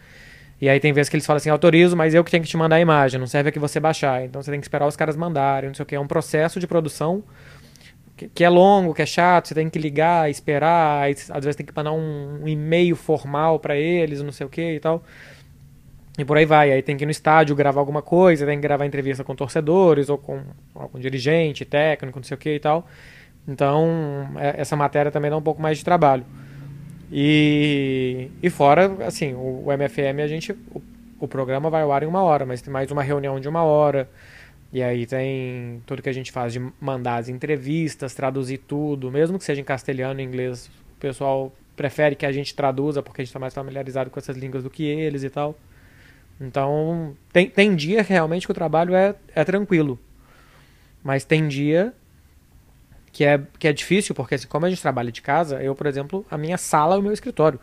E 0.63 0.69
aí 0.69 0.79
tem 0.79 0.93
vezes 0.93 1.09
que 1.09 1.17
eles 1.17 1.25
falam 1.25 1.35
assim, 1.35 1.49
autorizo, 1.49 1.93
mas 1.93 2.13
eu 2.13 2.23
que 2.23 2.31
tenho 2.31 2.41
que 2.41 2.47
te 2.47 2.55
mandar 2.55 2.77
a 2.77 2.79
imagem, 2.79 3.19
não 3.19 3.27
serve 3.27 3.49
aqui 3.49 3.59
você 3.59 3.81
baixar. 3.81 4.23
Então 4.23 4.41
você 4.41 4.49
tem 4.49 4.61
que 4.61 4.65
esperar 4.65 4.87
os 4.87 4.95
caras 4.95 5.13
mandarem, 5.13 5.67
não 5.67 5.73
sei 5.75 5.83
o 5.83 5.85
que. 5.85 5.93
É 5.93 5.99
um 5.99 6.07
processo 6.07 6.57
de 6.57 6.65
produção 6.65 7.21
que, 8.15 8.29
que 8.29 8.45
é 8.45 8.49
longo, 8.49 8.93
que 8.93 9.01
é 9.01 9.05
chato, 9.05 9.49
você 9.49 9.55
tem 9.55 9.69
que 9.69 9.77
ligar, 9.77 10.31
esperar, 10.31 11.09
às 11.09 11.43
vezes 11.43 11.57
tem 11.57 11.65
que 11.65 11.73
mandar 11.75 11.91
um, 11.91 12.43
um 12.43 12.47
e-mail 12.47 12.95
formal 12.95 13.59
para 13.59 13.75
eles, 13.75 14.21
não 14.21 14.31
sei 14.31 14.47
o 14.47 14.49
que 14.49 14.75
e 14.75 14.79
tal. 14.79 15.03
E 16.17 16.23
por 16.23 16.37
aí 16.37 16.45
vai. 16.45 16.71
Aí 16.71 16.81
tem 16.81 16.95
que 16.95 17.03
ir 17.03 17.07
no 17.07 17.11
estádio 17.11 17.53
gravar 17.57 17.81
alguma 17.81 18.01
coisa, 18.01 18.45
tem 18.45 18.55
que 18.55 18.61
gravar 18.61 18.85
entrevista 18.85 19.21
com 19.21 19.35
torcedores 19.35 20.07
ou 20.07 20.17
com 20.17 20.43
algum 20.73 20.97
dirigente, 20.97 21.65
técnico, 21.65 22.17
não 22.17 22.23
sei 22.23 22.35
o 22.35 22.37
que 22.37 22.55
e 22.55 22.59
tal. 22.61 22.87
Então, 23.45 24.29
é, 24.37 24.61
essa 24.61 24.77
matéria 24.77 25.11
também 25.11 25.29
dá 25.29 25.35
um 25.35 25.41
pouco 25.41 25.61
mais 25.61 25.77
de 25.77 25.83
trabalho. 25.83 26.25
E, 27.15 28.31
e 28.41 28.49
fora, 28.49 29.05
assim, 29.05 29.35
o, 29.35 29.65
o 29.67 29.71
MFM, 29.71 30.19
a 30.23 30.27
gente. 30.27 30.51
O, 30.51 30.81
o, 31.19 31.27
programa 31.27 31.69
vai 31.69 31.83
ao 31.83 31.91
ar 31.91 32.01
em 32.01 32.07
uma 32.07 32.23
hora, 32.23 32.43
mas 32.43 32.59
tem 32.59 32.73
mais 32.73 32.89
uma 32.89 33.03
reunião 33.03 33.39
de 33.39 33.47
uma 33.47 33.61
hora. 33.61 34.09
E 34.71 34.81
aí 34.81 35.05
tem 35.05 35.79
tudo 35.85 36.01
que 36.01 36.09
a 36.09 36.13
gente 36.13 36.31
faz 36.31 36.53
de 36.53 36.59
mandar 36.81 37.17
as 37.17 37.29
entrevistas, 37.29 38.15
traduzir 38.15 38.57
tudo, 38.57 39.11
mesmo 39.11 39.37
que 39.37 39.45
seja 39.45 39.61
em 39.61 39.63
castelhano 39.63 40.19
e 40.21 40.23
inglês. 40.23 40.65
O 40.97 40.99
pessoal 40.99 41.53
prefere 41.75 42.15
que 42.15 42.25
a 42.25 42.31
gente 42.31 42.55
traduza 42.55 43.03
porque 43.03 43.21
a 43.21 43.23
gente 43.23 43.29
está 43.29 43.39
mais 43.39 43.53
familiarizado 43.53 44.09
com 44.09 44.19
essas 44.19 44.35
línguas 44.35 44.63
do 44.63 44.69
que 44.71 44.83
eles 44.83 45.23
e 45.23 45.29
tal. 45.29 45.55
Então, 46.41 47.15
tem, 47.31 47.47
tem 47.47 47.75
dia 47.75 48.01
realmente 48.01 48.47
que 48.47 48.51
o 48.51 48.55
trabalho 48.55 48.95
é, 48.95 49.13
é 49.35 49.43
tranquilo. 49.43 49.99
Mas 51.03 51.23
tem 51.23 51.47
dia 51.47 51.93
que 53.13 53.23
é, 53.23 53.39
que 53.59 53.67
é 53.67 53.71
difícil, 53.71 54.15
porque 54.15 54.35
assim, 54.35 54.47
como 54.47 54.65
a 54.65 54.69
gente 54.69 54.81
trabalha 54.81 55.11
de 55.11 55.21
casa, 55.21 55.61
eu, 55.61 55.75
por 55.75 55.85
exemplo, 55.85 56.25
a 56.29 56.37
minha 56.37 56.57
sala 56.57 56.95
é 56.95 56.97
o 56.97 57.01
meu 57.01 57.13
escritório. 57.13 57.59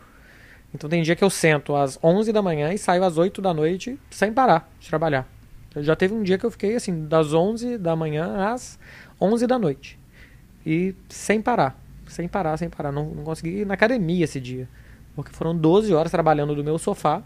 Então 0.73 0.89
tem 0.89 1.03
dia 1.03 1.15
que 1.15 1.23
eu 1.23 1.29
sento 1.29 1.75
às 1.75 1.99
11 2.01 2.31
da 2.31 2.41
manhã 2.41 2.73
e 2.73 2.77
saio 2.77 3.03
às 3.03 3.17
8 3.17 3.41
da 3.41 3.53
noite 3.53 3.99
sem 4.09 4.31
parar 4.31 4.71
de 4.79 4.87
trabalhar. 4.87 5.27
Já 5.75 5.93
teve 5.93 6.13
um 6.13 6.23
dia 6.23 6.37
que 6.37 6.45
eu 6.45 6.51
fiquei 6.51 6.75
assim, 6.75 7.05
das 7.05 7.33
11 7.33 7.77
da 7.77 7.95
manhã 7.97 8.53
às 8.53 8.79
11 9.19 9.45
da 9.45 9.59
noite. 9.59 9.99
E 10.65 10.95
sem 11.09 11.41
parar. 11.41 11.77
Sem 12.07 12.29
parar, 12.29 12.55
sem 12.55 12.69
parar. 12.69 12.91
Não, 12.91 13.05
não 13.05 13.23
consegui 13.23 13.61
ir 13.61 13.65
na 13.65 13.73
academia 13.73 14.23
esse 14.23 14.39
dia. 14.39 14.69
Porque 15.15 15.33
foram 15.33 15.55
12 15.55 15.93
horas 15.93 16.11
trabalhando 16.11 16.55
do 16.55 16.63
meu 16.63 16.77
sofá 16.77 17.21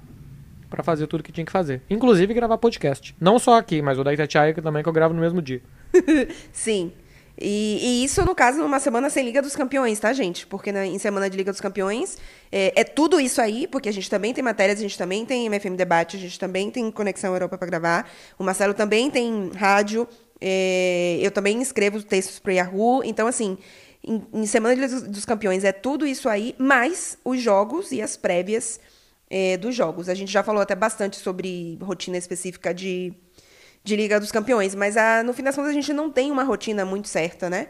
para 0.67 0.83
fazer 0.83 1.05
tudo 1.05 1.23
que 1.23 1.31
tinha 1.31 1.45
que 1.45 1.51
fazer. 1.51 1.83
Inclusive 1.89 2.33
gravar 2.33 2.57
podcast. 2.57 3.15
Não 3.19 3.37
só 3.37 3.57
aqui, 3.57 3.83
mas 3.83 3.99
o 3.99 4.03
da 4.03 4.13
Itatiaia 4.13 4.53
também 4.55 4.81
que 4.81 4.89
eu 4.89 4.93
gravo 4.93 5.13
no 5.13 5.21
mesmo 5.21 5.41
dia. 5.41 5.61
Sim. 6.51 6.91
E, 7.39 7.79
e, 7.81 8.05
isso, 8.05 8.23
no 8.23 8.33
caso, 8.33 8.59
numa 8.59 8.79
semana 8.79 9.09
sem 9.09 9.23
Liga 9.25 9.41
dos 9.41 9.55
Campeões, 9.55 9.99
tá, 9.99 10.13
gente? 10.13 10.47
Porque 10.47 10.69
em 10.69 10.97
semana 10.97 11.29
de 11.29 11.35
Liga 11.35 11.51
dos 11.51 11.59
Campeões 11.59 12.17
é, 12.51 12.79
é, 12.79 12.83
tudo 12.83 13.19
isso 13.19 13.41
aí, 13.41 13.67
porque 13.67 13.89
a 13.89 13.91
gente 13.91 14.09
também 14.09 14.33
tem 14.33 14.43
matérias, 14.43 14.79
a 14.79 14.81
gente 14.81 14.97
também 14.97 15.25
tem 15.25 15.49
MFM 15.49 15.75
Debate, 15.75 16.15
a 16.15 16.19
gente 16.19 16.39
também 16.39 16.71
tem 16.71 16.89
Conexão 16.89 17.33
Europa 17.33 17.57
para 17.57 17.67
gravar. 17.67 18.09
O 18.39 18.43
Marcelo 18.43 18.73
também 18.73 19.11
tem 19.11 19.51
rádio. 19.53 20.07
É, 20.39 21.19
eu 21.21 21.31
também 21.31 21.61
escrevo 21.61 22.01
textos 22.01 22.39
para 22.39 22.53
Yahoo. 22.53 23.03
Então, 23.03 23.27
assim, 23.27 23.57
em, 24.01 24.21
em 24.33 24.45
semana 24.45 24.73
de 24.73 24.81
Liga 24.81 25.01
dos 25.01 25.25
Campeões 25.25 25.65
é 25.65 25.73
tudo 25.73 26.07
isso 26.07 26.29
aí, 26.29 26.55
mais 26.57 27.17
os 27.25 27.41
jogos 27.41 27.91
e 27.91 28.01
as 28.01 28.15
prévias 28.15 28.79
é, 29.29 29.57
dos 29.57 29.75
jogos. 29.75 30.07
A 30.07 30.13
gente 30.13 30.31
já 30.31 30.41
falou 30.41 30.61
até 30.61 30.75
bastante 30.75 31.17
sobre 31.17 31.77
rotina 31.81 32.17
específica 32.17 32.73
de 32.73 33.13
de 33.85 33.95
Liga 33.95 34.19
dos 34.19 34.31
Campeões, 34.31 34.73
mas 34.73 34.97
a, 34.97 35.21
no 35.21 35.31
fim 35.31 35.43
das 35.43 35.55
contas 35.55 35.69
a 35.69 35.73
gente 35.73 35.93
não 35.93 36.09
tem 36.09 36.31
uma 36.31 36.43
rotina 36.43 36.83
muito 36.83 37.07
certa, 37.07 37.51
né? 37.51 37.67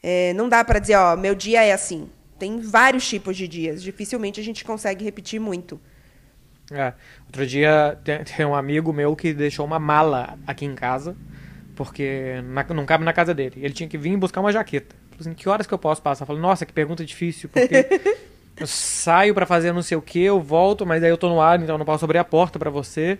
É, 0.00 0.32
não 0.34 0.48
dá 0.48 0.64
para 0.64 0.78
dizer, 0.78 0.94
ó, 0.94 1.16
meu 1.16 1.34
dia 1.34 1.64
é 1.64 1.72
assim. 1.72 2.08
Tem 2.38 2.60
vários 2.60 3.06
tipos 3.08 3.36
de 3.36 3.48
dias. 3.48 3.82
Dificilmente 3.82 4.38
a 4.38 4.44
gente 4.44 4.64
consegue 4.64 5.04
repetir 5.04 5.40
muito. 5.40 5.80
É. 6.70 6.92
Outro 7.26 7.44
dia 7.44 7.98
tem, 8.04 8.22
tem 8.22 8.46
um 8.46 8.54
amigo 8.54 8.92
meu 8.92 9.16
que 9.16 9.34
deixou 9.34 9.66
uma 9.66 9.80
mala 9.80 10.38
aqui 10.46 10.64
em 10.64 10.74
casa, 10.76 11.16
porque 11.74 12.40
na, 12.44 12.62
não 12.72 12.86
cabe 12.86 13.04
na 13.04 13.12
casa 13.12 13.34
dele. 13.34 13.56
Ele 13.56 13.74
tinha 13.74 13.88
que 13.88 13.98
vir 13.98 14.16
buscar 14.16 14.40
uma 14.40 14.52
jaqueta. 14.52 14.94
Falei 15.10 15.20
assim, 15.20 15.34
que 15.34 15.48
horas 15.48 15.66
que 15.66 15.74
eu 15.74 15.78
posso 15.78 16.00
passar? 16.00 16.22
Eu 16.22 16.26
falei, 16.28 16.42
nossa, 16.42 16.64
que 16.64 16.72
pergunta 16.72 17.04
difícil, 17.04 17.48
porque 17.48 17.88
eu 18.56 18.68
saio 18.68 19.34
para 19.34 19.46
fazer 19.46 19.72
não 19.72 19.82
sei 19.82 19.96
o 19.96 20.02
que, 20.02 20.22
eu 20.22 20.40
volto, 20.40 20.86
mas 20.86 21.02
aí 21.02 21.10
eu 21.10 21.18
tô 21.18 21.28
no 21.28 21.40
ar, 21.40 21.60
então 21.60 21.74
eu 21.74 21.78
não 21.78 21.86
posso 21.86 22.04
abrir 22.04 22.18
a 22.18 22.24
porta 22.24 22.56
para 22.56 22.70
você. 22.70 23.18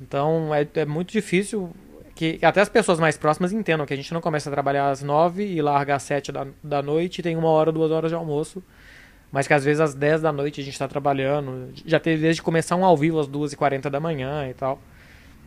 Então 0.00 0.54
é, 0.54 0.66
é 0.74 0.84
muito 0.84 1.12
difícil 1.12 1.70
que 2.14 2.38
até 2.42 2.60
as 2.60 2.68
pessoas 2.68 2.98
mais 2.98 3.16
próximas 3.16 3.52
entendam 3.52 3.84
que 3.84 3.92
a 3.92 3.96
gente 3.96 4.12
não 4.12 4.20
começa 4.20 4.48
a 4.48 4.52
trabalhar 4.52 4.90
às 4.90 5.02
nove 5.02 5.44
e 5.44 5.60
larga 5.60 5.94
às 5.94 6.02
sete 6.02 6.32
da, 6.32 6.46
da 6.62 6.82
noite 6.82 7.18
e 7.18 7.22
tem 7.22 7.36
uma 7.36 7.48
hora, 7.48 7.70
duas 7.70 7.90
horas 7.90 8.10
de 8.10 8.14
almoço. 8.14 8.62
Mas 9.30 9.46
que 9.46 9.52
às 9.52 9.64
vezes 9.64 9.80
às 9.80 9.94
dez 9.94 10.22
da 10.22 10.32
noite 10.32 10.60
a 10.60 10.64
gente 10.64 10.72
está 10.72 10.88
trabalhando. 10.88 11.70
Já 11.84 12.00
teve 12.00 12.22
vezes 12.22 12.36
de 12.36 12.42
começar 12.42 12.76
um 12.76 12.84
ao 12.84 12.96
vivo 12.96 13.20
às 13.20 13.26
duas 13.26 13.52
e 13.52 13.56
quarenta 13.56 13.90
da 13.90 14.00
manhã 14.00 14.48
e 14.48 14.54
tal. 14.54 14.80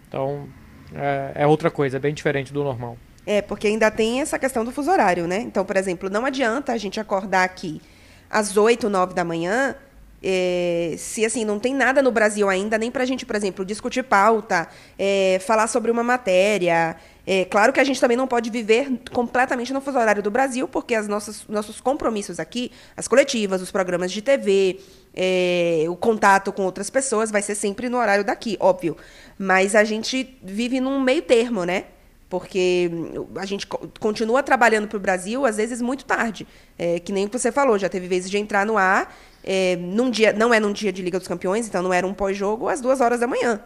Então 0.07 0.47
é, 0.93 1.43
é 1.43 1.47
outra 1.47 1.71
coisa, 1.71 1.97
é 1.97 1.99
bem 1.99 2.13
diferente 2.13 2.53
do 2.53 2.63
normal. 2.63 2.97
É, 3.25 3.41
porque 3.41 3.67
ainda 3.67 3.91
tem 3.91 4.21
essa 4.21 4.39
questão 4.39 4.65
do 4.65 4.71
fuso 4.71 4.89
horário, 4.91 5.27
né? 5.27 5.39
Então, 5.39 5.63
por 5.63 5.77
exemplo, 5.77 6.09
não 6.09 6.25
adianta 6.25 6.71
a 6.73 6.77
gente 6.77 6.99
acordar 6.99 7.43
aqui 7.43 7.81
às 8.29 8.57
oito, 8.57 8.89
nove 8.89 9.13
da 9.13 9.23
manhã 9.23 9.75
é, 10.21 10.95
se 10.97 11.25
assim 11.25 11.45
não 11.45 11.59
tem 11.59 11.73
nada 11.73 12.01
no 12.01 12.11
Brasil 12.11 12.49
ainda 12.49 12.77
nem 12.77 12.91
para 12.91 13.03
a 13.03 13.05
gente, 13.05 13.25
por 13.25 13.35
exemplo, 13.35 13.63
discutir 13.63 14.03
pauta, 14.03 14.67
é, 14.97 15.39
falar 15.45 15.67
sobre 15.67 15.89
uma 15.89 16.03
matéria. 16.03 16.95
É, 17.25 17.45
claro 17.45 17.71
que 17.71 17.79
a 17.79 17.83
gente 17.83 18.01
também 18.01 18.17
não 18.17 18.27
pode 18.27 18.49
viver 18.49 18.91
completamente 19.13 19.71
no 19.71 19.81
fuso 19.81 19.97
horário 19.97 20.21
do 20.21 20.31
Brasil, 20.31 20.67
porque 20.67 20.95
as 20.95 21.07
nossas 21.07 21.45
nossos 21.47 21.79
compromissos 21.79 22.39
aqui, 22.39 22.71
as 22.97 23.07
coletivas, 23.07 23.61
os 23.61 23.71
programas 23.71 24.11
de 24.11 24.21
TV, 24.21 24.79
é, 25.15 25.85
o 25.87 25.95
contato 25.95 26.51
com 26.51 26.63
outras 26.63 26.89
pessoas 26.89 27.31
vai 27.31 27.41
ser 27.41 27.55
sempre 27.55 27.87
no 27.87 27.97
horário 27.97 28.23
daqui, 28.23 28.57
óbvio. 28.59 28.97
Mas 29.37 29.75
a 29.75 29.83
gente 29.83 30.37
vive 30.43 30.79
num 30.79 30.99
meio 30.99 31.21
termo, 31.21 31.63
né? 31.63 31.85
porque 32.29 32.91
a 33.35 33.45
gente 33.45 33.65
continua 33.99 34.43
trabalhando 34.43 34.87
para 34.87 34.97
o 34.97 34.99
Brasil, 34.99 35.45
às 35.45 35.57
vezes 35.57 35.81
muito 35.81 36.05
tarde. 36.05 36.47
É, 36.77 36.99
que 36.99 37.11
nem 37.11 37.27
você 37.27 37.51
falou, 37.51 37.77
já 37.77 37.89
teve 37.89 38.07
vezes 38.07 38.29
de 38.29 38.37
entrar 38.37 38.65
no 38.65 38.77
ar, 38.77 39.13
é, 39.43 39.75
num 39.77 40.09
dia, 40.09 40.33
não 40.33 40.53
é 40.53 40.59
num 40.59 40.71
dia 40.71 40.91
de 40.91 41.01
Liga 41.01 41.17
dos 41.17 41.27
Campeões, 41.27 41.67
então 41.67 41.81
não 41.81 41.93
era 41.93 42.05
um 42.05 42.13
pós-jogo, 42.13 42.67
às 42.67 42.81
duas 42.81 43.01
horas 43.01 43.19
da 43.19 43.27
manhã. 43.27 43.61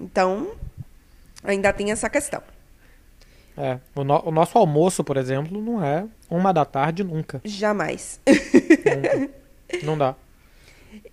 Então, 0.00 0.52
ainda 1.42 1.72
tem 1.72 1.90
essa 1.90 2.08
questão. 2.08 2.42
É, 3.56 3.78
o, 3.94 4.04
no, 4.04 4.28
o 4.28 4.30
nosso 4.30 4.56
almoço, 4.56 5.02
por 5.02 5.16
exemplo, 5.16 5.60
não 5.60 5.82
é 5.84 6.06
uma 6.30 6.52
da 6.52 6.64
tarde 6.64 7.02
nunca. 7.02 7.40
Jamais. 7.44 8.20
Nunca. 8.26 9.30
Não 9.82 9.98
dá. 9.98 10.14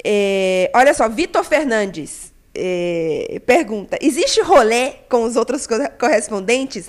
É, 0.06 0.72
olha 0.74 0.94
só, 0.94 1.10
Vitor 1.10 1.44
Fernandes 1.44 2.34
é, 2.56 3.42
pergunta: 3.46 3.98
existe 4.02 4.42
rolê 4.42 4.94
com 5.10 5.24
os 5.26 5.36
outros 5.36 5.68
correspondentes? 6.00 6.88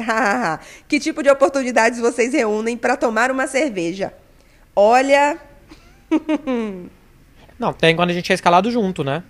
que 0.86 1.00
tipo 1.00 1.22
de 1.22 1.28
oportunidades 1.28 1.98
vocês 1.98 2.32
reúnem 2.32 2.76
para 2.76 2.96
tomar 2.96 3.30
uma 3.30 3.46
cerveja? 3.46 4.14
Olha. 4.74 5.38
Não, 7.58 7.72
tem 7.72 7.96
quando 7.96 8.10
a 8.10 8.12
gente 8.12 8.30
é 8.30 8.34
escalado 8.34 8.70
junto, 8.70 9.02
né? 9.02 9.22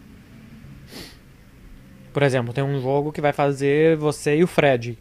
Por 2.13 2.23
exemplo, 2.23 2.53
tem 2.53 2.65
um 2.65 2.81
jogo 2.81 3.13
que 3.13 3.21
vai 3.21 3.33
fazer 3.33 3.97
você 3.97 4.37
e 4.37 4.43
o 4.43 4.47
Fred. 4.47 4.99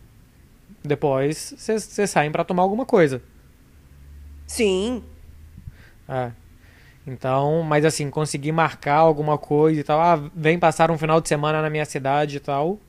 Depois 0.84 1.56
vocês 1.58 2.10
saem 2.10 2.32
para 2.32 2.44
tomar 2.44 2.64
alguma 2.64 2.86
coisa. 2.86 3.22
Sim. 4.46 5.04
É. 6.08 6.32
Então, 7.08 7.62
mas 7.64 7.86
assim, 7.86 8.10
conseguir 8.10 8.52
marcar 8.52 8.98
alguma 8.98 9.38
coisa 9.38 9.80
e 9.80 9.84
tal, 9.84 10.00
ah, 10.00 10.30
vem 10.36 10.58
passar 10.58 10.90
um 10.90 10.98
final 10.98 11.22
de 11.22 11.28
semana 11.28 11.62
na 11.62 11.70
minha 11.70 11.86
cidade 11.86 12.38
e 12.38 12.40
tal, 12.40 12.80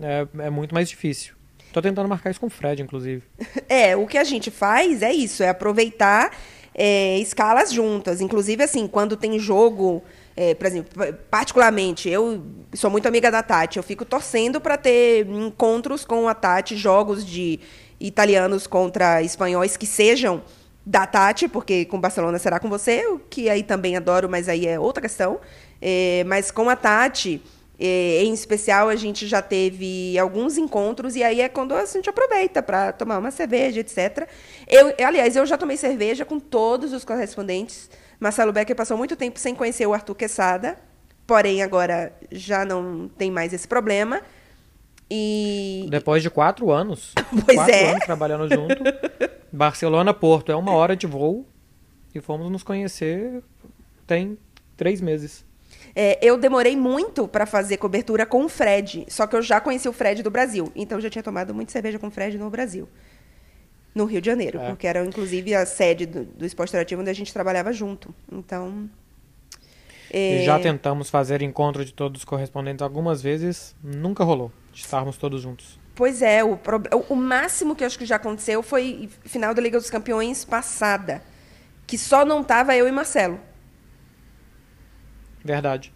é, 0.00 0.26
é 0.38 0.50
muito 0.50 0.74
mais 0.74 0.88
difícil. 0.88 1.34
Tô 1.72 1.82
tentando 1.82 2.08
marcar 2.08 2.30
isso 2.30 2.40
com 2.40 2.46
o 2.46 2.50
Fred, 2.50 2.82
inclusive. 2.82 3.22
É, 3.68 3.96
o 3.96 4.06
que 4.06 4.16
a 4.16 4.24
gente 4.24 4.50
faz 4.50 5.02
é 5.02 5.12
isso, 5.12 5.42
é 5.42 5.48
aproveitar 5.48 6.30
é, 6.76 7.18
escalas 7.18 7.72
juntas. 7.72 8.20
Inclusive, 8.20 8.62
assim, 8.62 8.86
quando 8.86 9.16
tem 9.16 9.38
jogo, 9.38 10.04
é, 10.36 10.54
por 10.54 10.66
exemplo, 10.66 11.14
particularmente, 11.30 12.08
eu 12.10 12.42
sou 12.74 12.90
muito 12.90 13.08
amiga 13.08 13.30
da 13.30 13.42
Tati, 13.42 13.78
eu 13.78 13.82
fico 13.82 14.04
torcendo 14.04 14.60
para 14.60 14.76
ter 14.76 15.26
encontros 15.26 16.04
com 16.04 16.28
a 16.28 16.34
Tati, 16.34 16.76
jogos 16.76 17.24
de 17.24 17.58
italianos 17.98 18.66
contra 18.66 19.22
espanhóis 19.22 19.76
que 19.78 19.86
sejam 19.86 20.42
da 20.84 21.06
Tati, 21.06 21.48
porque 21.48 21.86
com 21.86 21.98
Barcelona 21.98 22.38
será 22.38 22.60
com 22.60 22.68
você, 22.68 23.06
o 23.06 23.18
que 23.18 23.48
aí 23.48 23.62
também 23.62 23.96
adoro, 23.96 24.28
mas 24.28 24.46
aí 24.46 24.66
é 24.66 24.78
outra 24.78 25.00
questão. 25.00 25.40
É, 25.80 26.24
mas 26.26 26.50
com 26.50 26.68
a 26.68 26.76
Tati, 26.76 27.42
é, 27.78 28.22
em 28.22 28.32
especial, 28.32 28.88
a 28.88 28.96
gente 28.96 29.26
já 29.26 29.42
teve 29.42 30.18
alguns 30.18 30.56
encontros 30.56 31.14
e 31.14 31.22
aí 31.22 31.40
é 31.40 31.48
quando 31.48 31.74
a 31.74 31.84
gente 31.84 32.08
aproveita 32.08 32.62
para 32.62 32.92
tomar 32.92 33.18
uma 33.18 33.30
cerveja, 33.30 33.80
etc. 33.80 34.28
Eu, 34.66 34.94
aliás, 35.04 35.36
eu 35.36 35.44
já 35.44 35.58
tomei 35.58 35.76
cerveja 35.76 36.24
com 36.24 36.40
todos 36.40 36.92
os 36.92 37.04
correspondentes. 37.04 37.90
Marcelo 38.18 38.52
Becker 38.52 38.74
passou 38.74 38.96
muito 38.96 39.14
tempo 39.14 39.38
sem 39.38 39.54
conhecer 39.54 39.86
o 39.86 39.92
Arthur 39.92 40.14
Quesada, 40.14 40.78
porém 41.26 41.62
agora 41.62 42.12
já 42.32 42.64
não 42.64 43.08
tem 43.16 43.30
mais 43.30 43.52
esse 43.52 43.68
problema. 43.68 44.22
E 45.10 45.86
Depois 45.90 46.22
de 46.22 46.30
quatro 46.30 46.70
anos. 46.70 47.12
Pois 47.44 47.56
quatro 47.56 47.74
é. 47.74 47.90
anos 47.90 48.04
trabalhando 48.04 48.48
junto. 48.48 48.74
Barcelona, 49.52 50.12
Porto, 50.12 50.50
é 50.50 50.56
uma 50.56 50.72
hora 50.72 50.96
de 50.96 51.06
voo. 51.06 51.46
E 52.14 52.20
fomos 52.20 52.50
nos 52.50 52.62
conhecer 52.62 53.42
tem 54.06 54.38
três 54.76 55.00
meses. 55.00 55.44
É, 55.98 56.18
eu 56.20 56.36
demorei 56.36 56.76
muito 56.76 57.26
para 57.26 57.46
fazer 57.46 57.78
cobertura 57.78 58.26
com 58.26 58.44
o 58.44 58.48
Fred, 58.50 59.06
só 59.08 59.26
que 59.26 59.34
eu 59.34 59.40
já 59.40 59.62
conheci 59.62 59.88
o 59.88 59.94
Fred 59.94 60.22
do 60.22 60.30
Brasil. 60.30 60.70
Então 60.76 60.98
eu 60.98 61.02
já 61.02 61.08
tinha 61.08 61.22
tomado 61.22 61.54
muita 61.54 61.72
cerveja 61.72 61.98
com 61.98 62.08
o 62.08 62.10
Fred 62.10 62.36
no 62.36 62.50
Brasil. 62.50 62.86
No 63.94 64.04
Rio 64.04 64.20
de 64.20 64.26
Janeiro, 64.26 64.60
É. 64.60 64.68
porque 64.68 64.86
era 64.86 65.02
inclusive 65.02 65.54
a 65.54 65.64
sede 65.64 66.04
do, 66.04 66.24
do 66.24 66.44
Esporte 66.44 66.68
Interativo 66.68 67.00
onde 67.00 67.08
a 67.08 67.14
gente 67.14 67.32
trabalhava 67.32 67.72
junto. 67.72 68.14
Então. 68.30 68.90
é, 70.12 70.42
E 70.42 70.44
já 70.44 70.58
tentamos 70.58 71.08
fazer 71.08 71.40
encontro 71.40 71.82
de 71.82 71.94
todos 71.94 72.20
os 72.20 72.24
correspondentes 72.26 72.82
algumas 72.82 73.22
vezes. 73.22 73.74
Nunca 73.82 74.22
rolou 74.22 74.52
de 74.74 74.80
estarmos 74.82 75.16
todos 75.16 75.40
juntos. 75.40 75.78
Pois 75.94 76.20
é, 76.20 76.44
o, 76.44 76.58
o 77.08 77.16
máximo 77.16 77.74
que 77.74 77.82
eu 77.82 77.86
acho 77.86 77.98
que 77.98 78.04
já 78.04 78.16
aconteceu 78.16 78.62
foi 78.62 79.08
final 79.24 79.54
da 79.54 79.62
Liga 79.62 79.78
dos 79.78 79.88
Campeões 79.88 80.44
passada. 80.44 81.22
Que 81.86 81.96
só 81.96 82.22
não 82.22 82.44
tava 82.44 82.76
eu 82.76 82.86
e 82.86 82.92
Marcelo. 82.92 83.40
Verdade. 85.46 85.92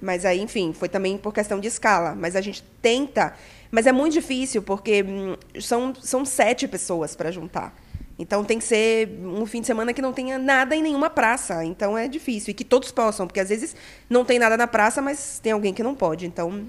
Mas 0.00 0.24
aí, 0.24 0.40
enfim, 0.40 0.72
foi 0.72 0.88
também 0.88 1.18
por 1.18 1.32
questão 1.32 1.60
de 1.60 1.68
escala. 1.68 2.14
Mas 2.14 2.34
a 2.34 2.40
gente 2.40 2.62
tenta. 2.80 3.34
Mas 3.70 3.86
é 3.86 3.92
muito 3.92 4.14
difícil, 4.14 4.62
porque 4.62 5.02
hum, 5.02 5.36
são, 5.60 5.94
são 5.94 6.24
sete 6.24 6.66
pessoas 6.66 7.14
para 7.14 7.30
juntar. 7.30 7.74
Então 8.18 8.44
tem 8.44 8.58
que 8.58 8.64
ser 8.64 9.08
um 9.22 9.46
fim 9.46 9.60
de 9.60 9.66
semana 9.66 9.92
que 9.92 10.02
não 10.02 10.12
tenha 10.12 10.38
nada 10.38 10.74
em 10.74 10.82
nenhuma 10.82 11.08
praça. 11.10 11.64
Então 11.64 11.96
é 11.96 12.08
difícil. 12.08 12.50
E 12.50 12.54
que 12.54 12.64
todos 12.64 12.90
possam, 12.90 13.26
porque 13.26 13.40
às 13.40 13.48
vezes 13.50 13.76
não 14.08 14.24
tem 14.24 14.38
nada 14.38 14.56
na 14.56 14.66
praça, 14.66 15.00
mas 15.00 15.38
tem 15.42 15.52
alguém 15.52 15.72
que 15.72 15.82
não 15.82 15.94
pode. 15.94 16.26
Então 16.26 16.66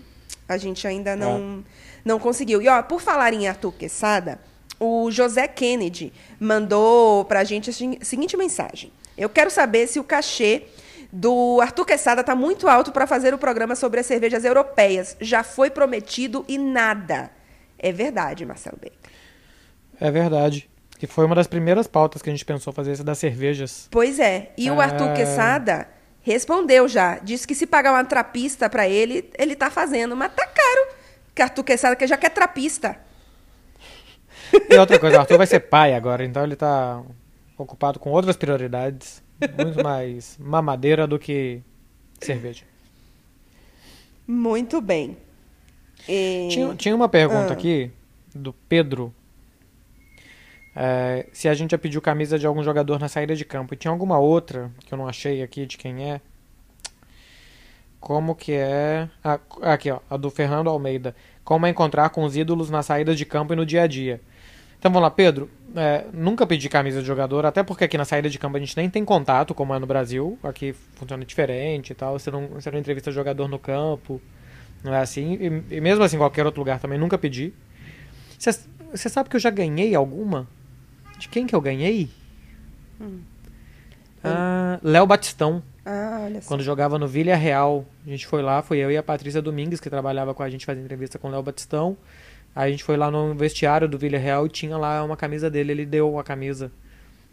a 0.48 0.58
gente 0.58 0.86
ainda 0.86 1.16
não, 1.16 1.64
não 2.04 2.20
conseguiu. 2.20 2.62
E 2.62 2.68
ó, 2.68 2.82
por 2.84 3.02
falar 3.02 3.34
em 3.34 3.48
Arthur 3.48 3.72
Quesada, 3.74 4.40
o 4.80 5.10
José 5.12 5.48
Kennedy 5.48 6.12
mandou 6.40 7.24
pra 7.26 7.44
gente 7.44 7.70
a 7.70 7.74
segui- 7.74 8.00
seguinte 8.02 8.36
mensagem. 8.36 8.92
Eu 9.18 9.30
quero 9.30 9.50
saber 9.52 9.88
se 9.88 10.00
o 10.00 10.04
cachê 10.04 10.64
do 11.12 11.60
Arthur 11.62 11.86
Quesada 11.86 12.22
está 12.22 12.36
muito 12.36 12.68
alto 12.68 12.92
para 12.92 13.06
fazer 13.06 13.34
o 13.34 13.38
programa 13.38 13.76
sobre 13.76 14.00
as 14.00 14.06
cervejas 14.06 14.46
europeias. 14.46 15.18
Já 15.20 15.44
foi 15.44 15.70
prometido 15.70 16.46
e 16.48 16.58
nada. 16.58 17.30
É 17.78 17.92
verdade, 17.92 18.46
Marcelo 18.46 18.78
Baker. 18.82 18.98
É 20.00 20.10
verdade. 20.10 20.70
Que 20.98 21.08
foi 21.08 21.26
uma 21.26 21.36
das 21.36 21.48
primeiras 21.48 21.88
pautas 21.88 22.22
que 22.22 22.30
a 22.30 22.34
gente 22.34 22.46
pensou 22.46 22.72
fazer, 22.72 22.92
essa 22.92 23.04
das 23.04 23.18
cervejas. 23.18 23.88
Pois 23.90 24.20
é. 24.20 24.52
E 24.58 24.70
o 24.70 24.80
Arthur 24.80 25.10
Ah. 25.10 25.14
Quesada 25.14 25.88
respondeu 26.22 26.88
já. 26.88 27.18
Disse 27.18 27.48
que 27.48 27.56
se 27.56 27.66
pagar 27.66 27.92
uma 27.92 28.06
trapista 28.06 28.70
para 28.70 28.88
ele, 28.88 29.30
ele 29.38 29.56
tá 29.56 29.70
fazendo. 29.72 30.16
Mas 30.16 30.32
tá 30.34 30.46
caro. 30.46 30.96
Que 31.34 31.42
Arthur 31.42 31.64
Quesada 31.64 31.96
que 31.96 32.06
já 32.06 32.18
quer 32.18 32.30
trapista. 32.30 32.98
E 34.70 34.78
outra 34.78 35.00
coisa, 35.00 35.18
o 35.18 35.20
Arthur 35.22 35.38
vai 35.38 35.48
ser 35.48 35.62
pai 35.62 35.96
agora, 35.96 36.24
então 36.26 36.44
ele 36.44 36.56
tá 36.56 37.02
ocupado 37.58 38.00
com 38.00 38.12
outras 38.12 38.36
prioridades. 38.36 39.24
Muito 39.64 39.84
mais 39.84 40.38
mamadeira 40.40 41.06
do 41.08 41.18
que 41.20 41.62
cerveja. 42.20 42.64
Muito 44.28 44.80
bem. 44.82 45.18
E- 46.08 46.48
Tinha, 46.52 46.76
tinha 46.76 46.96
uma 46.96 47.10
pergunta 47.10 47.50
Ah. 47.50 47.54
aqui, 47.54 47.92
do 48.34 48.54
Pedro. 48.54 49.14
É, 50.76 51.28
se 51.34 51.50
a 51.50 51.54
gente 51.54 51.72
já 51.72 51.78
pediu 51.78 52.02
camisa 52.02 52.40
de 52.40 52.48
algum 52.48 52.64
jogador 52.64 52.98
na 53.00 53.10
saída 53.10 53.36
de 53.36 53.44
campo. 53.44 53.74
E 53.74 53.78
tinha 53.78 53.92
alguma 53.92 54.18
outra, 54.20 54.72
que 54.86 54.94
eu 54.94 54.98
não 54.98 55.08
achei 55.08 55.42
aqui 55.44 55.66
de 55.66 55.78
quem 55.78 56.10
é. 56.12 56.22
Como 58.00 58.34
que 58.34 58.54
é. 58.54 59.10
Ah, 59.24 59.40
aqui, 59.64 59.92
ó, 59.92 60.00
a 60.10 60.18
do 60.18 60.30
Fernando 60.32 60.70
Almeida. 60.70 61.16
Como 61.44 61.66
é 61.66 61.70
encontrar 61.70 62.10
com 62.10 62.24
os 62.24 62.36
ídolos 62.38 62.70
na 62.70 62.82
saída 62.82 63.14
de 63.14 63.26
campo 63.26 63.54
e 63.54 63.56
no 63.56 63.66
dia 63.66 63.84
a 63.84 63.88
dia. 63.88 64.22
Então 64.80 64.90
vamos 64.92 65.04
lá, 65.04 65.12
Pedro. 65.12 65.50
É, 65.76 66.06
nunca 66.14 66.46
pedi 66.46 66.68
camisa 66.68 67.02
de 67.02 67.08
jogador, 67.08 67.46
até 67.46 67.64
porque 67.64 67.86
aqui 67.86 67.98
na 67.98 68.04
saída 68.04 68.30
de 68.30 68.38
campo 68.38 68.58
a 68.58 68.60
gente 68.60 68.76
nem 68.76 68.90
tem 68.90 69.06
contato, 69.06 69.54
como 69.54 69.74
é 69.74 69.80
no 69.80 69.88
Brasil. 69.88 70.38
Aqui 70.44 70.74
funciona 70.96 71.24
diferente 71.24 71.92
e 71.92 71.96
tal. 71.96 72.20
Você 72.20 72.30
não, 72.30 72.48
você 72.48 72.70
não 72.70 72.80
entrevista 72.80 73.12
jogador 73.12 73.48
no 73.48 73.58
campo. 73.58 74.22
Não 74.84 74.94
é 74.94 75.00
assim. 75.00 75.64
E, 75.70 75.76
e 75.78 75.82
mesmo 75.82 76.04
assim, 76.04 76.16
em 76.16 76.20
qualquer 76.20 76.46
outro 76.46 76.60
lugar 76.60 76.80
também 76.80 77.00
nunca 77.00 77.18
pedi. 77.18 77.54
Você 78.38 79.10
sabe 79.10 79.30
que 79.30 79.36
eu 79.36 79.40
já 79.40 79.50
ganhei 79.50 79.96
alguma? 79.96 80.48
De 81.18 81.30
quem 81.30 81.46
que 81.46 81.56
eu 81.56 81.62
ganhei? 81.62 82.10
Ah, 84.24 84.80
Léo 84.82 85.06
Batistão. 85.06 85.64
Ah, 85.86 86.22
olha 86.26 86.42
só. 86.42 86.48
Quando 86.48 86.64
jogava 86.64 87.00
no 87.00 87.08
Vila 87.08 87.36
Real, 87.36 87.86
a 88.06 88.10
gente 88.10 88.28
foi 88.28 88.42
lá, 88.42 88.62
foi 88.62 88.80
eu 88.80 88.92
e 88.92 88.98
a 88.98 89.04
Patrícia 89.04 89.42
Domingues, 89.42 89.80
que 89.80 89.90
trabalhava 89.90 90.34
com 90.34 90.44
a 90.44 90.50
gente, 90.50 90.66
fazendo 90.66 90.84
entrevista 90.84 91.18
com 91.18 91.28
o 91.28 91.32
Léo 91.32 91.42
Batistão. 91.44 91.98
Aí 92.56 92.70
a 92.70 92.72
gente 92.72 92.84
foi 92.84 92.98
lá 92.98 93.10
no 93.10 93.34
vestiário 93.34 93.88
do 93.88 93.98
Vila 93.98 94.18
Real 94.18 94.46
e 94.46 94.50
tinha 94.50 94.78
lá 94.78 95.04
uma 95.04 95.16
camisa 95.16 95.50
dele, 95.50 95.72
ele 95.72 95.86
deu 95.86 96.20
a 96.20 96.24
camisa. 96.24 96.72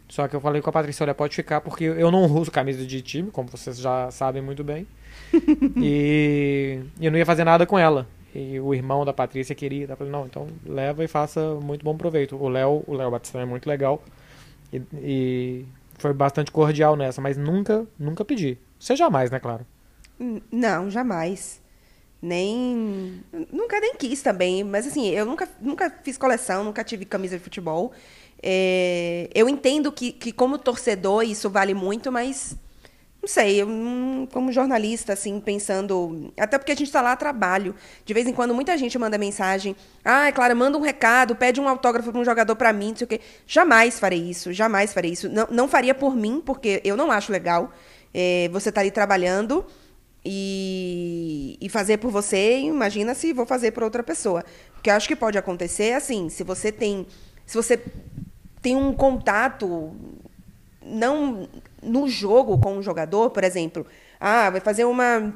Só 0.07 0.27
que 0.27 0.35
eu 0.35 0.41
falei 0.41 0.61
com 0.61 0.69
a 0.69 0.73
Patrícia, 0.73 1.03
olha, 1.03 1.13
pode 1.13 1.35
ficar, 1.35 1.61
porque 1.61 1.83
eu 1.83 2.09
não 2.09 2.25
uso 2.25 2.49
camisa 2.49 2.85
de 2.85 3.01
time, 3.01 3.29
como 3.29 3.47
vocês 3.49 3.77
já 3.77 4.09
sabem 4.09 4.41
muito 4.41 4.63
bem. 4.63 4.87
e 5.77 6.79
eu 6.99 7.11
não 7.11 7.17
ia 7.17 7.25
fazer 7.25 7.43
nada 7.43 7.65
com 7.65 7.77
ela. 7.77 8.07
E 8.33 8.59
o 8.59 8.73
irmão 8.73 9.05
da 9.05 9.13
Patrícia 9.13 9.53
queria. 9.53 9.85
Eu 9.87 9.97
falei, 9.97 10.11
não, 10.11 10.25
então 10.25 10.47
leva 10.65 11.03
e 11.03 11.07
faça 11.07 11.55
muito 11.61 11.83
bom 11.83 11.95
proveito. 11.95 12.35
O 12.35 12.47
Léo, 12.47 12.83
o 12.87 12.93
Léo 12.93 13.11
Batistão 13.11 13.41
é 13.41 13.45
muito 13.45 13.67
legal. 13.67 14.01
E, 14.73 14.81
e 14.95 15.65
foi 15.97 16.13
bastante 16.13 16.51
cordial 16.51 16.95
nessa, 16.95 17.21
mas 17.21 17.37
nunca, 17.37 17.85
nunca 17.97 18.25
pedi. 18.25 18.57
Você 18.79 18.95
jamais, 18.95 19.29
né, 19.29 19.39
claro? 19.39 19.65
Não, 20.51 20.89
jamais. 20.89 21.61
Nem. 22.21 23.23
Nunca 23.51 23.79
nem 23.79 23.95
quis 23.95 24.21
também. 24.21 24.63
Mas 24.63 24.87
assim, 24.87 25.09
eu 25.09 25.25
nunca, 25.25 25.47
nunca 25.59 25.89
fiz 26.03 26.17
coleção, 26.17 26.63
nunca 26.63 26.83
tive 26.83 27.05
camisa 27.05 27.37
de 27.37 27.43
futebol. 27.43 27.93
É, 28.41 29.29
eu 29.33 29.49
entendo 29.49 29.91
que, 29.91 30.11
que, 30.11 30.31
como 30.31 30.57
torcedor, 30.57 31.23
isso 31.23 31.49
vale 31.49 31.73
muito, 31.73 32.11
mas. 32.11 32.55
Não 33.21 33.27
sei, 33.27 33.61
eu, 33.61 33.67
como 34.31 34.49
jornalista, 34.51 35.11
assim, 35.11 35.39
pensando. 35.41 36.31
Até 36.37 36.57
porque 36.57 36.71
a 36.71 36.75
gente 36.75 36.87
está 36.87 37.01
lá 37.01 37.11
a 37.11 37.17
trabalho. 37.17 37.75
De 38.05 38.13
vez 38.13 38.25
em 38.27 38.33
quando, 38.33 38.53
muita 38.53 38.77
gente 38.77 38.97
manda 38.97 39.17
mensagem. 39.17 39.75
Ah, 40.05 40.27
é 40.27 40.31
claro, 40.31 40.55
manda 40.55 40.77
um 40.77 40.81
recado, 40.81 41.35
pede 41.35 41.59
um 41.59 41.67
autógrafo 41.67 42.11
para 42.11 42.21
um 42.21 42.23
jogador 42.23 42.55
para 42.55 42.71
mim, 42.71 42.89
não 42.89 42.95
sei 42.95 43.05
o 43.05 43.07
quê. 43.07 43.19
Jamais 43.45 43.99
farei 43.99 44.19
isso, 44.19 44.53
jamais 44.53 44.93
farei 44.93 45.11
isso. 45.11 45.27
Não, 45.27 45.47
não 45.51 45.67
faria 45.67 45.93
por 45.93 46.15
mim, 46.15 46.41
porque 46.45 46.81
eu 46.85 46.95
não 46.95 47.11
acho 47.11 47.31
legal. 47.31 47.73
É, 48.13 48.49
você 48.53 48.71
tá 48.71 48.79
ali 48.81 48.89
trabalhando 48.89 49.65
e, 50.23 51.57
e 51.61 51.69
fazer 51.69 51.97
por 51.97 52.11
você, 52.11 52.59
imagina 52.59 53.13
se 53.13 53.33
vou 53.33 53.45
fazer 53.45 53.71
por 53.71 53.83
outra 53.83 54.03
pessoa. 54.03 54.43
Porque 54.73 54.89
eu 54.89 54.93
acho 54.93 55.07
que 55.07 55.15
pode 55.15 55.37
acontecer 55.37 55.93
assim, 55.93 56.29
se 56.29 56.43
você 56.43 56.71
tem. 56.71 57.05
Se 57.45 57.55
você 57.55 57.81
tem 58.61 58.75
um 58.75 58.93
contato 58.93 59.91
não 60.83 61.47
no 61.81 62.07
jogo 62.07 62.59
com 62.59 62.77
um 62.77 62.81
jogador, 62.81 63.29
por 63.29 63.43
exemplo, 63.43 63.85
ah, 64.19 64.49
vai 64.49 64.59
fazer 64.59 64.85
uma 64.85 65.33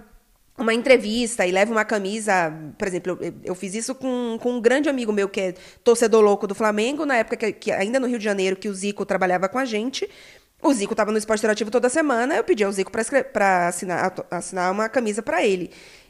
uma 0.57 0.73
entrevista 0.73 1.45
e 1.47 1.51
leva 1.51 1.71
uma 1.71 1.84
camisa, 1.84 2.53
por 2.77 2.88
exemplo, 2.88 3.17
eu, 3.19 3.34
eu 3.43 3.55
fiz 3.55 3.73
isso 3.73 3.95
com, 3.95 4.38
com 4.39 4.51
um 4.51 4.61
grande 4.61 4.88
amigo 4.88 5.11
meu 5.11 5.27
que 5.27 5.41
é 5.41 5.53
torcedor 5.84 6.21
louco 6.21 6.45
do 6.45 6.53
Flamengo, 6.53 7.05
na 7.05 7.17
época 7.17 7.38
que, 7.38 7.51
que 7.53 7.71
ainda 7.71 7.99
no 7.99 8.07
Rio 8.07 8.19
de 8.19 8.23
Janeiro, 8.23 8.55
que 8.55 8.69
o 8.69 8.73
Zico 8.73 9.05
trabalhava 9.05 9.49
com 9.49 9.57
a 9.57 9.65
gente. 9.65 10.07
O 10.64 10.74
Zico 10.74 10.93
estava 10.93 11.11
no 11.11 11.18
Esporte 11.18 11.41
Interativo 11.41 11.70
toda 11.70 11.89
semana, 11.89 12.36
eu 12.36 12.43
pedi 12.43 12.64
ao 12.64 12.72
Zico 12.72 12.91
para 12.91 13.68
assinar, 13.68 14.14
assinar 14.32 14.72
uma 14.72 14.88
camisa 14.88 15.22
para 15.22 15.45
ele. 15.45 15.70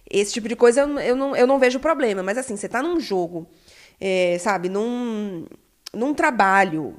Esse 0.10 0.34
tipo 0.34 0.48
de 0.48 0.56
coisa 0.56 0.82
eu, 0.82 1.00
eu, 1.00 1.16
não, 1.16 1.36
eu 1.36 1.48
não 1.48 1.58
vejo 1.58 1.80
problema, 1.80 2.22
mas 2.22 2.38
assim, 2.38 2.56
você 2.56 2.68
está 2.68 2.82
num 2.84 3.00
jogo, 3.00 3.48
é, 4.00 4.38
sabe, 4.40 4.70
num, 4.70 5.46
num 5.94 6.14
trabalho, 6.14 6.96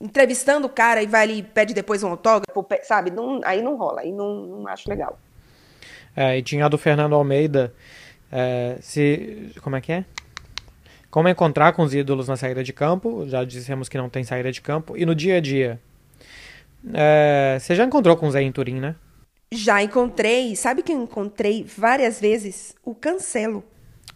entrevistando 0.00 0.66
o 0.66 0.70
cara 0.70 1.02
e 1.02 1.06
vai 1.06 1.22
ali 1.22 1.38
e 1.38 1.42
pede 1.42 1.74
depois 1.74 2.02
um 2.02 2.08
autógrafo, 2.08 2.66
sabe? 2.84 3.10
Não, 3.10 3.40
aí 3.44 3.60
não 3.60 3.76
rola, 3.76 4.00
aí 4.00 4.10
não, 4.10 4.46
não 4.46 4.66
acho 4.66 4.88
legal. 4.88 5.18
É, 6.16 6.38
e 6.38 6.42
tinha 6.42 6.64
a 6.64 6.68
do 6.68 6.78
Fernando 6.78 7.14
Almeida. 7.14 7.74
é, 8.32 8.78
se, 8.80 9.52
como 9.62 9.76
é 9.76 9.80
que 9.80 9.92
é? 9.92 10.04
Como 11.10 11.28
encontrar 11.28 11.72
com 11.72 11.82
os 11.82 11.92
ídolos 11.92 12.28
na 12.28 12.36
saída 12.36 12.62
de 12.62 12.72
campo. 12.72 13.26
Já 13.26 13.44
dissemos 13.44 13.88
que 13.88 13.98
não 13.98 14.08
tem 14.08 14.22
saída 14.22 14.52
de 14.52 14.60
campo. 14.60 14.96
E 14.96 15.04
no 15.04 15.14
dia 15.14 15.36
a 15.36 15.40
dia. 15.40 15.80
É, 16.94 17.58
você 17.60 17.74
já 17.74 17.84
encontrou 17.84 18.16
com 18.16 18.26
o 18.26 18.30
Zé 18.30 18.42
em 18.42 18.52
Turim, 18.52 18.80
né? 18.80 18.96
Já 19.52 19.82
encontrei, 19.82 20.54
sabe 20.56 20.82
que 20.82 20.92
eu 20.92 21.02
encontrei 21.02 21.64
várias 21.64 22.20
vezes? 22.20 22.74
O 22.84 22.94
Cancelo. 22.94 23.64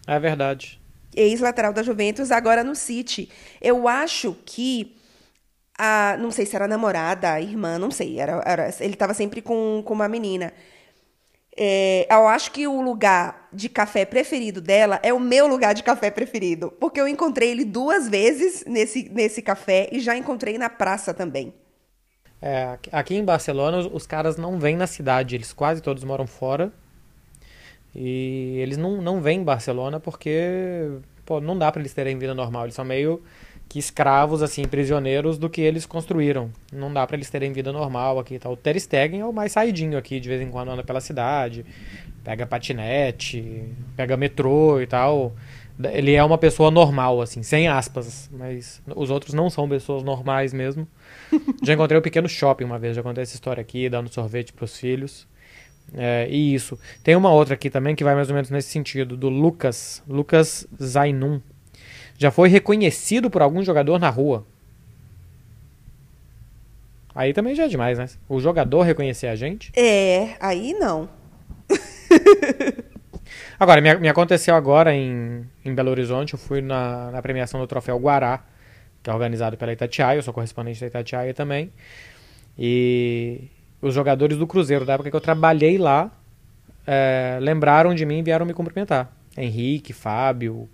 É 0.07 0.19
verdade. 0.19 0.79
ex-lateral 1.15 1.73
da 1.73 1.83
Juventus, 1.83 2.31
agora 2.31 2.63
no 2.63 2.75
City. 2.75 3.29
Eu 3.61 3.87
acho 3.87 4.35
que 4.45 4.95
a, 5.77 6.17
não 6.19 6.31
sei 6.31 6.45
se 6.45 6.55
era 6.55 6.65
a 6.65 6.67
namorada, 6.67 7.31
a 7.33 7.41
irmã, 7.41 7.77
não 7.77 7.91
sei, 7.91 8.19
era, 8.19 8.41
era 8.45 8.73
ele 8.79 8.93
estava 8.93 9.13
sempre 9.13 9.41
com, 9.41 9.81
com 9.85 9.93
uma 9.93 10.07
menina. 10.07 10.53
É, 11.57 12.05
eu 12.11 12.27
acho 12.27 12.51
que 12.51 12.67
o 12.67 12.81
lugar 12.81 13.47
de 13.53 13.69
café 13.69 14.05
preferido 14.05 14.59
dela 14.61 14.99
é 15.01 15.13
o 15.13 15.19
meu 15.19 15.47
lugar 15.47 15.73
de 15.73 15.83
café 15.83 16.11
preferido. 16.11 16.71
Porque 16.79 16.99
eu 16.99 17.07
encontrei 17.07 17.51
ele 17.51 17.63
duas 17.65 18.09
vezes 18.09 18.65
nesse, 18.67 19.09
nesse 19.09 19.41
café 19.41 19.87
e 19.91 19.99
já 20.01 20.17
encontrei 20.17 20.57
na 20.57 20.69
praça 20.69 21.13
também. 21.13 21.53
É, 22.41 22.77
aqui 22.91 23.15
em 23.15 23.23
Barcelona, 23.23 23.77
os, 23.77 23.89
os 23.91 24.05
caras 24.05 24.37
não 24.37 24.59
vêm 24.59 24.75
na 24.75 24.87
cidade, 24.87 25.35
eles 25.35 25.53
quase 25.53 25.81
todos 25.81 26.03
moram 26.03 26.27
fora. 26.27 26.71
E 27.95 28.57
eles 28.59 28.77
não, 28.77 29.01
não 29.01 29.21
vêm 29.21 29.39
em 29.39 29.43
Barcelona 29.43 29.99
porque 29.99 30.99
pô, 31.25 31.39
não 31.39 31.57
dá 31.57 31.71
para 31.71 31.81
eles 31.81 31.93
terem 31.93 32.17
vida 32.17 32.35
normal. 32.35 32.65
Eles 32.65 32.75
são 32.75 32.83
meio 32.83 33.23
que 33.67 33.79
escravos, 33.79 34.43
assim, 34.43 34.63
prisioneiros 34.65 35.37
do 35.37 35.49
que 35.49 35.61
eles 35.61 35.85
construíram. 35.85 36.51
Não 36.71 36.93
dá 36.93 37.05
para 37.07 37.15
eles 37.15 37.29
terem 37.29 37.51
vida 37.51 37.71
normal 37.71 38.19
aqui 38.19 38.37
tal. 38.37 38.53
O 38.53 38.57
Ter 38.57 38.79
Stegen 38.79 39.21
é 39.21 39.25
o 39.25 39.33
mais 39.33 39.53
saidinho 39.53 39.97
aqui, 39.97 40.19
de 40.19 40.29
vez 40.29 40.41
em 40.41 40.49
quando 40.49 40.69
anda 40.71 40.83
pela 40.83 41.01
cidade, 41.01 41.65
pega 42.23 42.45
patinete, 42.45 43.63
pega 43.95 44.15
metrô 44.15 44.79
e 44.81 44.87
tal. 44.87 45.33
Ele 45.91 46.13
é 46.13 46.23
uma 46.23 46.37
pessoa 46.37 46.71
normal, 46.71 47.21
assim, 47.21 47.43
sem 47.43 47.67
aspas, 47.67 48.29
mas 48.31 48.81
os 48.95 49.09
outros 49.09 49.33
não 49.33 49.49
são 49.49 49.67
pessoas 49.67 50.03
normais 50.03 50.53
mesmo. 50.53 50.87
Já 51.63 51.73
encontrei 51.73 51.97
o 51.97 51.99
um 51.99 52.03
pequeno 52.03 52.27
shopping 52.27 52.63
uma 52.63 52.79
vez, 52.79 52.95
já 52.95 53.03
contei 53.03 53.23
essa 53.23 53.35
história 53.35 53.61
aqui, 53.61 53.89
dando 53.89 54.13
sorvete 54.13 54.53
pros 54.53 54.77
filhos. 54.77 55.27
É, 55.93 56.27
e 56.29 56.53
isso. 56.53 56.79
Tem 57.03 57.15
uma 57.15 57.31
outra 57.31 57.53
aqui 57.53 57.69
também 57.69 57.95
que 57.95 58.03
vai 58.03 58.15
mais 58.15 58.29
ou 58.29 58.35
menos 58.35 58.49
nesse 58.49 58.69
sentido, 58.69 59.15
do 59.15 59.29
Lucas, 59.29 60.01
Lucas 60.07 60.67
Zainun 60.81 61.39
já 62.17 62.31
foi 62.31 62.49
reconhecido 62.49 63.29
por 63.29 63.41
algum 63.41 63.63
jogador 63.63 63.99
na 63.99 64.09
rua. 64.09 64.45
Aí 67.13 67.33
também 67.33 67.55
já 67.55 67.63
é 67.63 67.67
demais, 67.67 67.97
né? 67.97 68.07
O 68.27 68.39
jogador 68.39 68.81
reconhecer 68.81 69.27
a 69.27 69.35
gente. 69.35 69.71
É, 69.75 70.35
aí 70.39 70.73
não. 70.73 71.07
agora, 73.59 73.79
me, 73.79 73.95
me, 73.95 74.09
aconteceu 74.09 74.53
agora 74.53 74.93
em, 74.93 75.45
em 75.63 75.73
Belo 75.73 75.91
Horizonte, 75.91 76.33
eu 76.33 76.39
fui 76.39 76.61
na, 76.61 77.11
na 77.11 77.21
premiação 77.21 77.59
do 77.59 77.67
Troféu 77.67 77.97
Guará, 77.97 78.43
que 79.05 79.09
é 79.11 79.13
organizado 79.13 79.55
pela 79.55 79.71
Itatiaia, 79.71 80.17
eu 80.17 80.23
sou 80.23 80.33
correspondente 80.33 80.81
da 80.81 80.87
Itatiaia 80.87 81.31
também. 81.31 81.71
E 82.57 83.49
os 83.79 83.93
jogadores 83.93 84.35
do 84.35 84.47
Cruzeiro, 84.47 84.83
da 84.83 84.93
época 84.93 85.11
que 85.11 85.15
eu 85.15 85.21
trabalhei 85.21 85.77
lá, 85.77 86.11
é, 86.87 87.37
lembraram 87.39 87.93
de 87.93 88.03
mim 88.03 88.17
e 88.17 88.23
vieram 88.23 88.47
me 88.47 88.53
cumprimentar. 88.53 89.15
Henrique, 89.37 89.93
Fábio, 89.93 90.67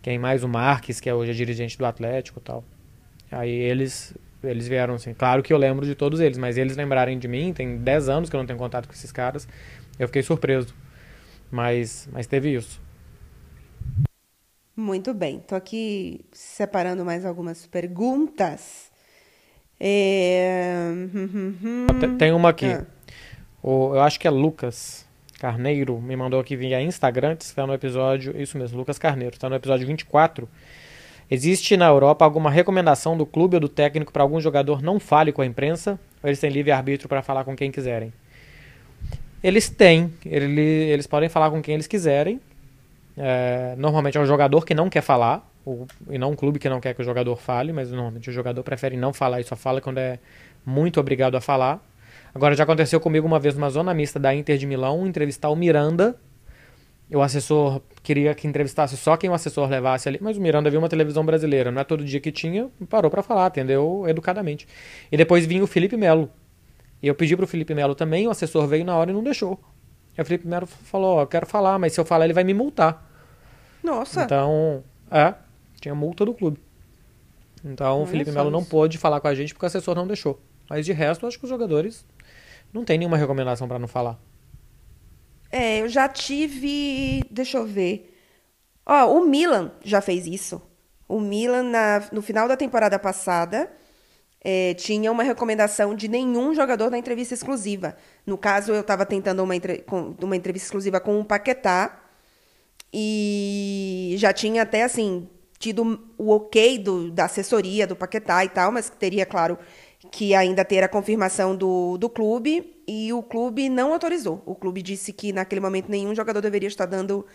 quem 0.00 0.20
mais? 0.20 0.44
O 0.44 0.48
Marques, 0.48 1.00
que 1.00 1.10
é 1.10 1.14
hoje 1.14 1.32
é 1.32 1.34
dirigente 1.34 1.76
do 1.76 1.84
Atlético 1.84 2.38
e 2.38 2.42
tal. 2.42 2.64
Aí 3.32 3.50
eles 3.50 4.14
eles 4.44 4.68
vieram 4.68 4.94
assim. 4.94 5.12
Claro 5.12 5.42
que 5.42 5.52
eu 5.52 5.58
lembro 5.58 5.84
de 5.84 5.96
todos 5.96 6.20
eles, 6.20 6.38
mas 6.38 6.56
eles 6.56 6.76
lembrarem 6.76 7.18
de 7.18 7.26
mim, 7.26 7.52
tem 7.52 7.78
10 7.78 8.08
anos 8.08 8.30
que 8.30 8.36
eu 8.36 8.38
não 8.38 8.46
tenho 8.46 8.58
contato 8.58 8.86
com 8.86 8.94
esses 8.94 9.10
caras. 9.10 9.48
Eu 9.98 10.06
fiquei 10.06 10.22
surpreso. 10.22 10.72
Mas, 11.50 12.08
mas 12.12 12.28
teve 12.28 12.54
isso. 12.54 12.80
Muito 14.78 15.12
bem. 15.12 15.40
Tô 15.40 15.56
aqui 15.56 16.24
separando 16.30 17.04
mais 17.04 17.26
algumas 17.26 17.66
perguntas. 17.66 18.92
É... 19.80 20.92
Tem 22.16 22.30
uma 22.30 22.50
aqui. 22.50 22.66
Ah. 22.66 22.86
O, 23.60 23.96
eu 23.96 24.00
acho 24.02 24.20
que 24.20 24.28
é 24.28 24.30
Lucas. 24.30 25.04
Carneiro 25.40 26.00
me 26.00 26.14
mandou 26.14 26.38
aqui 26.38 26.54
via 26.54 26.80
Instagram, 26.80 27.36
está 27.40 27.66
no 27.66 27.74
episódio, 27.74 28.40
isso 28.40 28.56
mesmo, 28.56 28.78
Lucas 28.78 29.00
Carneiro, 29.00 29.34
está 29.34 29.48
no 29.48 29.56
episódio 29.56 29.84
24. 29.84 30.48
Existe 31.28 31.76
na 31.76 31.88
Europa 31.88 32.24
alguma 32.24 32.48
recomendação 32.48 33.16
do 33.16 33.26
clube 33.26 33.56
ou 33.56 33.60
do 33.60 33.68
técnico 33.68 34.12
para 34.12 34.22
algum 34.22 34.40
jogador 34.40 34.80
não 34.80 35.00
fale 35.00 35.32
com 35.32 35.42
a 35.42 35.46
imprensa? 35.46 35.98
Ou 36.22 36.28
eles 36.28 36.38
têm 36.38 36.50
livre-arbítrio 36.50 37.08
para 37.08 37.20
falar 37.20 37.42
com 37.42 37.56
quem 37.56 37.72
quiserem? 37.72 38.12
Eles 39.42 39.68
têm, 39.68 40.14
ele, 40.24 40.60
eles 40.60 41.08
podem 41.08 41.28
falar 41.28 41.50
com 41.50 41.60
quem 41.60 41.74
eles 41.74 41.88
quiserem. 41.88 42.40
É, 43.18 43.74
normalmente 43.76 44.16
é 44.16 44.20
o 44.20 44.24
jogador 44.24 44.64
que 44.64 44.74
não 44.74 44.88
quer 44.88 45.00
falar, 45.00 45.44
ou, 45.64 45.86
e 46.08 46.16
não 46.16 46.30
um 46.30 46.36
clube 46.36 46.58
que 46.58 46.68
não 46.68 46.80
quer 46.80 46.94
que 46.94 47.02
o 47.02 47.04
jogador 47.04 47.36
fale, 47.36 47.72
mas 47.72 47.90
normalmente 47.90 48.30
o 48.30 48.32
jogador 48.32 48.62
prefere 48.62 48.96
não 48.96 49.12
falar 49.12 49.40
e 49.40 49.44
só 49.44 49.56
fala 49.56 49.80
quando 49.80 49.98
é 49.98 50.20
muito 50.64 51.00
obrigado 51.00 51.36
a 51.36 51.40
falar. 51.40 51.84
Agora, 52.34 52.54
já 52.54 52.62
aconteceu 52.62 53.00
comigo 53.00 53.26
uma 53.26 53.40
vez 53.40 53.54
numa 53.56 53.68
zona 53.70 53.92
mista 53.92 54.20
da 54.20 54.32
Inter 54.34 54.56
de 54.56 54.66
Milão, 54.66 55.06
entrevistar 55.06 55.50
o 55.50 55.56
Miranda. 55.56 56.16
O 57.10 57.22
assessor 57.22 57.80
queria 58.02 58.34
que 58.34 58.46
entrevistasse 58.46 58.96
só 58.96 59.16
quem 59.16 59.30
o 59.30 59.34
assessor 59.34 59.68
levasse 59.68 60.08
ali, 60.08 60.18
mas 60.20 60.36
o 60.36 60.40
Miranda 60.40 60.70
viu 60.70 60.78
uma 60.78 60.88
televisão 60.88 61.24
brasileira, 61.24 61.70
não 61.70 61.80
é 61.80 61.84
todo 61.84 62.04
dia 62.04 62.20
que 62.20 62.30
tinha, 62.30 62.68
parou 62.88 63.10
para 63.10 63.22
falar, 63.22 63.46
atendeu 63.46 64.04
educadamente. 64.06 64.68
E 65.10 65.16
depois 65.16 65.46
vinha 65.46 65.64
o 65.64 65.66
Felipe 65.66 65.96
Melo. 65.96 66.30
E 67.02 67.08
eu 67.08 67.14
pedi 67.14 67.34
pro 67.34 67.46
Felipe 67.46 67.74
Melo 67.74 67.94
também, 67.94 68.28
o 68.28 68.30
assessor 68.30 68.66
veio 68.66 68.84
na 68.84 68.94
hora 68.94 69.10
e 69.10 69.14
não 69.14 69.22
deixou. 69.22 69.58
E 70.16 70.20
o 70.20 70.24
Felipe 70.24 70.46
Melo 70.46 70.66
falou: 70.66 71.16
oh, 71.16 71.22
Eu 71.22 71.26
quero 71.26 71.46
falar, 71.46 71.78
mas 71.78 71.92
se 71.94 72.00
eu 72.00 72.04
falar, 72.04 72.26
ele 72.26 72.34
vai 72.34 72.44
me 72.44 72.52
multar. 72.52 73.07
Nossa. 73.82 74.22
Então, 74.22 74.82
é, 75.10 75.34
tinha 75.80 75.94
multa 75.94 76.24
do 76.24 76.34
clube. 76.34 76.60
Então, 77.64 78.02
o 78.02 78.06
Felipe 78.06 78.30
Melo 78.30 78.50
não 78.50 78.64
pôde 78.64 78.98
falar 78.98 79.20
com 79.20 79.28
a 79.28 79.34
gente 79.34 79.52
porque 79.52 79.66
o 79.66 79.68
assessor 79.68 79.94
não 79.94 80.06
deixou. 80.06 80.40
Mas 80.68 80.84
de 80.84 80.92
resto, 80.92 81.26
acho 81.26 81.38
que 81.38 81.44
os 81.44 81.50
jogadores 81.50 82.04
não 82.72 82.84
tem 82.84 82.98
nenhuma 82.98 83.16
recomendação 83.16 83.66
para 83.66 83.78
não 83.78 83.88
falar. 83.88 84.18
É, 85.50 85.80
eu 85.80 85.88
já 85.88 86.08
tive. 86.08 87.22
Deixa 87.30 87.58
eu 87.58 87.66
ver. 87.66 88.14
Ó, 88.84 89.18
o 89.18 89.26
Milan 89.26 89.72
já 89.82 90.00
fez 90.00 90.26
isso. 90.26 90.60
O 91.08 91.20
Milan, 91.20 91.62
na, 91.64 92.08
no 92.12 92.20
final 92.20 92.46
da 92.46 92.56
temporada 92.56 92.98
passada, 92.98 93.70
é, 94.42 94.74
tinha 94.74 95.10
uma 95.10 95.22
recomendação 95.22 95.94
de 95.94 96.06
nenhum 96.06 96.54
jogador 96.54 96.90
na 96.90 96.98
entrevista 96.98 97.34
exclusiva. 97.34 97.96
No 98.26 98.36
caso, 98.36 98.72
eu 98.72 98.80
estava 98.80 99.06
tentando 99.06 99.42
uma, 99.42 99.56
entre, 99.56 99.84
uma 100.22 100.36
entrevista 100.36 100.66
exclusiva 100.66 101.00
com 101.00 101.18
o 101.18 101.24
Paquetá. 101.24 102.04
E 102.92 104.14
já 104.18 104.32
tinha 104.32 104.62
até, 104.62 104.82
assim, 104.82 105.28
tido 105.58 106.00
o 106.16 106.30
ok 106.30 106.78
do, 106.78 107.10
da 107.10 107.24
assessoria 107.24 107.86
do 107.86 107.96
Paquetá 107.96 108.44
e 108.44 108.48
tal, 108.48 108.72
mas 108.72 108.88
teria, 108.88 109.26
claro, 109.26 109.58
que 110.10 110.34
ainda 110.34 110.64
ter 110.64 110.82
a 110.82 110.88
confirmação 110.88 111.56
do, 111.56 111.98
do 111.98 112.08
clube 112.08 112.82
e 112.86 113.12
o 113.12 113.22
clube 113.22 113.68
não 113.68 113.92
autorizou. 113.92 114.42
O 114.46 114.54
clube 114.54 114.80
disse 114.80 115.12
que 115.12 115.32
naquele 115.32 115.60
momento 115.60 115.90
nenhum 115.90 116.14
jogador 116.14 116.40
deveria 116.40 116.68
estar 116.68 116.86
dando 116.86 117.26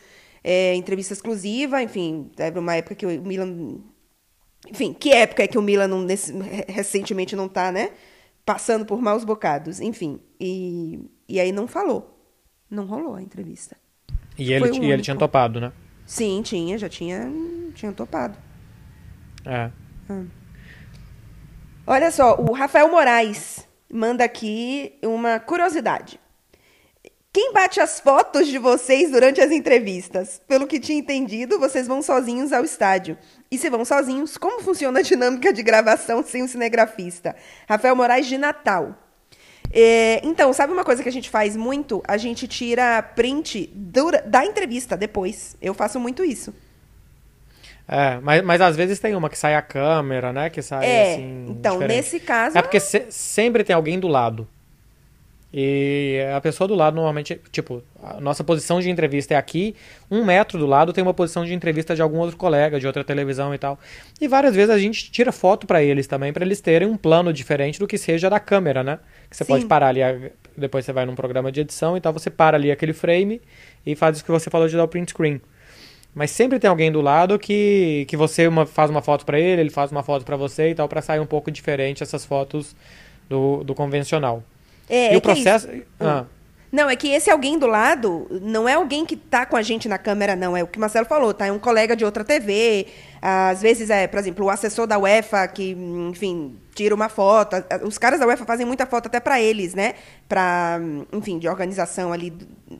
é, 0.43 0.73
entrevista 0.75 1.13
exclusiva, 1.13 1.81
enfim, 1.81 2.31
era 2.37 2.59
uma 2.59 2.75
época 2.75 2.95
que 2.95 3.05
o 3.05 3.21
Milan. 3.21 3.79
Enfim, 4.69 4.93
que 4.93 5.11
época 5.11 5.43
é 5.43 5.47
que 5.47 5.57
o 5.57 5.61
Milan 5.61 5.87
não, 5.87 6.01
nesse, 6.01 6.33
recentemente 6.67 7.35
não 7.35 7.47
está, 7.47 7.71
né? 7.71 7.91
Passando 8.45 8.85
por 8.85 9.01
maus 9.01 9.25
bocados, 9.25 9.81
enfim. 9.81 10.19
E, 10.39 11.09
e 11.27 11.39
aí 11.39 11.51
não 11.51 11.67
falou. 11.67 12.17
Não 12.69 12.85
rolou 12.85 13.15
a 13.15 13.21
entrevista. 13.21 13.77
E 14.37 14.51
ele, 14.51 14.77
e 14.79 14.91
ele 14.91 15.01
tinha 15.01 15.15
topado, 15.15 15.59
né? 15.59 15.71
Sim, 16.05 16.41
tinha, 16.43 16.77
já 16.77 16.89
tinha, 16.89 17.31
tinha 17.73 17.91
topado. 17.91 18.37
É. 19.45 19.69
Ah. 20.09 20.23
Olha 21.85 22.11
só, 22.11 22.39
o 22.39 22.51
Rafael 22.53 22.89
Moraes 22.89 23.67
manda 23.91 24.23
aqui 24.23 24.93
uma 25.03 25.39
curiosidade. 25.39 26.19
Quem 27.31 27.51
bate 27.51 27.79
as 27.79 27.99
fotos 27.99 28.47
de 28.47 28.59
vocês 28.59 29.09
durante 29.09 29.41
as 29.41 29.51
entrevistas? 29.51 30.39
Pelo 30.47 30.67
que 30.67 30.79
tinha 30.79 30.99
entendido, 30.99 31.59
vocês 31.59 31.87
vão 31.87 32.01
sozinhos 32.01 32.53
ao 32.53 32.63
estádio. 32.63 33.17
E 33.49 33.57
se 33.57 33.71
vão 33.71 33.83
sozinhos, 33.83 34.37
como 34.37 34.61
funciona 34.61 34.99
a 34.99 35.03
dinâmica 35.03 35.51
de 35.51 35.63
gravação 35.63 36.23
sem 36.23 36.43
o 36.43 36.47
cinegrafista? 36.47 37.35
Rafael 37.67 37.95
Moraes 37.95 38.27
de 38.27 38.37
Natal. 38.37 39.02
É, 39.75 40.21
então, 40.23 40.53
sabe 40.53 40.71
uma 40.71 40.83
coisa 40.83 41.01
que 41.01 41.09
a 41.09 41.11
gente 41.11 41.29
faz 41.29 41.55
muito? 41.57 42.03
A 42.07 42.15
gente 42.15 42.47
tira 42.47 43.01
print 43.01 43.67
da 44.25 44.45
entrevista 44.45 44.95
depois. 44.95 45.57
Eu 45.59 45.73
faço 45.73 45.99
muito 45.99 46.23
isso. 46.23 46.53
É, 47.87 48.19
mas, 48.21 48.41
mas 48.43 48.61
às 48.61 48.75
vezes 48.75 48.99
tem 48.99 49.15
uma 49.15 49.29
que 49.29 49.37
sai 49.37 49.55
a 49.55 49.61
câmera, 49.61 50.31
né? 50.31 50.49
Que 50.49 50.61
sai 50.61 50.85
é, 50.85 51.13
assim. 51.13 51.45
Então, 51.49 51.73
diferente. 51.73 51.97
nesse 51.97 52.19
caso. 52.19 52.57
É 52.57 52.61
porque 52.61 52.79
se, 52.79 53.07
sempre 53.09 53.63
tem 53.63 53.75
alguém 53.75 53.99
do 53.99 54.07
lado. 54.07 54.47
E 55.55 56.19
a 56.35 56.41
pessoa 56.41 56.67
do 56.67 56.73
lado, 56.73 56.95
normalmente, 56.95 57.39
tipo, 57.51 57.83
a 58.01 58.19
nossa 58.19 58.43
posição 58.43 58.81
de 58.81 58.89
entrevista 58.89 59.35
é 59.35 59.37
aqui, 59.37 59.75
um 60.09 60.25
metro 60.25 60.57
do 60.57 60.65
lado 60.65 60.91
tem 60.91 61.03
uma 61.03 61.13
posição 61.13 61.45
de 61.45 61.53
entrevista 61.53 61.95
de 61.95 62.01
algum 62.01 62.17
outro 62.17 62.35
colega, 62.35 62.79
de 62.79 62.87
outra 62.87 63.03
televisão 63.03 63.53
e 63.53 63.57
tal. 63.59 63.77
E 64.19 64.27
várias 64.27 64.55
vezes 64.55 64.71
a 64.71 64.79
gente 64.79 65.11
tira 65.11 65.31
foto 65.31 65.67
para 65.67 65.83
eles 65.83 66.07
também, 66.07 66.33
para 66.33 66.43
eles 66.43 66.59
terem 66.59 66.87
um 66.87 66.97
plano 66.97 67.31
diferente 67.31 67.77
do 67.77 67.85
que 67.85 67.99
seja 67.99 68.31
da 68.31 68.39
câmera, 68.39 68.83
né? 68.83 68.97
Que 69.29 69.37
você 69.37 69.43
Sim. 69.43 69.53
pode 69.53 69.65
parar 69.67 69.89
ali, 69.89 70.01
depois 70.57 70.85
você 70.85 70.91
vai 70.91 71.05
num 71.05 71.13
programa 71.13 71.51
de 71.51 71.61
edição 71.61 71.95
e 71.95 72.01
tal, 72.01 72.11
você 72.11 72.31
para 72.31 72.57
ali 72.57 72.71
aquele 72.71 72.93
frame 72.93 73.39
e 73.85 73.95
faz 73.95 74.21
o 74.21 74.25
que 74.25 74.31
você 74.31 74.49
falou 74.49 74.67
de 74.67 74.75
dar 74.75 74.85
o 74.85 74.87
print 74.87 75.11
screen. 75.11 75.39
Mas 76.15 76.31
sempre 76.31 76.57
tem 76.57 76.67
alguém 76.67 76.91
do 76.91 76.99
lado 76.99 77.37
que, 77.37 78.05
que 78.07 78.17
você 78.17 78.47
uma, 78.47 78.65
faz 78.65 78.89
uma 78.89 79.03
foto 79.03 79.23
para 79.23 79.39
ele, 79.39 79.61
ele 79.61 79.69
faz 79.69 79.91
uma 79.91 80.01
foto 80.01 80.25
para 80.25 80.35
você 80.35 80.71
e 80.71 80.75
tal, 80.75 80.89
para 80.89 81.01
sair 81.01 81.19
um 81.19 81.27
pouco 81.27 81.51
diferente 81.51 82.01
essas 82.01 82.25
fotos 82.25 82.75
do, 83.29 83.63
do 83.63 83.75
convencional. 83.75 84.43
É, 84.89 85.11
e 85.11 85.15
é 85.15 85.17
o 85.17 85.21
processo. 85.21 85.67
É 85.69 85.83
ah. 85.99 86.25
Não, 86.73 86.89
é 86.89 86.95
que 86.95 87.07
esse 87.07 87.29
alguém 87.29 87.59
do 87.59 87.67
lado 87.67 88.27
não 88.41 88.67
é 88.67 88.73
alguém 88.73 89.05
que 89.05 89.15
tá 89.15 89.45
com 89.45 89.55
a 89.55 89.61
gente 89.61 89.87
na 89.87 89.99
câmera, 89.99 90.35
não. 90.35 90.57
É 90.57 90.63
o 90.63 90.67
que 90.67 90.79
o 90.79 90.81
Marcelo 90.81 91.05
falou, 91.05 91.31
tá? 91.31 91.45
É 91.45 91.51
um 91.51 91.59
colega 91.59 91.95
de 91.95 92.03
outra 92.03 92.23
TV. 92.23 92.87
Às 93.21 93.61
vezes 93.61 93.91
é, 93.91 94.07
por 94.07 94.17
exemplo, 94.17 94.47
o 94.47 94.49
assessor 94.49 94.87
da 94.87 94.97
UEFA 94.97 95.47
que, 95.47 95.77
enfim, 96.09 96.55
tira 96.73 96.95
uma 96.95 97.09
foto. 97.09 97.57
Os 97.83 97.99
caras 97.99 98.19
da 98.19 98.25
UEFA 98.25 98.43
fazem 98.43 98.65
muita 98.65 98.87
foto 98.87 99.05
até 99.05 99.19
para 99.19 99.39
eles, 99.39 99.75
né? 99.75 99.93
Para, 100.27 100.79
enfim, 101.11 101.37
de 101.37 101.47
organização 101.47 102.11
ali, 102.11 102.33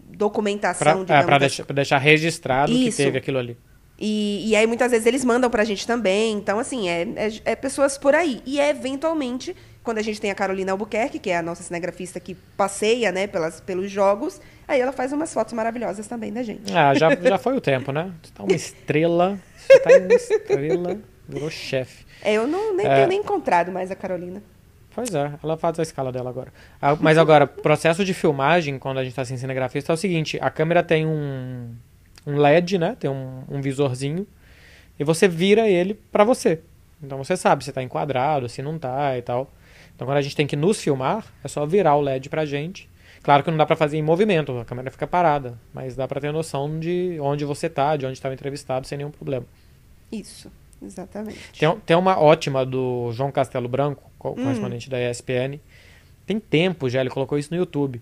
documentação, 0.10 1.06
Pra, 1.06 1.20
é, 1.20 1.24
pra 1.24 1.38
deixar, 1.38 1.64
pra 1.64 1.76
deixar 1.76 2.00
registrado 2.00 2.72
Isso. 2.72 2.98
que 2.98 3.04
teve 3.04 3.20
aquilo 3.20 3.38
ali. 3.38 3.56
E, 4.00 4.50
e 4.50 4.56
aí, 4.56 4.66
muitas 4.66 4.90
vezes, 4.90 5.06
eles 5.06 5.24
mandam 5.24 5.52
pra 5.52 5.64
gente 5.64 5.86
também. 5.86 6.34
Então, 6.34 6.58
assim, 6.58 6.90
é, 6.90 7.04
é, 7.16 7.32
é 7.46 7.56
pessoas 7.56 7.96
por 7.96 8.16
aí. 8.16 8.42
E, 8.44 8.60
eventualmente, 8.60 9.56
quando 9.84 9.98
a 9.98 10.02
gente 10.02 10.20
tem 10.22 10.32
a 10.32 10.36
Carolina 10.36 10.72
Albuquerque, 10.72 11.20
que 11.20 11.30
é 11.30 11.38
a 11.38 11.42
nossa 11.42 11.62
cinegrafista 11.62 12.20
que 12.20 12.36
passeia 12.56 13.12
né, 13.12 13.28
pelas, 13.28 13.60
pelos 13.60 13.92
jogos, 13.92 14.40
aí 14.68 14.80
ela 14.80 14.92
faz 14.94 15.12
umas 15.12 15.34
fotos 15.34 15.54
maravilhosas 15.54 16.08
também 16.08 16.32
da 16.32 16.42
gente. 16.42 16.72
Ah, 16.76 16.94
já, 16.94 17.14
já 17.16 17.38
foi 17.38 17.56
o 17.58 17.62
tempo, 17.62 17.92
né? 17.92 18.12
Você 18.24 18.32
tá 18.34 18.44
uma 18.44 18.54
estrela. 18.56 19.38
Você 19.58 19.80
tá 19.80 19.90
uma 19.90 20.14
estrela. 20.14 21.00
Virou 21.28 21.50
chefe. 21.50 22.06
É, 22.22 22.34
eu 22.34 22.48
não, 22.48 22.76
nem 22.76 22.86
É. 22.88 22.96
tenho 22.96 23.08
nem 23.08 23.20
encontrado 23.20 23.72
mais 23.72 23.92
a 23.92 23.96
Carolina. 23.96 24.42
Pois 24.96 25.14
é, 25.16 25.34
ela 25.44 25.58
faz 25.58 25.80
a 25.80 25.84
escala 25.84 26.12
dela 26.12 26.30
agora. 26.30 26.54
Ah, 26.82 26.96
Mas 27.00 27.18
agora, 27.18 27.48
processo 27.48 28.06
de 28.06 28.14
filmagem, 28.14 28.78
quando 28.78 29.00
a 29.00 29.04
gente 29.04 29.16
tá 29.16 29.26
sem 29.26 29.36
cinegrafista, 29.38 29.92
é 29.92 29.96
o 29.96 29.98
seguinte: 29.98 30.38
a 30.40 30.50
câmera 30.52 30.84
tem 30.84 31.06
um, 31.06 31.74
um 32.28 32.38
LED, 32.38 32.78
né? 32.78 32.96
Tem 33.00 33.10
um, 33.10 33.44
um 33.50 33.60
visorzinho. 33.60 34.28
E 35.00 35.04
você 35.04 35.28
vira 35.28 35.68
ele 35.68 35.96
pra 36.12 36.24
você. 36.24 36.60
Então 37.02 37.18
você 37.18 37.36
sabe 37.36 37.64
se 37.66 37.72
tá 37.72 37.82
enquadrado, 37.82 38.48
se 38.48 38.62
não 38.62 38.78
tá 38.78 39.18
e 39.18 39.22
tal. 39.24 39.52
Então 40.04 40.10
quando 40.10 40.18
a 40.18 40.22
gente 40.22 40.36
tem 40.36 40.46
que 40.46 40.58
nos 40.58 40.82
filmar, 40.82 41.26
é 41.42 41.48
só 41.48 41.66
virar 41.66 41.96
o 41.96 42.02
LED 42.02 42.28
pra 42.30 42.44
gente. 42.44 42.90
Claro 43.22 43.42
que 43.42 43.50
não 43.50 43.58
dá 43.58 43.66
pra 43.66 43.78
fazer 43.78 43.98
em 43.98 44.02
movimento, 44.02 44.58
a 44.60 44.66
câmera 44.66 44.92
fica 44.92 45.08
parada. 45.08 45.58
Mas 45.74 45.96
dá 45.96 46.06
pra 46.06 46.20
ter 46.20 46.34
noção 46.34 46.78
de 46.78 47.18
onde 47.22 47.46
você 47.46 47.70
tá, 47.70 47.96
de 47.96 48.06
onde 48.06 48.20
tá 48.20 48.28
o 48.28 48.34
entrevistado, 48.34 48.86
sem 48.86 48.98
nenhum 48.98 49.12
problema. 49.12 49.46
Isso, 50.12 50.52
exatamente. 50.86 51.40
Tem, 51.58 51.74
tem 51.86 51.96
uma 51.96 52.20
ótima 52.20 52.66
do 52.66 53.14
João 53.14 53.32
Castelo 53.32 53.70
Branco, 53.70 54.12
co- 54.20 54.36
correspondente 54.36 54.90
da 54.90 55.00
ESPN. 55.10 55.58
Tem 56.26 56.38
tempo 56.38 56.90
já, 56.90 57.00
ele 57.00 57.10
colocou 57.10 57.38
isso 57.38 57.52
no 57.54 57.58
YouTube. 57.58 58.02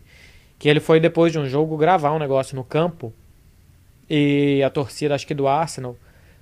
Que 0.58 0.68
ele 0.68 0.80
foi, 0.80 1.00
depois 1.00 1.32
de 1.32 1.38
um 1.38 1.46
jogo, 1.46 1.78
gravar 1.78 2.14
um 2.14 2.20
negócio 2.20 2.56
no 2.56 2.64
campo. 2.64 3.14
E 4.10 4.64
a 4.66 4.72
torcida, 4.72 5.14
acho 5.14 5.28
que 5.28 5.36
do 5.36 5.48
Arsenal, 5.48 5.96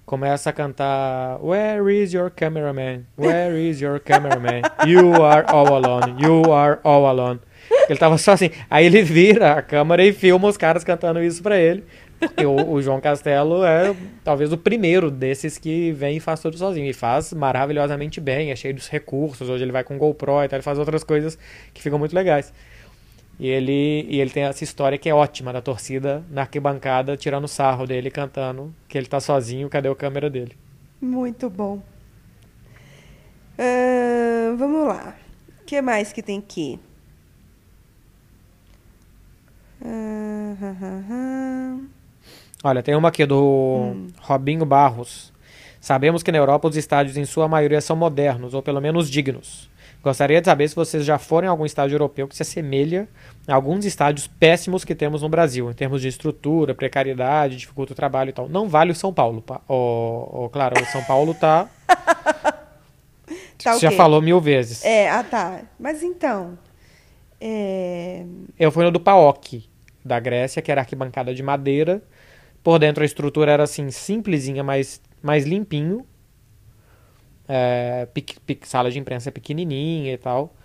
começa 0.09 0.49
a 0.49 0.53
cantar 0.53 1.37
Where 1.39 1.93
is 1.93 2.13
your 2.13 2.31
cameraman? 2.31 3.05
Where 3.15 3.55
is 3.55 3.79
your 3.79 3.99
cameraman? 3.99 4.63
You 4.87 5.21
are 5.21 5.45
all 5.47 5.67
alone. 5.67 6.19
You 6.19 6.51
are 6.51 6.79
all 6.83 7.05
alone. 7.05 7.39
Ele 7.87 7.99
tava 7.99 8.17
só 8.17 8.31
assim. 8.31 8.49
Aí 8.67 8.87
ele 8.87 9.03
vira 9.03 9.53
a 9.53 9.61
câmera 9.61 10.03
e 10.03 10.11
filma 10.11 10.47
os 10.47 10.57
caras 10.57 10.83
cantando 10.83 11.21
isso 11.21 11.43
pra 11.43 11.59
ele. 11.59 11.83
Porque 12.19 12.43
o, 12.43 12.71
o 12.71 12.81
João 12.81 12.99
Castelo 12.99 13.63
é 13.63 13.95
talvez 14.23 14.51
o 14.51 14.57
primeiro 14.57 15.11
desses 15.11 15.59
que 15.59 15.91
vem 15.91 16.17
e 16.17 16.19
faz 16.19 16.39
tudo 16.39 16.57
sozinho. 16.57 16.89
E 16.89 16.93
faz 16.93 17.31
maravilhosamente 17.31 18.19
bem, 18.19 18.49
é 18.49 18.55
cheio 18.55 18.73
dos 18.73 18.89
recursos. 18.89 19.47
Hoje 19.47 19.63
ele 19.63 19.71
vai 19.71 19.83
com 19.83 19.95
GoPro 19.95 20.43
e 20.43 20.47
tal, 20.47 20.57
ele 20.57 20.63
faz 20.63 20.79
outras 20.79 21.03
coisas 21.03 21.37
que 21.71 21.83
ficam 21.83 21.99
muito 21.99 22.15
legais. 22.15 22.51
E 23.39 23.47
ele, 23.47 24.05
e 24.09 24.19
ele 24.19 24.29
tem 24.29 24.43
essa 24.43 24.63
história 24.65 24.97
que 24.97 25.07
é 25.07 25.15
ótima 25.15 25.53
da 25.53 25.61
torcida 25.61 26.23
na 26.29 26.41
arquibancada 26.41 27.15
tirando 27.15 27.47
sarro 27.47 27.87
dele, 27.87 28.11
cantando 28.11 28.75
que 28.87 28.97
ele 28.97 29.07
tá 29.07 29.19
sozinho, 29.21 29.69
cadê 29.69 29.87
a 29.87 29.95
câmera 29.95 30.29
dele? 30.29 30.57
Muito 31.01 31.49
bom. 31.49 31.81
Ahn, 33.57 34.57
vamos 34.57 34.87
lá. 34.87 35.15
O 35.61 35.65
que 35.65 35.81
mais 35.81 36.11
que 36.11 36.21
tem 36.21 36.39
aqui? 36.39 36.77
Olha, 42.61 42.83
tem 42.83 42.93
uma 42.95 43.07
aqui 43.07 43.25
do 43.25 44.07
Robinho 44.19 44.65
Barros. 44.65 45.31
Sabemos 45.79 46.21
que 46.21 46.31
na 46.31 46.37
Europa 46.37 46.67
os 46.67 46.75
estádios 46.75 47.15
em 47.15 47.23
sua 47.23 47.47
maioria 47.47 47.79
são 47.79 47.95
modernos, 47.95 48.53
ou 48.53 48.61
pelo 48.61 48.81
menos 48.81 49.09
dignos. 49.09 49.69
Gostaria 50.01 50.39
de 50.39 50.45
saber 50.45 50.67
se 50.69 50.75
vocês 50.75 51.03
já 51.03 51.17
foram 51.17 51.47
em 51.47 51.49
algum 51.49 51.65
estádio 51.65 51.95
europeu 51.95 52.27
que 52.27 52.35
se 52.35 52.41
assemelha 52.41 53.07
a 53.47 53.53
alguns 53.53 53.83
estádios 53.83 54.27
péssimos 54.27 54.85
que 54.85 54.95
temos 54.95 55.21
no 55.21 55.27
Brasil, 55.29 55.69
em 55.69 55.73
termos 55.73 56.01
de 56.01 56.07
estrutura, 56.07 56.73
precariedade, 56.73 57.57
dificulta 57.57 57.91
o 57.91 57.95
trabalho 57.95 58.29
e 58.29 58.33
tal. 58.33 58.47
Não 58.47 58.69
vale 58.69 58.91
o 58.91 58.95
São 58.95 59.13
Paulo. 59.13 59.41
pa- 59.41 59.61
Ô, 59.67 60.45
ô, 60.45 60.49
claro, 60.49 60.81
o 60.81 60.85
São 60.85 61.03
Paulo 61.03 61.33
tá. 61.33 61.67
Tá 63.61 63.73
Você 63.73 63.81
já 63.81 63.91
falou 63.91 64.21
mil 64.21 64.39
vezes. 64.39 64.85
É, 64.85 65.09
ah 65.09 65.21
tá. 65.21 65.61
Mas 65.77 66.01
então. 66.01 66.57
É... 67.41 68.23
Eu 68.57 68.71
fui 68.71 68.85
no 68.85 68.91
do 68.91 69.01
PAOK, 69.01 69.69
da 70.03 70.17
Grécia, 70.17 70.61
que 70.61 70.71
era 70.71 70.79
arquibancada 70.81 71.33
de 71.33 71.43
madeira. 71.43 72.01
Por 72.63 72.79
dentro 72.79 73.03
a 73.03 73.05
estrutura 73.05 73.51
era 73.51 73.63
assim, 73.63 73.91
simplesinha, 73.91 74.63
mas 74.63 75.01
mais 75.21 75.45
limpinho. 75.45 76.05
É, 77.49 78.07
pic- 78.13 78.39
pic- 78.45 78.65
sala 78.67 78.91
de 78.91 78.99
imprensa 78.99 79.31
pequenininha 79.31 80.13
e 80.13 80.17
tal. 80.19 80.55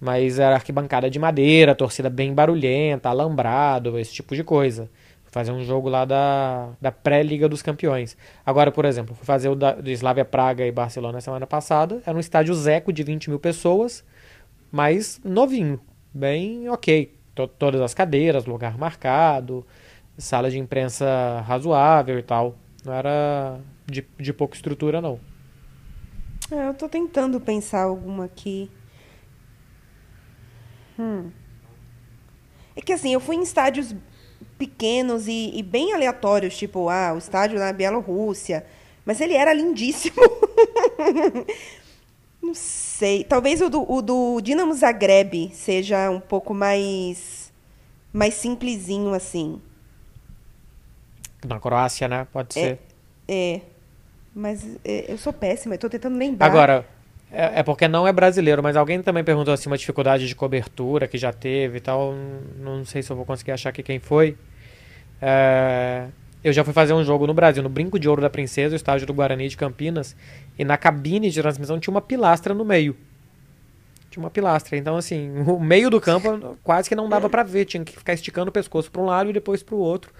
Mas 0.00 0.38
era 0.38 0.54
arquibancada 0.56 1.10
de 1.10 1.18
madeira, 1.18 1.74
torcida 1.74 2.08
bem 2.10 2.32
barulhenta, 2.34 3.08
alambrado, 3.08 3.98
esse 3.98 4.14
tipo 4.14 4.34
de 4.36 4.44
coisa. 4.44 4.88
Fazer 5.30 5.52
um 5.52 5.62
jogo 5.64 5.88
lá 5.90 6.04
da, 6.04 6.70
da 6.80 6.92
pré-Liga 6.92 7.48
dos 7.48 7.62
Campeões. 7.62 8.16
Agora, 8.46 8.72
por 8.72 8.84
exemplo, 8.84 9.14
fui 9.14 9.26
fazer 9.26 9.48
o 9.50 9.56
da, 9.56 9.72
do 9.74 9.90
Slavia 9.90 10.24
Praga 10.24 10.64
e 10.66 10.72
Barcelona 10.72 11.20
semana 11.20 11.46
passada. 11.46 12.02
Era 12.06 12.16
um 12.16 12.20
estádio 12.20 12.54
Zeco 12.54 12.92
de 12.92 13.02
20 13.02 13.28
mil 13.30 13.38
pessoas, 13.40 14.04
mas 14.70 15.20
novinho, 15.24 15.80
bem 16.14 16.68
ok. 16.68 17.14
To- 17.34 17.48
todas 17.48 17.80
as 17.80 17.94
cadeiras, 17.94 18.46
lugar 18.46 18.76
marcado, 18.78 19.66
sala 20.16 20.50
de 20.50 20.58
imprensa 20.58 21.42
razoável 21.46 22.18
e 22.18 22.22
tal. 22.22 22.56
Não 22.84 22.92
era 22.94 23.58
de, 23.86 24.06
de 24.18 24.32
pouca 24.32 24.56
estrutura, 24.56 25.00
não. 25.00 25.18
É, 26.50 26.68
eu 26.68 26.74
tô 26.74 26.88
tentando 26.88 27.40
pensar 27.40 27.82
alguma 27.82 28.24
aqui. 28.24 28.70
Hum. 30.98 31.30
É 32.74 32.80
que 32.80 32.92
assim, 32.92 33.12
eu 33.12 33.20
fui 33.20 33.36
em 33.36 33.42
estádios 33.42 33.94
pequenos 34.58 35.28
e, 35.28 35.52
e 35.54 35.62
bem 35.62 35.92
aleatórios, 35.92 36.56
tipo, 36.56 36.88
ah, 36.88 37.12
o 37.14 37.18
estádio 37.18 37.58
na 37.58 37.72
Bielorrússia. 37.72 38.66
Mas 39.04 39.20
ele 39.20 39.34
era 39.34 39.52
lindíssimo. 39.52 40.16
Não 42.42 42.54
sei. 42.54 43.24
Talvez 43.24 43.60
o 43.60 43.68
do, 43.68 43.90
o 43.90 44.02
do 44.02 44.40
Dinamo 44.40 44.74
Zagreb 44.74 45.50
seja 45.54 46.10
um 46.10 46.20
pouco 46.20 46.52
mais, 46.52 47.52
mais 48.12 48.34
simplesinho, 48.34 49.14
assim. 49.14 49.60
Na 51.44 51.58
Croácia, 51.58 52.08
né? 52.08 52.26
Pode 52.32 52.54
ser. 52.54 52.78
É. 53.26 53.60
Mas 54.38 54.64
é, 54.84 55.10
eu 55.12 55.18
sou 55.18 55.32
péssima, 55.32 55.74
eu 55.74 55.78
tô 55.78 55.88
tentando 55.88 56.16
lembrar. 56.16 56.46
Agora, 56.46 56.86
é, 57.32 57.58
é 57.58 57.62
porque 57.64 57.88
não 57.88 58.06
é 58.06 58.12
brasileiro, 58.12 58.62
mas 58.62 58.76
alguém 58.76 59.02
também 59.02 59.24
perguntou 59.24 59.52
assim 59.52 59.68
uma 59.68 59.76
dificuldade 59.76 60.28
de 60.28 60.34
cobertura 60.36 61.08
que 61.08 61.18
já 61.18 61.32
teve 61.32 61.78
e 61.78 61.80
tal. 61.80 62.14
Não 62.56 62.84
sei 62.84 63.02
se 63.02 63.10
eu 63.10 63.16
vou 63.16 63.24
conseguir 63.24 63.50
achar 63.50 63.70
aqui 63.70 63.82
quem 63.82 63.98
foi. 63.98 64.36
É, 65.20 66.06
eu 66.44 66.52
já 66.52 66.62
fui 66.62 66.72
fazer 66.72 66.92
um 66.92 67.02
jogo 67.02 67.26
no 67.26 67.34
Brasil, 67.34 67.64
no 67.64 67.68
Brinco 67.68 67.98
de 67.98 68.08
Ouro 68.08 68.22
da 68.22 68.30
Princesa, 68.30 68.74
o 68.74 68.76
estádio 68.76 69.08
do 69.08 69.12
Guarani 69.12 69.48
de 69.48 69.56
Campinas, 69.56 70.14
e 70.56 70.64
na 70.64 70.76
cabine 70.76 71.30
de 71.30 71.42
transmissão 71.42 71.80
tinha 71.80 71.92
uma 71.92 72.00
pilastra 72.00 72.54
no 72.54 72.64
meio. 72.64 72.96
Tinha 74.08 74.22
uma 74.22 74.30
pilastra. 74.30 74.76
Então, 74.76 74.96
assim, 74.96 75.32
o 75.48 75.58
meio 75.58 75.90
do 75.90 76.00
campo 76.00 76.56
quase 76.62 76.88
que 76.88 76.94
não 76.94 77.08
dava 77.08 77.28
pra 77.28 77.42
ver. 77.42 77.64
Tinha 77.64 77.84
que 77.84 77.98
ficar 77.98 78.12
esticando 78.12 78.50
o 78.50 78.52
pescoço 78.52 78.88
pra 78.88 79.02
um 79.02 79.06
lado 79.06 79.30
e 79.30 79.32
depois 79.32 79.64
pro 79.64 79.76
outro 79.76 80.12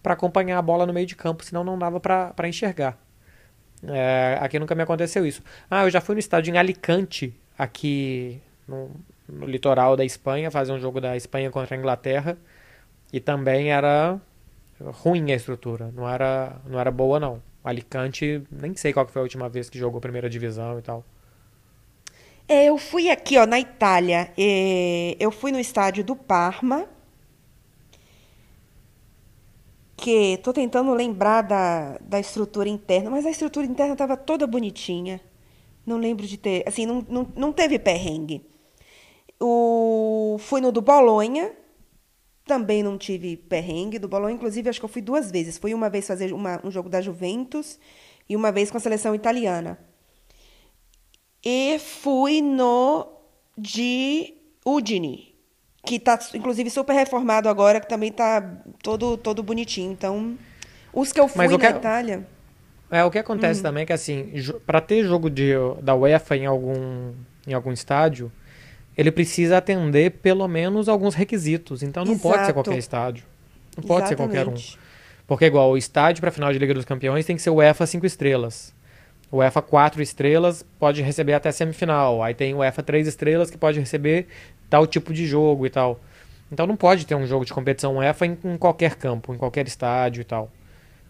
pra 0.00 0.12
acompanhar 0.12 0.58
a 0.58 0.62
bola 0.62 0.86
no 0.86 0.92
meio 0.92 1.06
de 1.06 1.16
campo, 1.16 1.44
senão 1.44 1.64
não 1.64 1.76
dava 1.76 1.98
pra 1.98 2.46
enxergar. 2.46 2.96
É, 3.88 4.38
aqui 4.40 4.58
nunca 4.58 4.74
me 4.74 4.82
aconteceu 4.82 5.26
isso. 5.26 5.42
Ah, 5.70 5.84
eu 5.84 5.90
já 5.90 6.00
fui 6.00 6.14
no 6.14 6.18
estádio 6.18 6.54
em 6.54 6.58
Alicante, 6.58 7.34
aqui 7.58 8.40
no, 8.66 8.90
no 9.28 9.46
litoral 9.46 9.96
da 9.96 10.04
Espanha, 10.04 10.50
fazer 10.50 10.72
um 10.72 10.80
jogo 10.80 11.00
da 11.00 11.16
Espanha 11.16 11.50
contra 11.50 11.74
a 11.74 11.78
Inglaterra. 11.78 12.36
E 13.12 13.20
também 13.20 13.70
era 13.70 14.20
ruim 14.80 15.32
a 15.32 15.36
estrutura, 15.36 15.90
não 15.94 16.08
era, 16.08 16.56
não 16.66 16.80
era 16.80 16.90
boa 16.90 17.20
não. 17.20 17.42
Alicante, 17.62 18.42
nem 18.50 18.76
sei 18.76 18.92
qual 18.92 19.06
foi 19.06 19.20
a 19.20 19.22
última 19.22 19.48
vez 19.48 19.70
que 19.70 19.78
jogou 19.78 20.00
primeira 20.00 20.28
divisão 20.28 20.78
e 20.78 20.82
tal. 20.82 21.04
É, 22.46 22.66
eu 22.66 22.76
fui 22.76 23.08
aqui, 23.08 23.38
ó, 23.38 23.46
na 23.46 23.58
Itália. 23.58 24.30
É, 24.36 25.16
eu 25.18 25.30
fui 25.30 25.50
no 25.50 25.58
estádio 25.58 26.04
do 26.04 26.14
Parma. 26.14 26.86
Que 29.96 30.38
tô 30.38 30.52
tentando 30.52 30.92
lembrar 30.92 31.42
da, 31.42 31.98
da 32.00 32.18
estrutura 32.20 32.68
interna, 32.68 33.10
mas 33.10 33.24
a 33.26 33.30
estrutura 33.30 33.66
interna 33.66 33.92
estava 33.94 34.16
toda 34.16 34.46
bonitinha. 34.46 35.20
Não 35.86 35.96
lembro 35.98 36.26
de 36.26 36.36
ter. 36.38 36.64
Assim, 36.66 36.86
não, 36.86 37.04
não, 37.08 37.28
não 37.36 37.52
teve 37.52 37.78
perrengue. 37.78 38.44
O, 39.40 40.36
fui 40.40 40.60
no 40.60 40.72
do 40.72 40.80
Bolonha. 40.82 41.52
Também 42.46 42.82
não 42.82 42.98
tive 42.98 43.36
perrengue. 43.36 43.98
Do 43.98 44.08
Bolonha, 44.08 44.34
inclusive, 44.34 44.68
acho 44.68 44.80
que 44.80 44.84
eu 44.84 44.88
fui 44.88 45.02
duas 45.02 45.30
vezes. 45.30 45.58
Fui 45.58 45.72
uma 45.74 45.88
vez 45.90 46.06
fazer 46.06 46.32
uma- 46.32 46.60
um 46.64 46.70
jogo 46.70 46.88
da 46.88 47.00
Juventus 47.00 47.78
e 48.28 48.36
uma 48.36 48.52
vez 48.52 48.70
com 48.70 48.76
a 48.76 48.80
seleção 48.80 49.14
italiana. 49.14 49.78
E 51.44 51.78
fui 51.78 52.40
no 52.40 53.06
de 53.56 54.34
Udine, 54.64 55.33
que 55.84 55.98
tá, 55.98 56.18
inclusive, 56.34 56.70
super 56.70 56.92
reformado 56.94 57.48
agora, 57.48 57.80
que 57.80 57.88
também 57.88 58.10
tá 58.10 58.42
todo, 58.82 59.16
todo 59.16 59.42
bonitinho. 59.42 59.92
Então, 59.92 60.36
os 60.92 61.12
que 61.12 61.20
eu 61.20 61.28
fui 61.28 61.46
na 61.46 61.58
que- 61.58 61.66
Itália. 61.66 62.26
É, 62.90 63.02
o 63.04 63.10
que 63.10 63.18
acontece 63.18 63.60
também 63.62 63.82
é 63.82 63.86
que, 63.86 63.92
assim, 63.92 64.30
pra 64.66 64.80
ter 64.80 65.04
jogo 65.04 65.28
de, 65.28 65.52
da 65.82 65.94
UEFA 65.94 66.36
em 66.36 66.46
algum, 66.46 67.12
em 67.46 67.52
algum 67.52 67.72
estádio, 67.72 68.30
ele 68.96 69.10
precisa 69.10 69.58
atender 69.58 70.10
pelo 70.22 70.46
menos 70.46 70.88
alguns 70.88 71.14
requisitos. 71.14 71.82
Então 71.82 72.04
não 72.04 72.16
pode 72.18 72.34
ser 72.36 72.40
Exato. 72.42 72.54
qualquer 72.54 72.78
estádio. 72.78 73.24
Não 73.76 73.82
pode 73.84 74.06
ser 74.08 74.14
qualquer 74.16 74.46
um. 74.46 74.52
Exatamente. 74.52 74.78
Porque, 75.26 75.46
igual, 75.46 75.70
o 75.72 75.76
estádio 75.76 76.20
pra 76.20 76.30
final 76.30 76.52
de 76.52 76.58
Liga 76.58 76.74
dos 76.74 76.84
Campeões 76.84 77.24
tem 77.26 77.34
que 77.34 77.42
ser 77.42 77.50
o 77.50 77.54
UEFA 77.54 77.86
5 77.86 78.06
estrelas. 78.06 78.72
O 79.30 79.38
UEFA 79.38 79.60
4 79.62 80.00
estrelas 80.00 80.64
pode 80.78 81.02
receber 81.02 81.32
até 81.32 81.50
semifinal. 81.50 82.22
Aí 82.22 82.34
tem 82.34 82.54
o 82.54 82.58
UEFA 82.58 82.82
3 82.82 83.08
estrelas 83.08 83.50
que 83.50 83.58
pode 83.58 83.80
receber 83.80 84.28
tal 84.68 84.86
tipo 84.86 85.12
de 85.12 85.26
jogo 85.26 85.66
e 85.66 85.70
tal. 85.70 86.00
Então 86.50 86.66
não 86.66 86.76
pode 86.76 87.06
ter 87.06 87.14
um 87.14 87.26
jogo 87.26 87.44
de 87.44 87.52
competição 87.52 87.96
UEFA 87.96 88.26
em, 88.26 88.38
em 88.44 88.56
qualquer 88.56 88.96
campo, 88.96 89.34
em 89.34 89.38
qualquer 89.38 89.66
estádio 89.66 90.20
e 90.20 90.24
tal. 90.24 90.50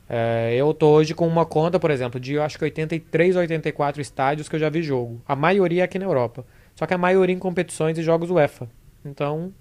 É, 0.09 0.55
eu 0.55 0.73
tô 0.75 0.91
hoje 0.91 1.15
com 1.15 1.27
uma 1.27 1.47
conta, 1.47 1.81
por 1.81 1.91
exemplo, 1.91 2.21
de 2.21 2.35
eu 2.35 2.43
acho 2.43 2.59
que 2.59 2.65
83 2.65 3.37
ou 3.37 3.41
84 3.41 4.01
estádios 4.01 4.49
que 4.49 4.57
eu 4.57 4.61
já 4.61 4.69
vi 4.69 4.83
jogo. 4.83 5.21
A 5.27 5.35
maioria 5.35 5.85
aqui 5.85 5.99
na 5.99 6.05
Europa. 6.05 6.45
Só 6.75 6.87
que 6.87 6.95
a 6.95 6.99
maioria 6.99 7.35
em 7.35 7.39
competições 7.39 7.97
e 7.99 8.03
jogos 8.03 8.31
UEFA. 8.31 8.69
Então. 9.05 9.53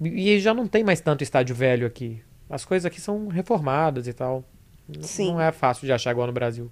E 0.00 0.38
já 0.38 0.54
não 0.54 0.66
tem 0.66 0.82
mais 0.82 1.00
tanto 1.00 1.22
estádio 1.22 1.54
velho 1.54 1.86
aqui. 1.86 2.22
As 2.48 2.64
coisas 2.64 2.86
aqui 2.86 3.00
são 3.00 3.28
reformadas 3.28 4.08
e 4.08 4.12
tal. 4.12 4.44
Sim. 5.00 5.32
Não 5.32 5.40
é 5.40 5.52
fácil 5.52 5.86
de 5.86 5.92
achar 5.92 6.10
igual 6.10 6.26
no 6.26 6.32
Brasil. 6.32 6.70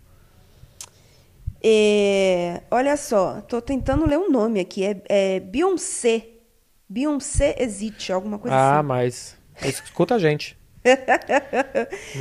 É, 1.62 2.62
olha 2.70 2.96
só, 2.96 3.40
tô 3.42 3.60
tentando 3.60 4.06
ler 4.06 4.18
um 4.18 4.30
nome 4.30 4.60
aqui. 4.60 4.84
É, 4.84 5.02
é 5.08 5.40
Beyoncé. 5.40 6.37
Beyoncé 6.88 7.56
existe, 7.58 8.12
alguma 8.12 8.38
coisa 8.38 8.56
ah, 8.56 8.78
assim. 8.78 8.86
mas. 8.86 9.36
Escuta 9.62 10.14
a 10.14 10.18
gente. 10.18 10.56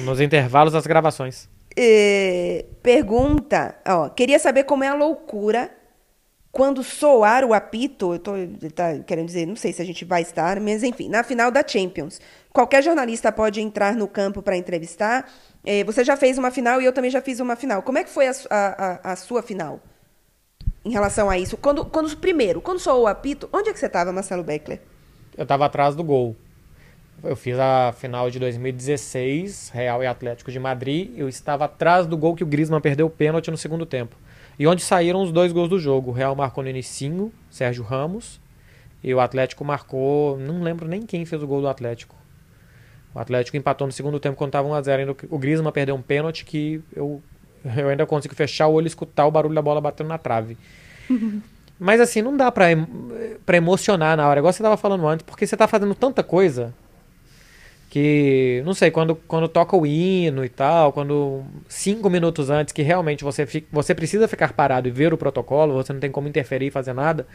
Nos 0.03 0.20
intervalos 0.20 0.74
das 0.74 0.86
gravações. 0.86 1.49
É, 1.76 2.65
pergunta, 2.82 3.76
ó, 3.88 4.09
queria 4.09 4.39
saber 4.39 4.63
como 4.63 4.84
é 4.84 4.88
a 4.88 4.95
loucura 4.95 5.70
quando 6.51 6.84
soar 6.84 7.45
o 7.45 7.53
apito, 7.53 8.15
eu 8.15 8.20
tô 8.20 8.32
tá 8.74 8.97
querendo 9.05 9.28
dizer, 9.28 9.45
não 9.45 9.55
sei 9.55 9.72
se 9.72 9.80
a 9.80 9.86
gente 9.86 10.03
vai 10.03 10.24
estar, 10.24 10.59
mas 10.59 10.82
enfim, 10.82 11.07
na 11.07 11.24
final 11.24 11.51
da 11.51 11.63
Champions. 11.65 12.20
Qualquer 12.51 12.82
jornalista 12.82 13.32
pode 13.32 13.61
entrar 13.61 13.93
no 13.95 14.07
campo 14.07 14.41
para 14.41 14.57
entrevistar. 14.57 15.30
É, 15.63 15.84
você 15.84 16.03
já 16.03 16.18
fez 16.18 16.36
uma 16.36 16.49
final 16.49 16.82
e 16.82 16.86
eu 16.86 16.91
também 16.91 17.11
já 17.11 17.22
fiz 17.22 17.39
uma 17.39 17.55
final. 17.55 17.84
Como 17.84 17.99
é 17.99 18.03
que 18.03 18.09
foi 18.09 18.28
a- 18.28 18.34
a- 18.49 19.11
a 19.11 19.15
sua 19.15 19.43
final 19.43 19.80
em 20.88 20.91
relação 20.91 21.29
a 21.29 21.38
isso? 21.38 21.57
Quando, 21.57 21.83
quando 21.85 22.15
primeiro, 22.15 22.61
quando 22.61 22.79
soou 22.79 23.03
o 23.03 23.07
apito, 23.07 23.49
onde 23.51 23.69
é 23.69 23.73
que 23.73 23.79
você 23.79 23.88
estava, 23.88 24.11
Marcelo 24.13 24.43
Beckler? 24.43 24.79
Eu 25.38 25.45
tava 25.45 25.65
atrás 25.65 25.95
do 25.95 26.03
gol. 26.03 26.35
Eu 27.21 27.35
fiz 27.35 27.59
a 27.59 27.93
final 27.97 28.29
de 28.29 28.39
2016, 28.39 29.69
Real 29.73 30.01
e 30.01 30.07
Atlético 30.07 30.51
de 30.51 30.59
Madrid. 30.59 31.11
Eu 31.17 31.27
estava 31.27 31.65
atrás 31.65 32.07
do 32.07 32.15
gol 32.15 32.35
que 32.35 32.43
o 32.43 32.47
Griezmann 32.47 32.79
perdeu 32.79 33.07
o 33.07 33.09
pênalti 33.09 33.51
no 33.51 33.57
segundo 33.57 33.85
tempo. 33.85 34.15
E 34.57 34.65
onde 34.65 34.81
saíram 34.81 35.21
os 35.21 35.31
dois 35.31 35.51
gols 35.51 35.69
do 35.69 35.77
jogo. 35.77 36.11
O 36.11 36.13
Real 36.13 36.35
marcou 36.35 36.63
no 36.63 36.69
inicinho, 36.69 37.31
Sérgio 37.49 37.83
Ramos. 37.83 38.39
E 39.03 39.13
o 39.13 39.19
Atlético 39.19 39.65
marcou. 39.65 40.38
Não 40.38 40.61
lembro 40.61 40.88
nem 40.88 41.01
quem 41.01 41.25
fez 41.25 41.43
o 41.43 41.47
gol 41.47 41.61
do 41.61 41.67
Atlético. 41.67 42.15
O 43.13 43.19
Atlético 43.19 43.57
empatou 43.57 43.88
no 43.88 43.93
segundo 43.93 44.19
tempo 44.19 44.38
quando 44.38 44.49
estava 44.49 44.67
1x0. 44.69 44.99
Ainda 44.99 45.15
O 45.29 45.38
Griezmann 45.38 45.73
perdeu 45.73 45.95
um 45.95 46.01
pênalti 46.01 46.45
que 46.45 46.81
eu, 46.95 47.21
eu 47.76 47.89
ainda 47.89 48.05
consigo 48.05 48.36
fechar 48.36 48.68
o 48.68 48.74
olho 48.74 48.86
e 48.86 48.88
escutar 48.88 49.26
o 49.26 49.32
barulho 49.32 49.55
da 49.55 49.61
bola 49.61 49.82
batendo 49.82 50.07
na 50.07 50.18
trave. 50.18 50.57
Mas 51.80 52.01
assim, 52.01 52.22
não 52.22 52.36
dá 52.36 52.51
pra, 52.51 52.65
pra 53.45 53.57
emocionar 53.57 54.18
na 54.18 54.28
hora, 54.28 54.39
igual 54.39 54.51
você 54.51 54.63
tava 54.63 54.78
falando 54.78 55.07
antes, 55.07 55.24
porque 55.26 55.45
você 55.45 55.55
tá 55.55 55.68
fazendo 55.68 55.93
tanta 55.93 56.24
coisa 56.24 56.74
que, 57.89 58.61
não 58.65 58.74
sei, 58.74 58.91
quando, 58.91 59.15
quando 59.15 59.47
toca 59.47 59.78
o 59.78 59.86
hino 59.86 60.43
e 60.43 60.49
tal, 60.49 60.91
quando 60.91 61.43
cinco 61.68 62.09
minutos 62.09 62.49
antes 62.49 62.74
que 62.74 62.82
realmente 62.82 63.24
você, 63.24 63.47
você 63.72 63.93
precisa 63.93 64.28
ficar 64.28 64.53
parado 64.53 64.88
e 64.88 64.91
ver 64.91 65.13
o 65.13 65.18
protocolo, 65.18 65.76
você 65.76 65.93
não 65.93 65.99
tem 65.99 66.11
como 66.11 66.28
interferir 66.28 66.68
e 66.68 66.72
fazer 66.72 66.93
nada, 66.93 67.28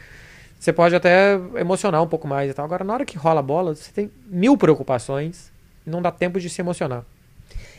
você 0.59 0.71
pode 0.71 0.95
até 0.95 1.33
emocionar 1.55 2.01
um 2.01 2.07
pouco 2.07 2.27
mais 2.27 2.51
e 2.51 2.53
tal. 2.53 2.65
Agora, 2.65 2.83
na 2.83 2.93
hora 2.93 3.05
que 3.05 3.17
rola 3.17 3.39
a 3.39 3.43
bola, 3.43 3.75
você 3.75 3.91
tem 3.91 4.11
mil 4.27 4.57
preocupações 4.57 5.51
e 5.85 5.89
não 5.89 6.01
dá 6.01 6.11
tempo 6.11 6.39
de 6.39 6.49
se 6.49 6.61
emocionar. 6.61 7.03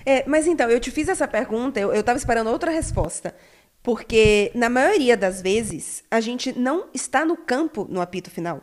É, 0.07 0.25
mas 0.27 0.47
então, 0.47 0.71
eu 0.71 0.79
te 0.79 0.91
fiz 0.91 1.09
essa 1.09 1.27
pergunta, 1.27 1.81
eu, 1.81 1.93
eu 1.93 2.03
tava 2.03 2.19
esperando 2.19 2.51
outra 2.51 2.71
resposta. 2.71 3.35
Porque, 3.83 4.51
na 4.55 4.69
maioria 4.69 5.17
das 5.17 5.43
vezes, 5.43 6.03
a 6.11 6.21
gente 6.21 6.59
não 6.59 6.87
está 6.95 7.25
no 7.25 7.37
campo 7.37 7.87
no 7.89 8.01
apito 8.01 8.31
final. 8.31 8.63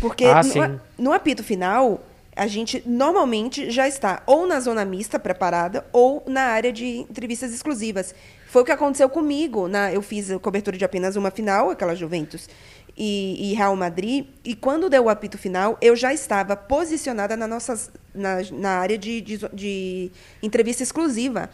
Porque 0.00 0.24
Ah, 0.24 0.40
no, 0.42 0.80
no 0.98 1.12
apito 1.12 1.42
final, 1.42 2.00
a 2.36 2.46
gente 2.46 2.82
normalmente 2.86 3.70
já 3.70 3.88
está 3.88 4.22
ou 4.26 4.46
na 4.46 4.60
zona 4.60 4.84
mista 4.84 5.18
preparada 5.18 5.86
ou 5.92 6.22
na 6.26 6.42
área 6.42 6.72
de 6.72 6.98
entrevistas 6.98 7.52
exclusivas. 7.52 8.14
Foi 8.46 8.62
o 8.62 8.64
que 8.64 8.72
aconteceu 8.72 9.08
comigo. 9.08 9.66
Na, 9.66 9.92
eu 9.92 10.02
fiz 10.02 10.30
a 10.30 10.38
cobertura 10.38 10.76
de 10.76 10.84
apenas 10.84 11.16
uma 11.16 11.30
final, 11.30 11.70
aquela 11.70 11.94
Juventus 11.94 12.48
e, 12.96 13.50
e 13.50 13.54
Real 13.54 13.74
Madrid. 13.76 14.26
E 14.44 14.54
quando 14.54 14.88
deu 14.88 15.04
o 15.04 15.08
apito 15.08 15.36
final, 15.36 15.76
eu 15.80 15.94
já 15.96 16.12
estava 16.14 16.56
posicionada 16.56 17.36
na, 17.36 17.46
nossas, 17.46 17.90
na, 18.14 18.36
na 18.52 18.70
área 18.78 18.96
de, 18.96 19.20
de, 19.20 19.38
de 19.52 20.10
entrevista 20.42 20.82
exclusiva. 20.82 21.50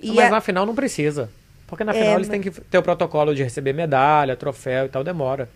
E 0.00 0.12
Mas 0.12 0.26
a- 0.26 0.30
na 0.30 0.40
final 0.40 0.64
não 0.66 0.74
precisa. 0.74 1.30
Porque 1.66 1.82
na 1.82 1.92
É, 1.92 1.98
final 1.98 2.14
eles 2.16 2.28
mas- 2.28 2.40
têm 2.40 2.42
que 2.42 2.60
ter 2.60 2.78
o 2.78 2.82
protocolo 2.82 3.34
de 3.34 3.42
receber 3.42 3.72
medalha, 3.72 4.36
troféu 4.36 4.86
e 4.86 4.88
tal, 4.88 5.02
demora. 5.02 5.48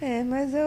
É, 0.00 0.22
mas 0.24 0.52
eu, 0.52 0.60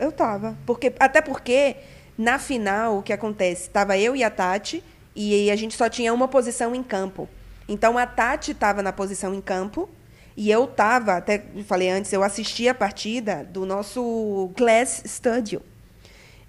eu 0.00 0.10
tava. 0.10 0.56
Porque, 0.66 0.92
até 0.98 1.20
porque, 1.20 1.76
na 2.18 2.38
final, 2.38 2.98
o 2.98 3.02
que 3.02 3.12
acontece? 3.12 3.68
Tava 3.70 3.96
eu 3.98 4.16
e 4.16 4.24
a 4.24 4.30
Tati, 4.30 4.82
e 5.14 5.50
a 5.50 5.56
gente 5.56 5.76
só 5.76 5.88
tinha 5.88 6.12
uma 6.12 6.26
posição 6.26 6.74
em 6.74 6.82
campo. 6.82 7.28
Então, 7.68 7.96
a 7.98 8.06
Tati 8.06 8.54
tava 8.54 8.82
na 8.82 8.92
posição 8.92 9.34
em 9.34 9.40
campo, 9.40 9.88
e 10.36 10.50
eu 10.50 10.66
tava, 10.66 11.16
até 11.16 11.44
falei 11.66 11.90
antes, 11.90 12.12
eu 12.12 12.22
assisti 12.22 12.68
a 12.68 12.74
partida 12.74 13.44
do 13.44 13.66
nosso 13.66 14.50
Glass 14.56 15.02
Studio. 15.06 15.62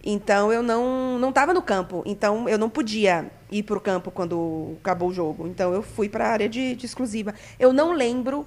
Então, 0.06 0.52
eu 0.52 0.62
não 0.62 1.18
não 1.20 1.30
estava 1.30 1.54
no 1.54 1.62
campo. 1.62 2.04
Então, 2.06 2.48
eu 2.50 2.58
não 2.58 2.70
podia 2.70 3.32
ir 3.52 3.64
para 3.64 3.78
o 3.78 3.82
campo 3.82 4.12
quando 4.12 4.76
acabou 4.82 5.10
o 5.10 5.14
jogo. 5.14 5.48
Então, 5.48 5.74
eu 5.74 5.82
fui 5.82 6.10
para 6.10 6.26
a 6.28 6.32
área 6.32 6.50
de, 6.50 6.76
de 6.76 6.86
exclusiva. 6.86 7.34
Eu 7.58 7.72
não 7.72 7.94
lembro 7.94 8.46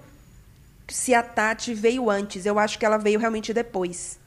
se 0.89 1.15
a 1.15 1.23
Tati 1.23 1.75
veio 1.75 2.11
antes. 2.11 2.47
Eu 2.47 2.59
acho 2.59 2.79
que 2.79 2.85
ela 2.87 2.99
veio 2.99 3.19
realmente 3.19 3.55
depois. 3.55 4.19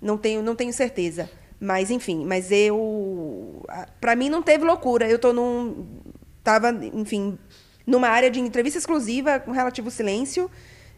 Não 0.00 0.16
tenho, 0.16 0.42
não 0.42 0.54
tenho 0.56 0.72
certeza. 0.72 1.30
Mas, 1.60 1.90
enfim, 1.90 2.24
mas 2.24 2.50
eu. 2.50 3.62
a- 3.68 3.86
Pra 4.00 4.16
mim 4.16 4.28
não 4.28 4.42
teve 4.42 4.64
loucura. 4.64 5.08
Eu 5.08 5.18
tô 5.18 5.32
num. 5.32 5.86
Tava, 6.42 6.70
enfim, 6.94 7.38
numa 7.90 8.08
área 8.08 8.30
de 8.30 8.38
entrevista 8.40 8.78
exclusiva, 8.78 9.40
com 9.40 9.50
relativo 9.50 9.90
silêncio. 9.90 10.50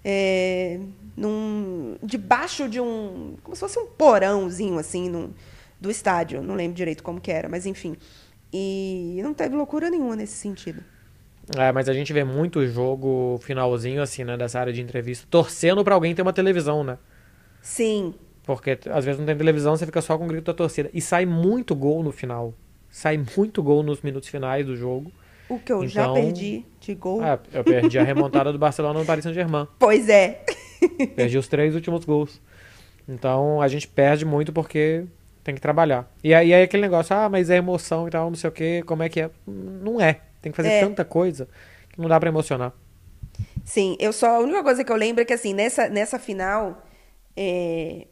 É, 0.05 0.79
num, 1.17 1.97
debaixo 2.03 2.69
de 2.69 2.81
um. 2.81 3.37
Como 3.43 3.57
se 3.57 3.61
fosse 3.61 3.79
um 3.79 3.87
porãozinho, 3.87 4.79
assim, 4.79 5.09
num, 5.09 5.33
do 5.81 5.91
estádio. 5.91 6.43
Não 6.43 6.55
lembro 6.55 6.77
direito 6.77 7.03
como 7.03 7.21
que 7.21 7.31
era, 7.33 7.49
mas 7.49 7.65
enfim. 7.67 7.97
E 8.53 9.19
não 9.23 9.33
teve 9.33 9.57
loucura 9.57 9.89
nenhuma 9.89 10.15
nesse 10.15 10.35
sentido. 10.35 10.83
É, 11.57 11.73
mas 11.73 11.89
a 11.89 11.95
gente 11.95 12.13
vê 12.13 12.23
muito 12.25 12.65
jogo 12.67 13.39
finalzinho, 13.43 14.03
assim, 14.03 14.23
né, 14.23 14.37
dessa 14.37 14.61
área 14.61 14.73
de 14.73 14.81
entrevista, 14.81 15.27
torcendo 15.29 15.83
pra 15.83 15.95
alguém 15.95 16.15
ter 16.15 16.23
uma 16.23 16.33
televisão, 16.33 16.85
né? 16.85 16.99
Sim, 17.61 18.15
Porque 18.45 18.79
às 18.91 19.05
vezes 19.05 19.19
não 19.19 19.27
tem 19.27 19.37
televisão, 19.37 19.77
você 19.77 19.87
fica 19.87 20.01
só 20.01 20.19
com 20.19 20.25
o 20.25 20.29
grito 20.29 20.45
da 20.45 20.55
torcida. 20.55 20.91
E 20.93 21.01
sai 21.01 21.25
muito 21.25 21.75
gol 21.75 22.03
no 22.03 22.13
final. 22.13 22.55
Sai 22.91 23.19
muito 23.37 23.63
gol 23.63 23.83
nos 23.83 24.03
minutos 24.03 24.29
finais 24.29 24.67
do 24.67 24.77
jogo. 24.77 25.13
O 25.49 25.59
que 25.59 25.73
eu 25.73 25.87
já 25.87 26.03
Então- 26.03 26.15
perdi 26.15 26.65
de 26.81 26.95
gol. 26.95 27.23
Ah, 27.23 27.39
eu 27.53 27.63
perdi 27.65 27.99
a 27.99 28.03
remontada 28.05 28.53
do 28.53 28.59
Barcelona 28.59 28.99
no 28.99 29.05
Paris 29.07 29.23
Saint-Germain. 29.25 29.67
Pois 29.79 30.09
é. 30.09 30.45
Perdi 31.15 31.39
os 31.39 31.47
três 31.49 31.75
últimos 31.75 32.05
gols. 32.05 32.41
Então 33.09 33.61
a 33.61 33.69
gente 33.69 33.87
perde 33.89 34.25
muito 34.25 34.53
porque 34.53 35.05
tem 35.45 35.55
que 35.55 35.61
trabalhar. 35.61 36.11
E 36.23 36.33
aí 36.35 36.53
é 36.53 36.63
aquele 36.63 36.83
negócio, 36.83 37.15
ah, 37.17 37.29
mas 37.29 37.51
é 37.51 37.57
emoção 37.57 38.07
e 38.09 38.11
tal, 38.11 38.29
não 38.31 38.37
sei 38.37 38.49
o 38.49 38.53
que, 38.53 38.83
como 38.83 39.03
é 39.03 39.09
que 39.09 39.21
é? 39.21 39.31
Não 39.47 40.01
é. 40.01 40.21
Tem 40.41 40.51
que 40.53 40.57
fazer 40.57 40.69
É. 40.71 40.81
tanta 40.81 41.05
coisa 41.05 41.49
que 41.91 42.01
não 42.01 42.09
dá 42.09 42.19
pra 42.19 42.29
emocionar. 42.29 42.73
Sim, 43.65 43.97
eu 44.01 44.13
só. 44.13 44.37
A 44.37 44.39
única 44.41 44.63
coisa 44.63 44.83
que 44.85 44.91
eu 44.91 44.97
lembro 44.97 45.23
é 45.23 45.25
que, 45.25 45.33
assim, 45.33 45.55
nessa, 45.55 45.89
nessa 45.89 46.19
final. 46.19 46.83
é, 47.37 48.07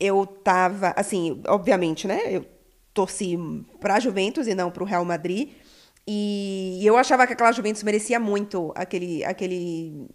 eu 0.00 0.26
tava. 0.26 0.92
Assim, 0.96 1.40
obviamente, 1.46 2.06
né? 2.06 2.20
Eu 2.30 2.44
torci 2.94 3.38
pra 3.80 4.00
Juventus 4.00 4.46
e 4.46 4.54
não 4.54 4.70
pro 4.70 4.84
Real 4.84 5.04
Madrid. 5.04 5.50
E 6.06 6.80
eu 6.82 6.96
achava 6.96 7.26
que 7.26 7.32
aquela 7.32 7.52
Juventus 7.52 7.82
merecia 7.82 8.18
muito 8.18 8.72
aquele, 8.74 9.24
aquele 9.24 10.08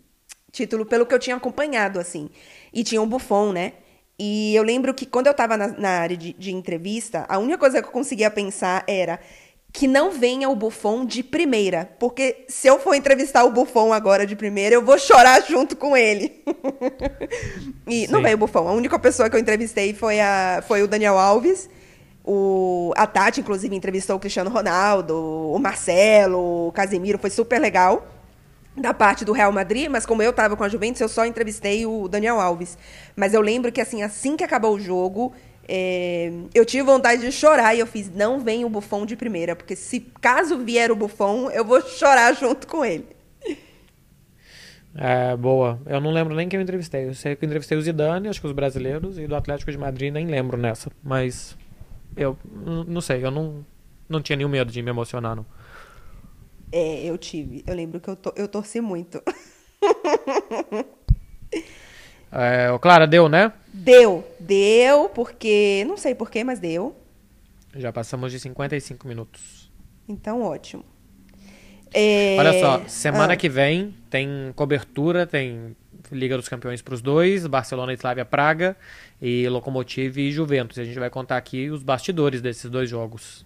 título 0.51 0.85
pelo 0.85 1.05
que 1.05 1.13
eu 1.13 1.19
tinha 1.19 1.35
acompanhado, 1.35 1.99
assim. 1.99 2.29
E 2.73 2.83
tinha 2.83 3.01
um 3.01 3.07
Buffon, 3.07 3.51
né? 3.51 3.73
E 4.19 4.55
eu 4.55 4.63
lembro 4.63 4.93
que 4.93 5.05
quando 5.05 5.27
eu 5.27 5.33
tava 5.33 5.55
na, 5.55 5.67
na 5.67 5.89
área 5.89 6.17
de, 6.17 6.33
de 6.33 6.51
entrevista, 6.51 7.25
a 7.29 7.38
única 7.38 7.57
coisa 7.57 7.81
que 7.81 7.88
eu 7.88 7.91
conseguia 7.91 8.31
pensar 8.31 8.83
era 8.88 9.19
que 9.71 9.88
não 9.88 10.11
venha 10.11 10.49
o 10.49 10.55
Buffon 10.55 11.05
de 11.05 11.21
primeira. 11.21 11.89
Porque 11.99 12.45
se 12.47 12.67
eu 12.67 12.79
for 12.79 12.95
entrevistar 12.95 13.43
o 13.43 13.51
Buffon 13.51 13.93
agora 13.93 14.25
de 14.25 14.35
primeira, 14.35 14.73
eu 14.73 14.83
vou 14.83 14.97
chorar 14.97 15.41
junto 15.43 15.75
com 15.75 15.95
ele. 15.95 16.43
e 17.88 18.07
não 18.07 18.19
Sim. 18.19 18.23
veio 18.23 18.35
o 18.35 18.39
Buffon. 18.39 18.67
A 18.67 18.73
única 18.73 18.97
pessoa 18.97 19.29
que 19.29 19.35
eu 19.35 19.39
entrevistei 19.39 19.93
foi, 19.93 20.19
a, 20.19 20.63
foi 20.67 20.81
o 20.81 20.88
Daniel 20.88 21.17
Alves. 21.17 21.69
O, 22.30 22.91
a 22.97 23.07
Tati, 23.07 23.39
inclusive, 23.39 23.73
entrevistou 23.73 24.17
o 24.17 24.19
Cristiano 24.19 24.49
Ronaldo, 24.49 25.15
o 25.15 25.57
Marcelo, 25.57 26.67
o 26.67 26.71
Casemiro, 26.73 27.17
foi 27.17 27.30
super 27.30 27.57
legal 27.57 28.05
da 28.75 28.93
parte 28.93 29.23
do 29.23 29.32
Real 29.32 29.49
Madrid, 29.51 29.89
mas 29.89 30.05
como 30.05 30.21
eu 30.21 30.34
tava 30.34 30.57
com 30.57 30.63
a 30.63 30.67
Juventus, 30.67 30.99
eu 30.99 31.07
só 31.07 31.25
entrevistei 31.25 31.86
o 31.86 32.09
Daniel 32.09 32.39
Alves. 32.39 32.78
Mas 33.15 33.34
eu 33.34 33.39
lembro 33.39 33.71
que 33.71 33.80
assim, 33.80 34.03
assim 34.03 34.36
que 34.36 34.43
acabou 34.43 34.75
o 34.75 34.80
jogo, 34.80 35.34
é, 35.69 36.34
eu 36.53 36.65
tive 36.65 36.84
vontade 36.84 37.21
de 37.21 37.32
chorar 37.32 37.73
e 37.73 37.80
eu 37.80 37.88
fiz, 37.88 38.11
não 38.13 38.41
vem 38.41 38.65
o 38.65 38.69
Buffon 38.69 39.05
de 39.05 39.15
primeira, 39.15 39.55
porque 39.55 39.75
se 39.75 40.01
caso 40.21 40.57
vier 40.59 40.91
o 40.91 40.97
Buffon, 40.97 41.49
eu 41.51 41.63
vou 41.63 41.82
chorar 41.82 42.36
junto 42.36 42.67
com 42.67 42.84
ele. 42.84 43.07
É, 44.95 45.34
boa. 45.38 45.80
Eu 45.86 46.01
não 46.01 46.11
lembro 46.11 46.36
nem 46.36 46.49
quem 46.49 46.57
eu 46.57 46.63
entrevistei. 46.63 47.07
Eu 47.07 47.13
sei 47.13 47.38
que 47.38 47.45
eu 47.45 47.47
entrevistei 47.47 47.78
o 47.78 47.82
Zidane, 47.82 48.28
acho 48.28 48.41
que 48.41 48.47
os 48.47 48.53
brasileiros, 48.53 49.17
e 49.17 49.28
do 49.28 49.36
Atlético 49.36 49.71
de 49.71 49.78
Madrid 49.78 50.11
nem 50.11 50.25
lembro 50.25 50.57
nessa. 50.57 50.91
Mas 51.01 51.55
eu 52.18 52.38
não 52.88 53.01
sei, 53.01 53.24
eu 53.24 53.32
não, 53.32 53.65
não 54.09 54.22
tinha 54.22 54.36
nenhum 54.36 54.49
medo 54.49 54.72
de 54.72 54.82
me 54.82 54.89
emocionar, 54.89 55.36
não. 55.36 55.45
É, 56.72 57.05
eu 57.05 57.18
tive. 57.18 57.63
Eu 57.65 57.76
lembro 57.76 57.99
que 57.99 58.09
eu, 58.09 58.15
to- 58.15 58.34
eu 58.36 58.47
torci 58.47 58.82
muito. 58.82 59.22
É, 62.30 62.78
Clara, 62.80 63.07
deu, 63.07 63.30
né? 63.30 63.53
Deu, 63.74 64.24
deu, 64.39 65.09
porque. 65.09 65.86
Não 65.88 65.95
sei 65.95 66.13
porquê, 66.13 66.43
mas 66.43 66.59
deu. 66.59 66.93
Já 67.76 67.91
passamos 67.93 68.32
de 68.32 68.39
55 68.39 69.07
minutos. 69.07 69.72
Então, 70.07 70.41
ótimo. 70.41 70.84
É, 71.93 72.36
Olha 72.38 72.59
só, 72.59 72.88
semana 72.88 73.34
ah, 73.34 73.38
que 73.38 73.47
vem 73.47 73.95
tem 74.09 74.51
cobertura, 74.55 75.26
tem 75.26 75.76
Liga 76.11 76.37
dos 76.37 76.47
Campeões 76.47 76.81
para 76.81 76.93
os 76.93 77.01
dois, 77.01 77.45
Barcelona 77.47 77.91
e 77.91 77.95
Slavia 77.95 78.25
Praga, 78.25 78.75
e 79.21 79.47
Lokomotiv 79.49 80.17
e 80.17 80.31
Juventus. 80.31 80.79
A 80.79 80.83
gente 80.83 80.99
vai 80.99 81.09
contar 81.09 81.37
aqui 81.37 81.69
os 81.69 81.83
bastidores 81.83 82.41
desses 82.41 82.69
dois 82.69 82.89
jogos. 82.89 83.45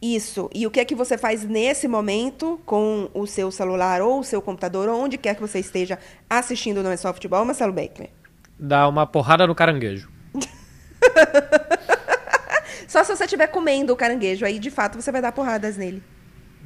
Isso. 0.00 0.50
E 0.54 0.66
o 0.66 0.70
que 0.70 0.80
é 0.80 0.84
que 0.84 0.94
você 0.94 1.16
faz 1.16 1.44
nesse 1.44 1.88
momento 1.88 2.60
com 2.66 3.10
o 3.14 3.26
seu 3.26 3.50
celular 3.50 4.02
ou 4.02 4.20
o 4.20 4.24
seu 4.24 4.42
computador, 4.42 4.88
ou 4.88 5.00
onde 5.00 5.16
quer 5.16 5.34
que 5.34 5.40
você 5.40 5.58
esteja 5.58 5.98
assistindo 6.28 6.82
Não 6.82 6.90
é 6.90 6.96
Só 6.96 7.12
Futebol, 7.12 7.44
Marcelo 7.44 7.72
Beckler? 7.72 8.10
Dá 8.58 8.88
uma 8.88 9.06
porrada 9.06 9.46
no 9.46 9.54
caranguejo. 9.54 10.10
Só 12.86 13.02
se 13.02 13.16
você 13.16 13.24
estiver 13.24 13.48
comendo 13.48 13.92
o 13.92 13.96
caranguejo, 13.96 14.44
aí 14.44 14.58
de 14.58 14.70
fato 14.70 15.00
você 15.00 15.10
vai 15.10 15.20
dar 15.20 15.32
porradas 15.32 15.76
nele. 15.76 16.02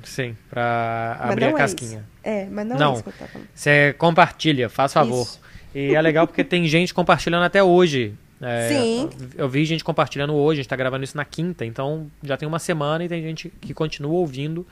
Sim, 0.05 0.37
pra 0.49 1.17
Mas 1.21 1.31
abrir 1.33 1.45
a 1.45 1.49
é 1.49 1.53
casquinha. 1.53 1.99
isso. 1.99 2.07
É, 2.23 2.47
mas 2.51 2.67
não, 2.67 2.77
Não. 2.77 2.91
é 2.91 2.95
isso 2.95 3.03
que 3.03 3.09
eu 3.09 3.13
tô 3.15 3.25
falando. 3.27 3.49
Você 3.55 3.95
compartilha, 3.99 4.69
faz 4.69 4.93
favor. 4.93 5.23
Isso. 5.23 5.41
E 5.75 5.95
é 5.95 6.01
legal 6.03 6.27
porque 6.27 6.43
tem 6.45 6.67
gente 6.67 6.93
compartilhando 6.95 7.45
até 7.45 7.63
hoje. 7.63 8.15
É, 8.43 8.69
Sim. 8.71 9.11
Eu 9.37 9.51
vi 9.51 9.67
gente 9.67 9.85
compartilhando 9.85 10.33
hoje, 10.35 10.61
a 10.61 10.63
gente 10.63 10.69
tá 10.71 10.75
gravando 10.75 11.05
isso 11.05 11.15
na 11.15 11.27
quinta, 11.27 11.63
então 11.63 12.11
já 12.23 12.39
tem 12.39 12.49
uma 12.49 12.59
semana 12.59 13.05
e 13.05 13.09
tem 13.09 13.21
gente 13.23 13.53
que 13.61 13.75
continua 13.75 14.13
ouvindo, 14.13 14.67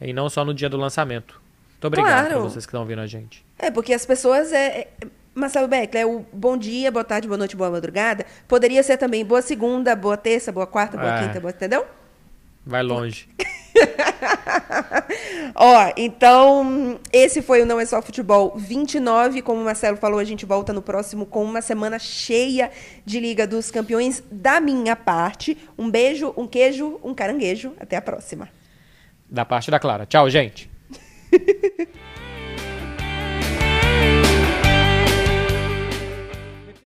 e 0.00 0.12
não 0.12 0.28
só 0.30 0.44
no 0.44 0.54
dia 0.54 0.68
do 0.68 0.76
lançamento. 0.76 1.34
Muito 1.72 1.84
obrigado 1.88 2.26
Claro. 2.28 2.34
por 2.42 2.50
vocês 2.50 2.64
que 2.64 2.70
estão 2.70 2.80
ouvindo 2.82 3.00
a 3.00 3.08
gente. 3.08 3.44
É, 3.58 3.72
porque 3.72 3.92
as 3.92 4.06
pessoas. 4.06 4.52
É, 4.52 4.82
é- 4.82 4.88
Marcelo 5.34 5.66
Beckler, 5.66 6.06
o 6.06 6.24
bom 6.32 6.56
dia, 6.56 6.92
boa 6.92 7.02
tarde, 7.02 7.26
boa 7.26 7.36
noite, 7.38 7.56
boa 7.56 7.68
madrugada. 7.72 8.24
Poderia 8.46 8.84
ser 8.84 8.96
também 8.98 9.24
boa 9.24 9.42
segunda, 9.42 9.96
boa 9.96 10.16
terça, 10.16 10.52
boa 10.52 10.68
quarta, 10.68 10.96
boa 10.96 11.18
É. 11.18 11.26
quinta, 11.26 11.40
boa. 11.40 11.50
Entendeu? 11.50 11.84
Vai 12.64 12.84
longe. 12.84 13.28
Ó, 15.54 15.92
então, 15.96 17.00
esse 17.12 17.42
foi 17.42 17.62
o 17.62 17.66
Não 17.66 17.80
É 17.80 17.86
Só 17.86 18.00
Futebol 18.00 18.54
29. 18.56 19.42
Como 19.42 19.60
o 19.60 19.64
Marcelo 19.64 19.96
falou, 19.96 20.18
a 20.18 20.24
gente 20.24 20.46
volta 20.46 20.72
no 20.72 20.82
próximo 20.82 21.26
com 21.26 21.42
uma 21.42 21.60
semana 21.60 21.98
cheia 21.98 22.70
de 23.04 23.18
Liga 23.18 23.46
dos 23.46 23.70
Campeões 23.70 24.22
da 24.30 24.60
minha 24.60 24.94
parte. 24.94 25.56
Um 25.76 25.90
beijo, 25.90 26.32
um 26.36 26.46
queijo, 26.46 27.00
um 27.02 27.14
caranguejo. 27.14 27.72
Até 27.80 27.96
a 27.96 28.02
próxima. 28.02 28.48
Da 29.28 29.44
parte 29.44 29.70
da 29.70 29.78
Clara. 29.78 30.06
Tchau, 30.06 30.28
gente. 30.30 30.70